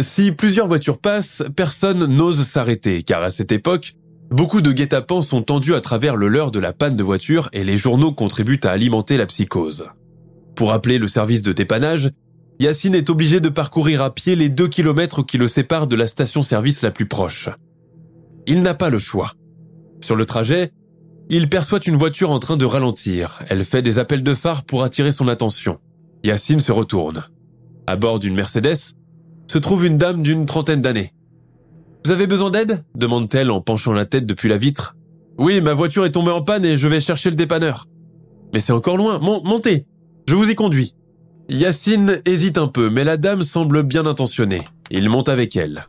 Si 0.00 0.32
plusieurs 0.32 0.66
voitures 0.66 0.98
passent, 0.98 1.44
personne 1.54 2.06
n'ose 2.06 2.42
s'arrêter, 2.42 3.04
car 3.04 3.22
à 3.22 3.30
cette 3.30 3.52
époque, 3.52 3.94
beaucoup 4.32 4.60
de 4.60 4.72
guet-apens 4.72 5.22
sont 5.22 5.42
tendus 5.42 5.76
à 5.76 5.80
travers 5.80 6.16
le 6.16 6.26
leurre 6.26 6.50
de 6.50 6.58
la 6.58 6.72
panne 6.72 6.96
de 6.96 7.04
voiture 7.04 7.48
et 7.52 7.62
les 7.62 7.76
journaux 7.76 8.10
contribuent 8.10 8.60
à 8.64 8.70
alimenter 8.70 9.16
la 9.18 9.26
psychose. 9.26 9.86
Pour 10.56 10.72
appeler 10.72 10.98
le 10.98 11.06
service 11.06 11.42
de 11.42 11.52
dépannage, 11.52 12.10
Yacine 12.58 12.94
est 12.94 13.10
obligé 13.10 13.40
de 13.40 13.48
parcourir 13.48 14.02
à 14.02 14.14
pied 14.14 14.34
les 14.34 14.48
deux 14.48 14.68
kilomètres 14.68 15.22
qui 15.22 15.36
le 15.36 15.48
séparent 15.48 15.86
de 15.86 15.96
la 15.96 16.06
station-service 16.06 16.82
la 16.82 16.90
plus 16.90 17.06
proche. 17.06 17.50
Il 18.46 18.62
n'a 18.62 18.74
pas 18.74 18.88
le 18.88 18.98
choix. 18.98 19.34
Sur 20.02 20.16
le 20.16 20.24
trajet, 20.24 20.72
il 21.28 21.48
perçoit 21.48 21.80
une 21.86 21.96
voiture 21.96 22.30
en 22.30 22.38
train 22.38 22.56
de 22.56 22.64
ralentir. 22.64 23.42
Elle 23.48 23.64
fait 23.64 23.82
des 23.82 23.98
appels 23.98 24.22
de 24.22 24.34
phare 24.34 24.64
pour 24.64 24.84
attirer 24.84 25.12
son 25.12 25.28
attention. 25.28 25.78
Yacine 26.24 26.60
se 26.60 26.72
retourne. 26.72 27.22
À 27.86 27.96
bord 27.96 28.18
d'une 28.18 28.34
Mercedes, 28.34 28.94
se 29.50 29.58
trouve 29.58 29.84
une 29.84 29.98
dame 29.98 30.22
d'une 30.22 30.46
trentaine 30.46 30.82
d'années. 30.82 31.12
Vous 32.04 32.10
avez 32.10 32.26
besoin 32.26 32.50
d'aide? 32.50 32.84
demande-t-elle 32.94 33.50
en 33.50 33.60
penchant 33.60 33.92
la 33.92 34.06
tête 34.06 34.26
depuis 34.26 34.48
la 34.48 34.58
vitre. 34.58 34.96
Oui, 35.38 35.60
ma 35.60 35.74
voiture 35.74 36.06
est 36.06 36.12
tombée 36.12 36.30
en 36.30 36.42
panne 36.42 36.64
et 36.64 36.78
je 36.78 36.88
vais 36.88 37.00
chercher 37.00 37.30
le 37.30 37.36
dépanneur. 37.36 37.84
Mais 38.54 38.60
c'est 38.60 38.72
encore 38.72 38.96
loin. 38.96 39.18
montez. 39.18 39.86
Je 40.28 40.34
vous 40.34 40.48
y 40.48 40.54
conduis. 40.54 40.95
Yacine 41.48 42.20
hésite 42.24 42.58
un 42.58 42.66
peu, 42.66 42.90
mais 42.90 43.04
la 43.04 43.16
dame 43.16 43.44
semble 43.44 43.84
bien 43.84 44.04
intentionnée. 44.04 44.62
Il 44.90 45.08
monte 45.08 45.28
avec 45.28 45.54
elle. 45.54 45.86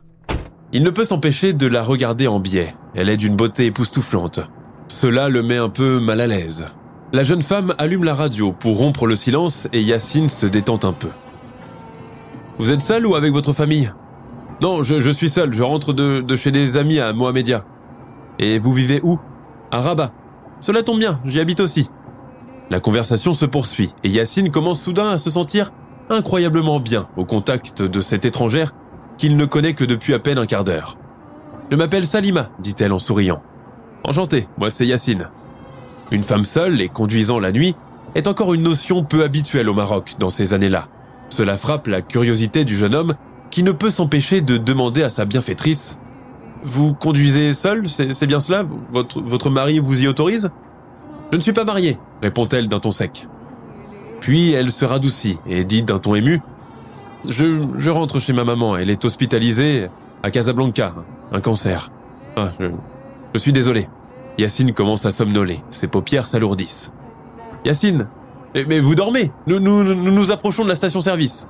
Il 0.72 0.84
ne 0.84 0.90
peut 0.90 1.04
s'empêcher 1.04 1.52
de 1.52 1.66
la 1.66 1.82
regarder 1.82 2.28
en 2.28 2.38
biais. 2.38 2.74
Elle 2.94 3.08
est 3.08 3.16
d'une 3.16 3.34
beauté 3.34 3.66
époustouflante. 3.66 4.40
Cela 4.86 5.28
le 5.28 5.42
met 5.42 5.56
un 5.56 5.68
peu 5.68 5.98
mal 5.98 6.20
à 6.20 6.28
l'aise. 6.28 6.66
La 7.12 7.24
jeune 7.24 7.42
femme 7.42 7.74
allume 7.78 8.04
la 8.04 8.14
radio 8.14 8.52
pour 8.52 8.78
rompre 8.78 9.06
le 9.06 9.16
silence 9.16 9.66
et 9.72 9.80
Yacine 9.80 10.28
se 10.28 10.46
détend 10.46 10.78
un 10.84 10.92
peu. 10.92 11.10
Vous 12.60 12.70
êtes 12.70 12.82
seul 12.82 13.04
ou 13.04 13.16
avec 13.16 13.32
votre 13.32 13.52
famille? 13.52 13.92
Non, 14.62 14.84
je, 14.84 15.10
suis 15.10 15.28
seul. 15.28 15.54
Je 15.54 15.64
rentre 15.64 15.92
de, 15.92 16.20
de 16.20 16.36
chez 16.36 16.52
des 16.52 16.76
amis 16.76 17.00
à 17.00 17.12
Mohamedia. 17.12 17.64
Et 18.38 18.60
vous 18.60 18.72
vivez 18.72 19.00
où? 19.02 19.18
À 19.72 19.80
Rabat. 19.80 20.12
Cela 20.60 20.84
tombe 20.84 21.00
bien, 21.00 21.20
j'y 21.24 21.40
habite 21.40 21.60
aussi. 21.60 21.90
La 22.70 22.80
conversation 22.80 23.32
se 23.32 23.46
poursuit 23.46 23.94
et 24.04 24.10
Yacine 24.10 24.50
commence 24.50 24.82
soudain 24.82 25.10
à 25.10 25.18
se 25.18 25.30
sentir 25.30 25.72
incroyablement 26.10 26.80
bien 26.80 27.08
au 27.16 27.24
contact 27.24 27.82
de 27.82 28.00
cette 28.00 28.24
étrangère 28.24 28.74
qu'il 29.16 29.36
ne 29.36 29.46
connaît 29.46 29.74
que 29.74 29.84
depuis 29.84 30.12
à 30.14 30.18
peine 30.18 30.38
un 30.38 30.46
quart 30.46 30.64
d'heure. 30.64 30.96
Je 31.70 31.76
m'appelle 31.76 32.06
Salima, 32.06 32.50
dit-elle 32.58 32.92
en 32.92 32.98
souriant. 32.98 33.42
Enchanté, 34.04 34.48
moi 34.58 34.70
c'est 34.70 34.86
Yacine. 34.86 35.30
Une 36.10 36.22
femme 36.22 36.44
seule 36.44 36.80
et 36.80 36.88
conduisant 36.88 37.38
la 37.40 37.52
nuit 37.52 37.74
est 38.14 38.26
encore 38.26 38.54
une 38.54 38.62
notion 38.62 39.02
peu 39.04 39.22
habituelle 39.22 39.68
au 39.68 39.74
Maroc 39.74 40.16
dans 40.18 40.30
ces 40.30 40.54
années-là. 40.54 40.88
Cela 41.30 41.56
frappe 41.56 41.86
la 41.86 42.02
curiosité 42.02 42.64
du 42.64 42.76
jeune 42.76 42.94
homme 42.94 43.14
qui 43.50 43.62
ne 43.62 43.72
peut 43.72 43.90
s'empêcher 43.90 44.40
de 44.40 44.56
demander 44.56 45.02
à 45.02 45.10
sa 45.10 45.24
bienfaitrice 45.24 45.98
Vous 46.62 46.94
conduisez 46.94 47.54
seul 47.54 47.88
C'est 47.88 48.26
bien 48.26 48.40
cela? 48.40 48.62
Votre 48.90 49.50
mari 49.50 49.78
vous 49.78 50.02
y 50.02 50.06
autorise? 50.06 50.50
Je 51.30 51.36
ne 51.36 51.42
suis 51.42 51.52
pas 51.52 51.64
mariée, 51.64 51.98
répond-elle 52.22 52.68
d'un 52.68 52.80
ton 52.80 52.90
sec. 52.90 53.26
Puis 54.20 54.52
elle 54.52 54.72
se 54.72 54.84
radoucit 54.84 55.38
et 55.46 55.64
dit 55.64 55.82
d'un 55.82 55.98
ton 55.98 56.14
ému 56.14 56.40
je, 57.26 57.66
je, 57.76 57.90
rentre 57.90 58.20
chez 58.20 58.32
ma 58.32 58.44
maman, 58.44 58.76
elle 58.76 58.90
est 58.90 59.04
hospitalisée 59.04 59.88
à 60.22 60.30
Casablanca, 60.30 60.94
un 61.32 61.40
cancer. 61.40 61.90
Ah, 62.36 62.50
je, 62.60 63.38
suis 63.38 63.52
désolé. 63.52 63.88
Yacine 64.38 64.72
commence 64.72 65.04
à 65.04 65.10
somnoler, 65.10 65.58
ses 65.70 65.88
paupières 65.88 66.26
s'alourdissent. 66.26 66.92
Yacine 67.64 68.06
mais, 68.66 68.80
vous 68.80 68.94
dormez? 68.94 69.30
Nous 69.46 69.60
nous, 69.60 69.84
nous 69.84 70.10
nous 70.10 70.30
approchons 70.32 70.64
de 70.64 70.68
la 70.68 70.76
station-service. 70.76 71.46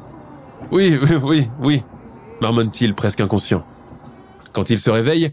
Oui, 0.73 0.99
oui, 1.01 1.17
oui, 1.23 1.51
oui, 1.63 1.83
marmonne-t-il 2.43 2.95
presque 2.95 3.21
inconscient. 3.21 3.65
Quand 4.53 4.71
il 4.71 4.79
se 4.79 4.91
réveille, 4.91 5.31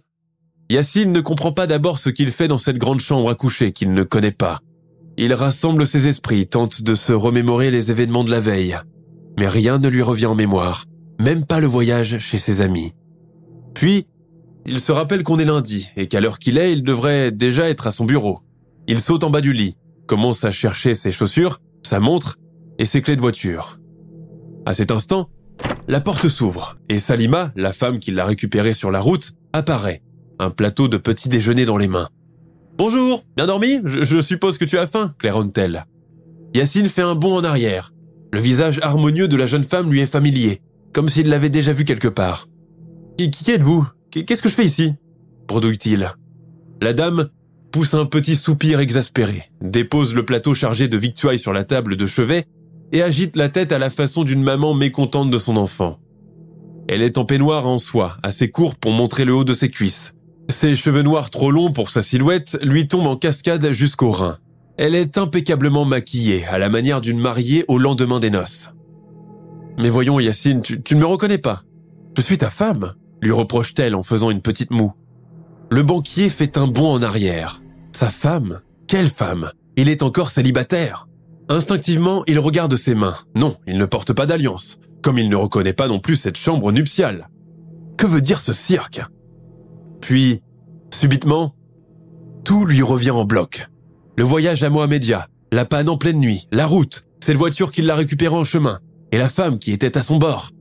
Yacine 0.69 1.11
ne 1.11 1.21
comprend 1.21 1.51
pas 1.51 1.67
d'abord 1.67 1.99
ce 1.99 2.09
qu'il 2.09 2.31
fait 2.31 2.47
dans 2.47 2.57
cette 2.57 2.77
grande 2.77 2.99
chambre 2.99 3.29
à 3.29 3.35
coucher 3.35 3.71
qu'il 3.71 3.93
ne 3.93 4.03
connaît 4.03 4.31
pas. 4.31 4.59
Il 5.17 5.33
rassemble 5.33 5.85
ses 5.85 6.07
esprits, 6.07 6.47
tente 6.47 6.81
de 6.81 6.95
se 6.95 7.13
remémorer 7.13 7.71
les 7.71 7.91
événements 7.91 8.23
de 8.23 8.31
la 8.31 8.39
veille. 8.39 8.75
Mais 9.39 9.47
rien 9.47 9.77
ne 9.77 9.87
lui 9.87 10.01
revient 10.01 10.25
en 10.25 10.35
mémoire, 10.35 10.85
même 11.21 11.45
pas 11.45 11.59
le 11.59 11.67
voyage 11.67 12.17
chez 12.19 12.37
ses 12.37 12.61
amis. 12.61 12.93
Puis, 13.73 14.07
il 14.65 14.81
se 14.81 14.91
rappelle 14.91 15.23
qu'on 15.23 15.37
est 15.37 15.45
lundi 15.45 15.89
et 15.95 16.07
qu'à 16.07 16.19
l'heure 16.19 16.39
qu'il 16.39 16.57
est, 16.57 16.73
il 16.73 16.83
devrait 16.83 17.31
déjà 17.31 17.69
être 17.69 17.87
à 17.87 17.91
son 17.91 18.05
bureau. 18.05 18.39
Il 18.87 18.99
saute 18.99 19.23
en 19.23 19.29
bas 19.29 19.41
du 19.41 19.53
lit, 19.53 19.77
commence 20.07 20.43
à 20.43 20.51
chercher 20.51 20.95
ses 20.95 21.11
chaussures, 21.11 21.59
sa 21.83 21.99
montre 21.99 22.37
et 22.79 22.85
ses 22.85 23.01
clés 23.01 23.15
de 23.15 23.21
voiture. 23.21 23.79
À 24.65 24.73
cet 24.73 24.91
instant, 24.91 25.29
la 25.87 26.01
porte 26.01 26.27
s'ouvre 26.27 26.77
et 26.89 26.99
Salima, 26.99 27.51
la 27.55 27.73
femme 27.73 27.99
qui 27.99 28.11
l'a 28.11 28.25
récupérée 28.25 28.73
sur 28.73 28.89
la 28.89 28.99
route, 28.99 29.33
apparaît, 29.53 30.01
un 30.39 30.49
plateau 30.49 30.87
de 30.87 30.97
petit 30.97 31.29
déjeuner 31.29 31.65
dans 31.65 31.77
les 31.77 31.87
mains. 31.87 32.07
Bonjour, 32.77 33.23
bien 33.37 33.47
dormi 33.47 33.79
je, 33.85 34.21
suppose 34.21 34.57
que 34.57 34.65
tu 34.65 34.77
as 34.77 34.87
faim, 34.87 35.13
claironne-t-elle. 35.17 35.85
Yacine 36.53 36.89
fait 36.89 37.01
un 37.01 37.15
bond 37.15 37.37
en 37.37 37.43
arrière. 37.43 37.93
Le 38.33 38.39
visage 38.39 38.79
harmonieux 38.81 39.27
de 39.27 39.37
la 39.37 39.47
jeune 39.47 39.63
femme 39.63 39.89
lui 39.89 40.01
est 40.01 40.07
familier, 40.07 40.61
comme 40.93 41.07
s'il 41.07 41.27
l'avait 41.27 41.49
déjà 41.49 41.71
vu 41.71 41.85
quelque 41.85 42.07
part. 42.07 42.47
Qui, 43.17 43.51
êtes-vous? 43.51 43.87
Qu'est-ce 44.11 44.41
que 44.41 44.49
je 44.49 44.53
fais 44.53 44.65
ici? 44.65 44.93
Bredouille-t-il. 45.47 46.11
La 46.81 46.93
dame 46.93 47.29
pousse 47.71 47.93
un 47.93 48.05
petit 48.05 48.35
soupir 48.35 48.79
exaspéré, 48.79 49.43
dépose 49.61 50.15
le 50.15 50.25
plateau 50.25 50.53
chargé 50.53 50.87
de 50.87 50.97
victuailles 50.97 51.39
sur 51.39 51.53
la 51.53 51.63
table 51.63 51.97
de 51.97 52.05
chevet 52.05 52.45
et 52.91 53.01
agite 53.01 53.35
la 53.35 53.49
tête 53.49 53.71
à 53.71 53.79
la 53.79 53.89
façon 53.89 54.23
d'une 54.23 54.43
maman 54.43 54.73
mécontente 54.73 55.31
de 55.31 55.37
son 55.37 55.57
enfant. 55.57 55.99
Elle 56.87 57.01
est 57.01 57.17
en 57.17 57.25
peignoir 57.25 57.67
en 57.67 57.79
soie, 57.79 58.17
assez 58.23 58.49
court 58.49 58.75
pour 58.75 58.91
montrer 58.91 59.25
le 59.25 59.33
haut 59.33 59.43
de 59.43 59.53
ses 59.53 59.69
cuisses. 59.69 60.14
Ses 60.49 60.75
cheveux 60.75 61.01
noirs 61.01 61.29
trop 61.29 61.51
longs 61.51 61.71
pour 61.71 61.89
sa 61.89 62.01
silhouette 62.01 62.57
lui 62.61 62.87
tombent 62.87 63.07
en 63.07 63.15
cascade 63.15 63.71
jusqu'aux 63.71 64.11
reins. 64.11 64.37
Elle 64.77 64.95
est 64.95 65.17
impeccablement 65.17 65.85
maquillée, 65.85 66.45
à 66.45 66.57
la 66.57 66.69
manière 66.69 67.01
d'une 67.01 67.19
mariée 67.19 67.65
au 67.67 67.77
lendemain 67.77 68.19
des 68.19 68.29
noces. 68.29 68.69
Mais 69.77 69.89
voyons, 69.89 70.19
Yacine, 70.19 70.61
tu, 70.61 70.81
tu 70.81 70.95
ne 70.95 71.01
me 71.01 71.05
reconnais 71.05 71.37
pas. 71.37 71.61
Je 72.17 72.21
suis 72.21 72.37
ta 72.37 72.49
femme, 72.49 72.93
lui 73.21 73.31
reproche-t-elle 73.31 73.95
en 73.95 74.03
faisant 74.03 74.29
une 74.29 74.41
petite 74.41 74.71
moue. 74.71 74.93
Le 75.71 75.83
banquier 75.83 76.29
fait 76.29 76.57
un 76.57 76.67
bond 76.67 76.93
en 76.93 77.01
arrière. 77.01 77.61
Sa 77.91 78.09
femme? 78.09 78.61
Quelle 78.87 79.09
femme? 79.09 79.49
Il 79.77 79.89
est 79.89 80.03
encore 80.03 80.29
célibataire. 80.29 81.07
Instinctivement, 81.49 82.23
il 82.27 82.39
regarde 82.39 82.75
ses 82.75 82.95
mains. 82.95 83.15
Non, 83.35 83.55
il 83.67 83.77
ne 83.77 83.85
porte 83.85 84.13
pas 84.13 84.25
d'alliance, 84.25 84.79
comme 85.01 85.17
il 85.17 85.29
ne 85.29 85.35
reconnaît 85.35 85.73
pas 85.73 85.87
non 85.87 85.99
plus 85.99 86.15
cette 86.15 86.37
chambre 86.37 86.71
nuptiale. 86.71 87.29
Que 87.97 88.05
veut 88.05 88.21
dire 88.21 88.39
ce 88.39 88.53
cirque? 88.53 89.01
Puis, 90.05 90.39
subitement, 90.93 91.55
tout 92.43 92.63
lui 92.63 92.83
revient 92.83 93.09
en 93.09 93.25
bloc. 93.25 93.69
Le 94.19 94.23
voyage 94.23 94.61
à 94.61 94.69
Mohamedia, 94.69 95.27
la 95.51 95.65
panne 95.65 95.89
en 95.89 95.97
pleine 95.97 96.19
nuit, 96.19 96.47
la 96.51 96.67
route, 96.67 97.07
cette 97.21 97.37
voiture 97.37 97.71
qu'il 97.71 97.87
l'a 97.87 97.95
récupérée 97.95 98.35
en 98.35 98.43
chemin, 98.43 98.77
et 99.11 99.17
la 99.17 99.29
femme 99.29 99.57
qui 99.57 99.71
était 99.71 99.97
à 99.97 100.03
son 100.03 100.17
bord. 100.17 100.51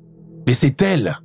Mais 0.46 0.54
c'est 0.54 0.80
elle 0.80 1.18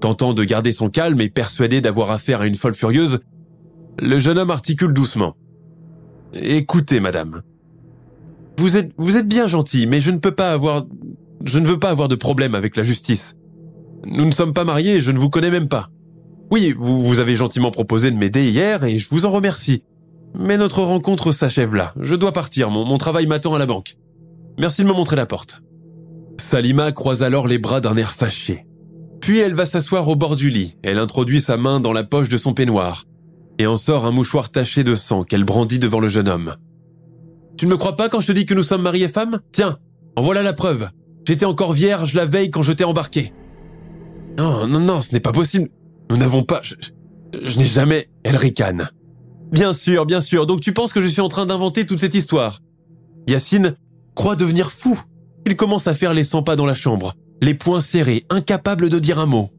Tentant 0.00 0.32
de 0.32 0.44
garder 0.44 0.70
son 0.70 0.88
calme 0.90 1.20
et 1.20 1.28
persuadé 1.28 1.80
d'avoir 1.80 2.12
affaire 2.12 2.40
à 2.40 2.46
une 2.46 2.54
folle 2.54 2.76
furieuse, 2.76 3.18
le 4.00 4.20
jeune 4.20 4.38
homme 4.38 4.52
articule 4.52 4.92
doucement. 4.92 5.34
Écoutez, 6.34 7.00
madame. 7.00 7.42
Vous 8.58 8.76
êtes, 8.76 8.92
vous 8.96 9.16
êtes 9.16 9.26
bien 9.26 9.48
gentil, 9.48 9.88
mais 9.88 10.00
je 10.00 10.12
ne 10.12 10.18
peux 10.18 10.36
pas 10.36 10.52
avoir, 10.52 10.84
je 11.44 11.58
ne 11.58 11.66
veux 11.66 11.80
pas 11.80 11.90
avoir 11.90 12.06
de 12.06 12.14
problème 12.14 12.54
avec 12.54 12.76
la 12.76 12.84
justice. 12.84 13.34
Nous 14.06 14.24
ne 14.24 14.30
sommes 14.30 14.52
pas 14.52 14.62
mariés 14.62 14.94
et 14.94 15.00
je 15.00 15.10
ne 15.10 15.18
vous 15.18 15.30
connais 15.30 15.50
même 15.50 15.66
pas. 15.66 15.90
Oui, 16.50 16.74
vous, 16.76 17.00
vous 17.00 17.20
avez 17.20 17.36
gentiment 17.36 17.70
proposé 17.70 18.10
de 18.10 18.16
m'aider 18.16 18.48
hier 18.48 18.84
et 18.84 18.98
je 18.98 19.08
vous 19.08 19.26
en 19.26 19.30
remercie. 19.30 19.82
Mais 20.36 20.56
notre 20.56 20.82
rencontre 20.82 21.30
s'achève 21.30 21.74
là. 21.74 21.94
Je 22.00 22.14
dois 22.14 22.32
partir, 22.32 22.70
mon, 22.70 22.98
travail 22.98 23.26
m'attend 23.26 23.54
à 23.54 23.58
la 23.58 23.66
banque. 23.66 23.96
Merci 24.58 24.82
de 24.82 24.88
me 24.88 24.92
montrer 24.92 25.16
la 25.16 25.26
porte. 25.26 25.62
Salima 26.40 26.92
croise 26.92 27.22
alors 27.22 27.46
les 27.46 27.58
bras 27.58 27.80
d'un 27.80 27.96
air 27.96 28.12
fâché. 28.12 28.66
Puis 29.20 29.38
elle 29.38 29.54
va 29.54 29.64
s'asseoir 29.64 30.08
au 30.08 30.16
bord 30.16 30.36
du 30.36 30.50
lit. 30.50 30.76
Elle 30.82 30.98
introduit 30.98 31.40
sa 31.40 31.56
main 31.56 31.80
dans 31.80 31.92
la 31.92 32.04
poche 32.04 32.28
de 32.28 32.36
son 32.36 32.52
peignoir 32.52 33.04
et 33.58 33.66
en 33.66 33.76
sort 33.76 34.04
un 34.04 34.10
mouchoir 34.10 34.50
taché 34.50 34.82
de 34.82 34.96
sang 34.96 35.22
qu'elle 35.22 35.44
brandit 35.44 35.78
devant 35.78 36.00
le 36.00 36.08
jeune 36.08 36.28
homme. 36.28 36.54
Tu 37.56 37.66
ne 37.66 37.70
me 37.70 37.76
crois 37.76 37.96
pas 37.96 38.08
quand 38.08 38.20
je 38.20 38.26
te 38.26 38.32
dis 38.32 38.46
que 38.46 38.54
nous 38.54 38.64
sommes 38.64 38.82
mariés 38.82 39.08
femmes? 39.08 39.40
Tiens, 39.52 39.78
en 40.16 40.22
voilà 40.22 40.42
la 40.42 40.52
preuve. 40.52 40.88
J'étais 41.26 41.46
encore 41.46 41.72
vierge 41.72 42.14
la 42.14 42.26
veille 42.26 42.50
quand 42.50 42.62
je 42.62 42.72
t'ai 42.72 42.84
embarqué. 42.84 43.32
Non, 44.36 44.66
non, 44.66 44.80
non, 44.80 45.00
ce 45.00 45.12
n'est 45.12 45.20
pas 45.20 45.32
possible. 45.32 45.70
Nous 46.10 46.16
n'avons 46.16 46.42
pas... 46.42 46.60
Je, 46.62 47.58
n'ai 47.58 47.64
jamais... 47.64 48.08
Elle 48.22 48.36
ricane. 48.36 48.88
Bien 49.52 49.72
sûr, 49.72 50.06
bien 50.06 50.20
sûr. 50.20 50.46
Donc 50.46 50.60
tu 50.60 50.72
penses 50.72 50.92
que 50.92 51.00
je 51.00 51.06
suis 51.06 51.20
en 51.20 51.28
train 51.28 51.46
d'inventer 51.46 51.86
toute 51.86 52.00
cette 52.00 52.14
histoire 52.14 52.60
Yacine 53.28 53.76
croit 54.14 54.36
devenir 54.36 54.70
fou. 54.70 54.98
Il 55.46 55.56
commence 55.56 55.86
à 55.86 55.94
faire 55.94 56.14
les 56.14 56.24
100 56.24 56.42
pas 56.42 56.56
dans 56.56 56.66
la 56.66 56.74
chambre 56.74 57.14
les 57.44 57.54
poings 57.54 57.82
serrés, 57.82 58.24
incapable 58.30 58.88
de 58.88 58.98
dire 58.98 59.18
un 59.18 59.26
mot. 59.26 59.50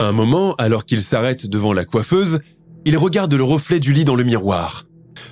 Un 0.00 0.12
moment, 0.12 0.54
alors 0.56 0.84
qu'il 0.84 1.02
s'arrête 1.02 1.48
devant 1.48 1.72
la 1.72 1.86
coiffeuse, 1.86 2.40
il 2.84 2.98
regarde 2.98 3.32
le 3.32 3.42
reflet 3.42 3.80
du 3.80 3.94
lit 3.94 4.04
dans 4.04 4.14
le 4.14 4.22
miroir. 4.22 4.84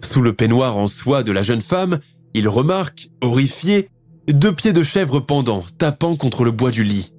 Sous 0.03 0.23
le 0.23 0.33
peignoir 0.33 0.79
en 0.79 0.89
soie 0.89 1.23
de 1.23 1.31
la 1.31 1.43
jeune 1.43 1.61
femme, 1.61 1.99
il 2.33 2.49
remarque, 2.49 3.11
horrifié, 3.21 3.91
deux 4.29 4.55
pieds 4.55 4.73
de 4.73 4.83
chèvre 4.83 5.21
pendant, 5.21 5.63
tapant 5.77 6.17
contre 6.17 6.45
le 6.45 6.53
bois 6.53 6.71
du 6.71 6.85
lit. 6.85 7.13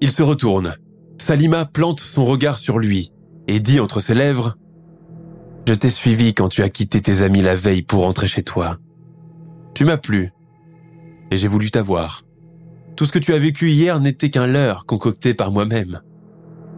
Il 0.00 0.12
se 0.12 0.22
retourne. 0.22 0.74
Salima 1.22 1.64
plante 1.64 2.00
son 2.00 2.24
regard 2.24 2.58
sur 2.58 2.80
lui 2.80 3.12
et 3.46 3.60
dit 3.60 3.78
entre 3.78 4.00
ses 4.00 4.12
lèvres⁇ 4.12 4.48
Je 5.68 5.72
t'ai 5.72 5.88
suivi 5.88 6.34
quand 6.34 6.48
tu 6.48 6.64
as 6.64 6.68
quitté 6.68 7.00
tes 7.00 7.22
amis 7.22 7.42
la 7.42 7.54
veille 7.54 7.82
pour 7.82 8.02
rentrer 8.02 8.26
chez 8.26 8.42
toi. 8.42 8.78
Tu 9.72 9.84
m'as 9.84 9.98
plu 9.98 10.32
et 11.30 11.36
j'ai 11.36 11.46
voulu 11.46 11.70
t'avoir. 11.70 12.22
Tout 12.96 13.06
ce 13.06 13.12
que 13.12 13.20
tu 13.20 13.32
as 13.34 13.38
vécu 13.38 13.70
hier 13.70 14.00
n'était 14.00 14.30
qu'un 14.30 14.48
leurre 14.48 14.84
concocté 14.84 15.32
par 15.32 15.52
moi-même. 15.52 16.00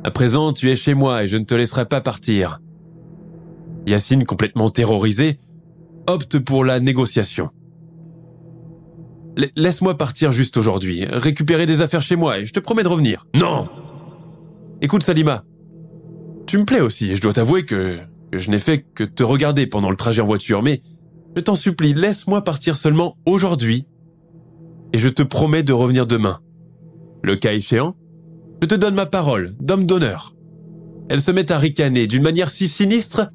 À 0.04 0.10
présent, 0.10 0.52
tu 0.52 0.70
es 0.70 0.76
chez 0.76 0.92
moi 0.92 1.24
et 1.24 1.28
je 1.28 1.38
ne 1.38 1.44
te 1.44 1.54
laisserai 1.54 1.86
pas 1.86 2.02
partir. 2.02 2.60
Yacine, 3.86 4.26
complètement 4.26 4.68
terrorisé, 4.68 5.38
opte 6.06 6.38
pour 6.38 6.66
la 6.66 6.80
négociation. 6.80 7.48
Laisse-moi 9.56 9.96
partir 9.96 10.32
juste 10.32 10.58
aujourd'hui, 10.58 11.06
récupérer 11.06 11.64
des 11.64 11.80
affaires 11.80 12.02
chez 12.02 12.16
moi 12.16 12.40
et 12.40 12.44
je 12.44 12.52
te 12.52 12.60
promets 12.60 12.82
de 12.82 12.88
revenir. 12.88 13.26
Non 13.34 13.70
Écoute 14.84 15.02
Salima, 15.02 15.46
tu 16.46 16.58
me 16.58 16.66
plais 16.66 16.82
aussi 16.82 17.10
et 17.10 17.16
je 17.16 17.22
dois 17.22 17.32
t'avouer 17.32 17.64
que, 17.64 18.00
que 18.30 18.38
je 18.38 18.50
n'ai 18.50 18.58
fait 18.58 18.82
que 18.82 19.02
te 19.02 19.22
regarder 19.22 19.66
pendant 19.66 19.88
le 19.88 19.96
trajet 19.96 20.20
en 20.20 20.26
voiture, 20.26 20.62
mais 20.62 20.82
je 21.34 21.40
t'en 21.40 21.54
supplie, 21.54 21.94
laisse-moi 21.94 22.44
partir 22.44 22.76
seulement 22.76 23.16
aujourd'hui 23.24 23.86
et 24.92 24.98
je 24.98 25.08
te 25.08 25.22
promets 25.22 25.62
de 25.62 25.72
revenir 25.72 26.06
demain. 26.06 26.38
Le 27.22 27.34
cas 27.34 27.54
échéant, 27.54 27.96
je 28.60 28.66
te 28.66 28.74
donne 28.74 28.94
ma 28.94 29.06
parole 29.06 29.54
d'homme 29.58 29.86
d'honneur. 29.86 30.34
Elle 31.08 31.22
se 31.22 31.30
met 31.30 31.50
à 31.50 31.56
ricaner 31.56 32.06
d'une 32.06 32.22
manière 32.22 32.50
si 32.50 32.68
sinistre 32.68 33.30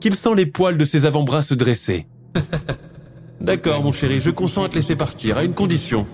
qu'il 0.00 0.16
sent 0.16 0.34
les 0.36 0.46
poils 0.46 0.78
de 0.78 0.84
ses 0.84 1.06
avant-bras 1.06 1.42
se 1.42 1.54
dresser. 1.54 2.08
D'accord, 3.40 3.84
mon 3.84 3.92
chéri, 3.92 4.20
je 4.20 4.30
consens 4.30 4.64
à 4.64 4.68
te 4.68 4.74
laisser 4.74 4.96
partir, 4.96 5.38
à 5.38 5.44
une 5.44 5.54
condition. 5.54 6.08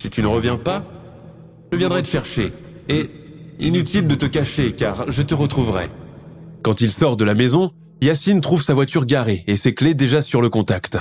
Si 0.00 0.10
tu 0.10 0.22
ne 0.22 0.28
reviens 0.28 0.58
pas, 0.58 0.84
je 1.72 1.76
viendrai 1.76 2.04
te 2.04 2.08
chercher. 2.08 2.52
Et 2.88 3.10
inutile 3.60 4.06
de 4.06 4.14
te 4.14 4.26
cacher, 4.26 4.72
car 4.72 5.10
je 5.10 5.22
te 5.22 5.34
retrouverai. 5.34 5.86
Quand 6.62 6.80
il 6.80 6.90
sort 6.90 7.16
de 7.16 7.24
la 7.24 7.34
maison, 7.34 7.70
Yacine 8.02 8.40
trouve 8.40 8.62
sa 8.62 8.74
voiture 8.74 9.06
garée 9.06 9.44
et 9.46 9.56
ses 9.56 9.74
clés 9.74 9.94
déjà 9.94 10.22
sur 10.22 10.42
le 10.42 10.48
contact. 10.48 10.98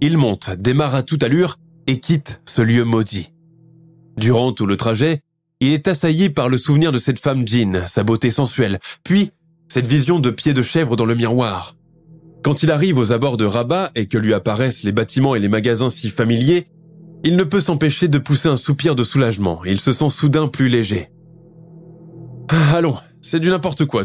Il 0.00 0.16
monte, 0.16 0.50
démarre 0.50 0.94
à 0.94 1.02
toute 1.02 1.22
allure 1.22 1.56
et 1.86 2.00
quitte 2.00 2.40
ce 2.46 2.62
lieu 2.62 2.84
maudit. 2.84 3.32
Durant 4.16 4.52
tout 4.52 4.66
le 4.66 4.76
trajet, 4.76 5.20
il 5.60 5.72
est 5.72 5.88
assailli 5.88 6.30
par 6.30 6.48
le 6.48 6.56
souvenir 6.56 6.92
de 6.92 6.98
cette 6.98 7.20
femme 7.20 7.46
Jean, 7.46 7.86
sa 7.86 8.04
beauté 8.04 8.30
sensuelle, 8.30 8.78
puis 9.02 9.32
cette 9.68 9.86
vision 9.86 10.20
de 10.20 10.30
pied 10.30 10.54
de 10.54 10.62
chèvre 10.62 10.96
dans 10.96 11.04
le 11.04 11.14
miroir. 11.14 11.76
Quand 12.42 12.62
il 12.62 12.70
arrive 12.70 12.98
aux 12.98 13.12
abords 13.12 13.36
de 13.36 13.44
Rabat 13.44 13.90
et 13.94 14.06
que 14.06 14.16
lui 14.16 14.32
apparaissent 14.32 14.84
les 14.84 14.92
bâtiments 14.92 15.34
et 15.34 15.40
les 15.40 15.48
magasins 15.48 15.90
si 15.90 16.10
familiers, 16.10 16.68
il 17.24 17.36
ne 17.36 17.44
peut 17.44 17.60
s'empêcher 17.60 18.08
de 18.08 18.18
pousser 18.18 18.48
un 18.48 18.56
soupir 18.56 18.94
de 18.94 19.02
soulagement 19.04 19.64
il 19.64 19.80
se 19.80 19.92
sent 19.92 20.10
soudain 20.10 20.46
plus 20.46 20.68
léger. 20.68 21.10
Allons, 22.74 22.94
c'est 23.20 23.40
du 23.40 23.50
n'importe 23.50 23.84
quoi. 23.84 24.04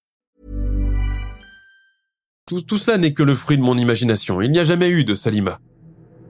Tout, 2.45 2.77
cela 2.77 2.97
n'est 2.97 3.13
que 3.13 3.23
le 3.23 3.35
fruit 3.35 3.57
de 3.57 3.61
mon 3.61 3.77
imagination. 3.77 4.41
Il 4.41 4.51
n'y 4.51 4.59
a 4.59 4.63
jamais 4.63 4.89
eu 4.89 5.03
de 5.03 5.15
Salima. 5.15 5.59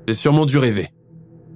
J'ai 0.08 0.14
sûrement 0.14 0.46
dû 0.46 0.58
rêver. 0.58 0.90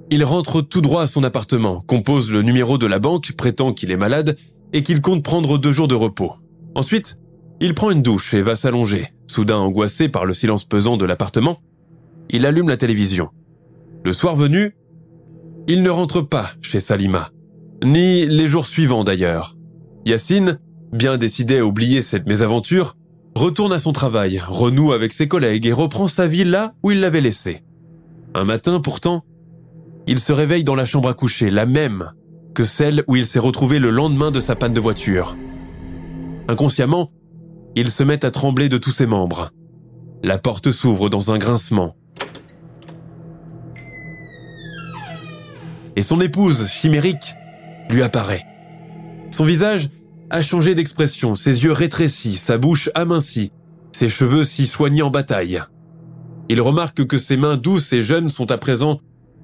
Il 0.10 0.24
rentre 0.24 0.62
tout 0.62 0.82
droit 0.82 1.04
à 1.04 1.08
son 1.08 1.24
appartement, 1.24 1.82
compose 1.82 2.32
le 2.32 2.42
numéro 2.42 2.78
de 2.78 2.86
la 2.86 3.00
banque, 3.00 3.34
prétend 3.34 3.74
qu'il 3.74 3.92
est 3.92 3.98
malade 3.98 4.38
et 4.74 4.84
qu'il 4.84 5.02
compte 5.02 5.24
prendre 5.24 5.58
deux 5.58 5.72
jours 5.72 5.88
de 5.88 5.96
repos. 5.96 6.34
Ensuite, 6.76 7.20
il 7.60 7.74
prend 7.74 7.92
une 7.92 8.02
douche 8.02 8.34
et 8.34 8.42
va 8.42 8.56
s'allonger. 8.56 9.08
Soudain 9.28 9.58
angoissé 9.58 10.10
par 10.10 10.26
le 10.26 10.34
silence 10.34 10.66
pesant 10.66 10.98
de 10.98 11.06
l'appartement, 11.06 11.58
il 12.30 12.46
allume 12.46 12.70
la 12.70 12.78
télévision. 12.78 13.30
Le 14.04 14.14
soir 14.14 14.36
venu, 14.36 14.76
il 15.68 15.82
ne 15.82 15.90
rentre 15.90 16.22
pas 16.22 16.50
chez 16.62 16.80
Salima. 16.80 17.30
Ni 17.84 18.26
les 18.26 18.48
jours 18.48 18.66
suivants 18.66 19.04
d'ailleurs. 19.04 19.56
Yacine, 20.06 20.60
bien 20.92 21.18
décidé 21.18 21.60
à 21.60 21.66
oublier 21.66 22.02
cette 22.02 22.28
mésaventure, 22.28 22.96
retourne 23.36 23.74
à 23.74 23.80
son 23.80 23.92
travail, 23.92 24.42
renoue 24.48 24.94
avec 24.94 25.14
ses 25.14 25.28
collègues 25.28 25.68
et 25.68 25.74
reprend 25.74 26.08
sa 26.08 26.28
vie 26.28 26.46
là 26.46 26.72
où 26.84 26.92
il 26.92 27.02
l'avait 27.02 27.22
laissée. 27.22 27.64
Un 28.34 28.46
matin 28.46 28.80
pourtant, 28.80 29.24
il 30.08 30.20
se 30.20 30.32
réveille 30.32 30.64
dans 30.64 30.76
la 30.76 30.86
chambre 30.86 31.10
à 31.10 31.14
coucher, 31.14 31.50
la 31.50 31.66
même 31.66 32.12
que 32.54 32.64
celle 32.64 33.04
où 33.08 33.16
il 33.16 33.26
s'est 33.26 33.40
retrouvé 33.40 33.80
le 33.80 33.90
lendemain 33.90 34.32
de 34.32 34.40
sa 34.40 34.56
panne 34.56 34.74
de 34.74 34.80
voiture. 34.80 35.36
Inconsciemment, 36.48 37.10
il 37.76 37.92
se 37.92 38.04
met 38.04 38.24
à 38.24 38.32
trembler 38.32 38.70
de 38.70 38.78
tous 38.78 38.92
ses 38.92 39.06
membres. 39.06 39.50
La 40.24 40.38
porte 40.38 40.72
s'ouvre 40.72 41.10
dans 41.10 41.32
un 41.32 41.38
grincement. 41.38 41.96
Et 45.98 46.04
son 46.04 46.20
épouse, 46.22 46.68
chimérique, 46.68 47.36
lui 47.90 48.02
apparaît. 48.02 48.46
Son 49.32 49.44
visage 49.44 49.90
a 50.36 50.42
changé 50.42 50.76
d'expression, 50.76 51.34
ses 51.34 51.64
yeux 51.64 51.72
rétrécis, 51.72 52.36
sa 52.36 52.58
bouche 52.58 52.90
amincie, 52.94 53.54
ses 53.94 54.10
cheveux 54.10 54.44
si 54.44 54.68
soignés 54.68 55.02
en 55.02 55.10
bataille. 55.10 55.62
Il 56.50 56.60
remarque 56.60 57.08
que 57.08 57.18
ses 57.18 57.38
mains 57.38 57.56
douces 57.56 57.94
et 57.94 58.04
jeunes 58.04 58.28
sont 58.28 58.52
à 58.52 58.58
présent 58.58 59.00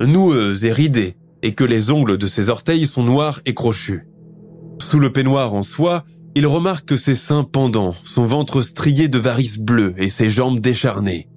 noueuses 0.06 0.66
et 0.66 0.74
ridées, 0.74 1.16
et 1.44 1.54
que 1.54 1.64
les 1.64 1.92
ongles 1.92 2.18
de 2.18 2.28
ses 2.28 2.50
orteils 2.50 2.88
sont 2.88 3.04
noirs 3.04 3.40
et 3.46 3.54
crochus. 3.54 4.06
Sous 4.82 5.00
le 5.00 5.14
peignoir 5.14 5.54
en 5.54 5.64
soie, 5.64 6.04
il 6.36 6.46
remarque 6.46 6.86
que 6.86 6.98
ses 6.98 7.16
seins 7.16 7.46
pendants, 7.46 7.92
son 7.92 8.26
ventre 8.26 8.62
strié 8.62 9.08
de 9.08 9.18
varices 9.18 9.60
bleues 9.60 9.94
et 9.98 10.10
ses 10.10 10.30
jambes 10.30 10.60
décharnées. 10.60 11.30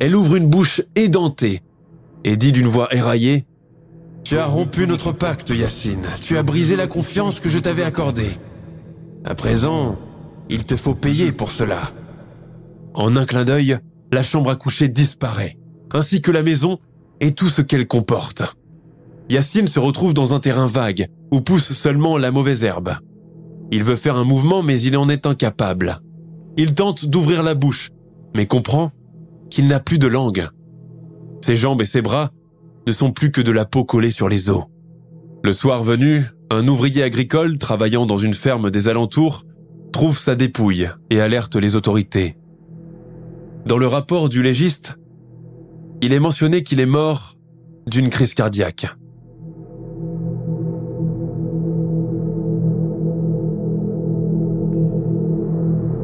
Elle 0.00 0.14
ouvre 0.14 0.36
une 0.36 0.48
bouche 0.48 0.82
édentée 0.96 1.60
et 2.24 2.36
dit 2.36 2.52
d'une 2.52 2.68
voix 2.68 2.94
éraillée 2.94 3.46
Tu 4.22 4.36
as 4.36 4.46
rompu 4.46 4.86
notre 4.86 5.12
pacte, 5.12 5.48
Yacine. 5.48 6.06
Tu 6.20 6.36
as 6.36 6.42
brisé 6.42 6.76
la 6.76 6.88
confiance 6.88 7.40
que 7.40 7.48
je 7.48 7.58
t'avais 7.58 7.84
accordée. 7.84 8.32
À 9.24 9.34
présent, 9.34 9.96
il 10.48 10.64
te 10.64 10.76
faut 10.76 10.94
payer 10.94 11.32
pour 11.32 11.50
cela. 11.50 11.92
En 12.94 13.16
un 13.16 13.24
clin 13.24 13.44
d'œil, 13.44 13.78
la 14.12 14.22
chambre 14.22 14.50
à 14.50 14.56
coucher 14.56 14.88
disparaît, 14.88 15.56
ainsi 15.92 16.20
que 16.20 16.30
la 16.30 16.42
maison 16.42 16.78
et 17.20 17.32
tout 17.32 17.48
ce 17.48 17.62
qu'elle 17.62 17.86
comporte. 17.86 18.42
Yacine 19.30 19.68
se 19.68 19.78
retrouve 19.78 20.12
dans 20.12 20.34
un 20.34 20.40
terrain 20.40 20.66
vague, 20.66 21.06
où 21.30 21.40
pousse 21.40 21.72
seulement 21.72 22.18
la 22.18 22.30
mauvaise 22.30 22.64
herbe. 22.64 22.94
Il 23.70 23.84
veut 23.84 23.96
faire 23.96 24.16
un 24.16 24.24
mouvement, 24.24 24.62
mais 24.62 24.80
il 24.80 24.96
en 24.96 25.08
est 25.08 25.26
incapable. 25.26 25.98
Il 26.58 26.74
tente 26.74 27.06
d'ouvrir 27.06 27.42
la 27.42 27.54
bouche, 27.54 27.90
mais 28.36 28.46
comprend 28.46 28.90
qu'il 29.48 29.68
n'a 29.68 29.80
plus 29.80 29.98
de 29.98 30.08
langue. 30.08 30.46
Ses 31.44 31.56
jambes 31.56 31.80
et 31.80 31.86
ses 31.86 32.02
bras 32.02 32.30
ne 32.86 32.92
sont 32.92 33.12
plus 33.12 33.30
que 33.30 33.40
de 33.40 33.52
la 33.52 33.64
peau 33.64 33.84
collée 33.84 34.10
sur 34.10 34.28
les 34.28 34.50
os. 34.50 34.64
Le 35.44 35.52
soir 35.52 35.82
venu, 35.82 36.22
un 36.50 36.68
ouvrier 36.68 37.02
agricole 37.02 37.58
travaillant 37.58 38.06
dans 38.06 38.16
une 38.16 38.32
ferme 38.32 38.70
des 38.70 38.86
alentours 38.86 39.44
trouve 39.92 40.16
sa 40.16 40.36
dépouille 40.36 40.88
et 41.10 41.20
alerte 41.20 41.56
les 41.56 41.74
autorités. 41.74 42.36
Dans 43.66 43.76
le 43.76 43.88
rapport 43.88 44.28
du 44.28 44.40
légiste, 44.40 44.98
il 46.00 46.12
est 46.12 46.20
mentionné 46.20 46.62
qu'il 46.62 46.78
est 46.78 46.86
mort 46.86 47.34
d'une 47.88 48.08
crise 48.08 48.34
cardiaque. 48.34 48.86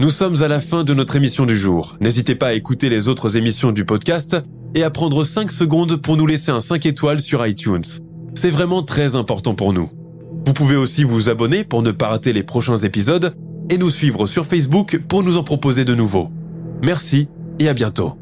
Nous 0.00 0.10
sommes 0.10 0.42
à 0.42 0.48
la 0.48 0.60
fin 0.60 0.82
de 0.82 0.94
notre 0.94 1.14
émission 1.14 1.46
du 1.46 1.54
jour. 1.54 1.96
N'hésitez 2.00 2.34
pas 2.34 2.48
à 2.48 2.52
écouter 2.54 2.88
les 2.88 3.06
autres 3.06 3.36
émissions 3.36 3.70
du 3.70 3.84
podcast 3.84 4.36
et 4.74 4.82
à 4.82 4.90
prendre 4.90 5.22
5 5.22 5.52
secondes 5.52 5.94
pour 5.96 6.16
nous 6.16 6.26
laisser 6.26 6.50
un 6.50 6.60
5 6.60 6.86
étoiles 6.86 7.20
sur 7.20 7.46
iTunes. 7.46 7.84
C'est 8.40 8.50
vraiment 8.50 8.84
très 8.84 9.16
important 9.16 9.56
pour 9.56 9.72
nous. 9.72 9.90
Vous 10.46 10.52
pouvez 10.52 10.76
aussi 10.76 11.02
vous 11.02 11.28
abonner 11.28 11.64
pour 11.64 11.82
ne 11.82 11.90
pas 11.90 12.06
rater 12.06 12.32
les 12.32 12.44
prochains 12.44 12.76
épisodes 12.76 13.34
et 13.68 13.78
nous 13.78 13.90
suivre 13.90 14.26
sur 14.26 14.46
Facebook 14.46 15.00
pour 15.08 15.24
nous 15.24 15.38
en 15.38 15.42
proposer 15.42 15.84
de 15.84 15.96
nouveaux. 15.96 16.30
Merci 16.84 17.26
et 17.58 17.68
à 17.68 17.74
bientôt. 17.74 18.12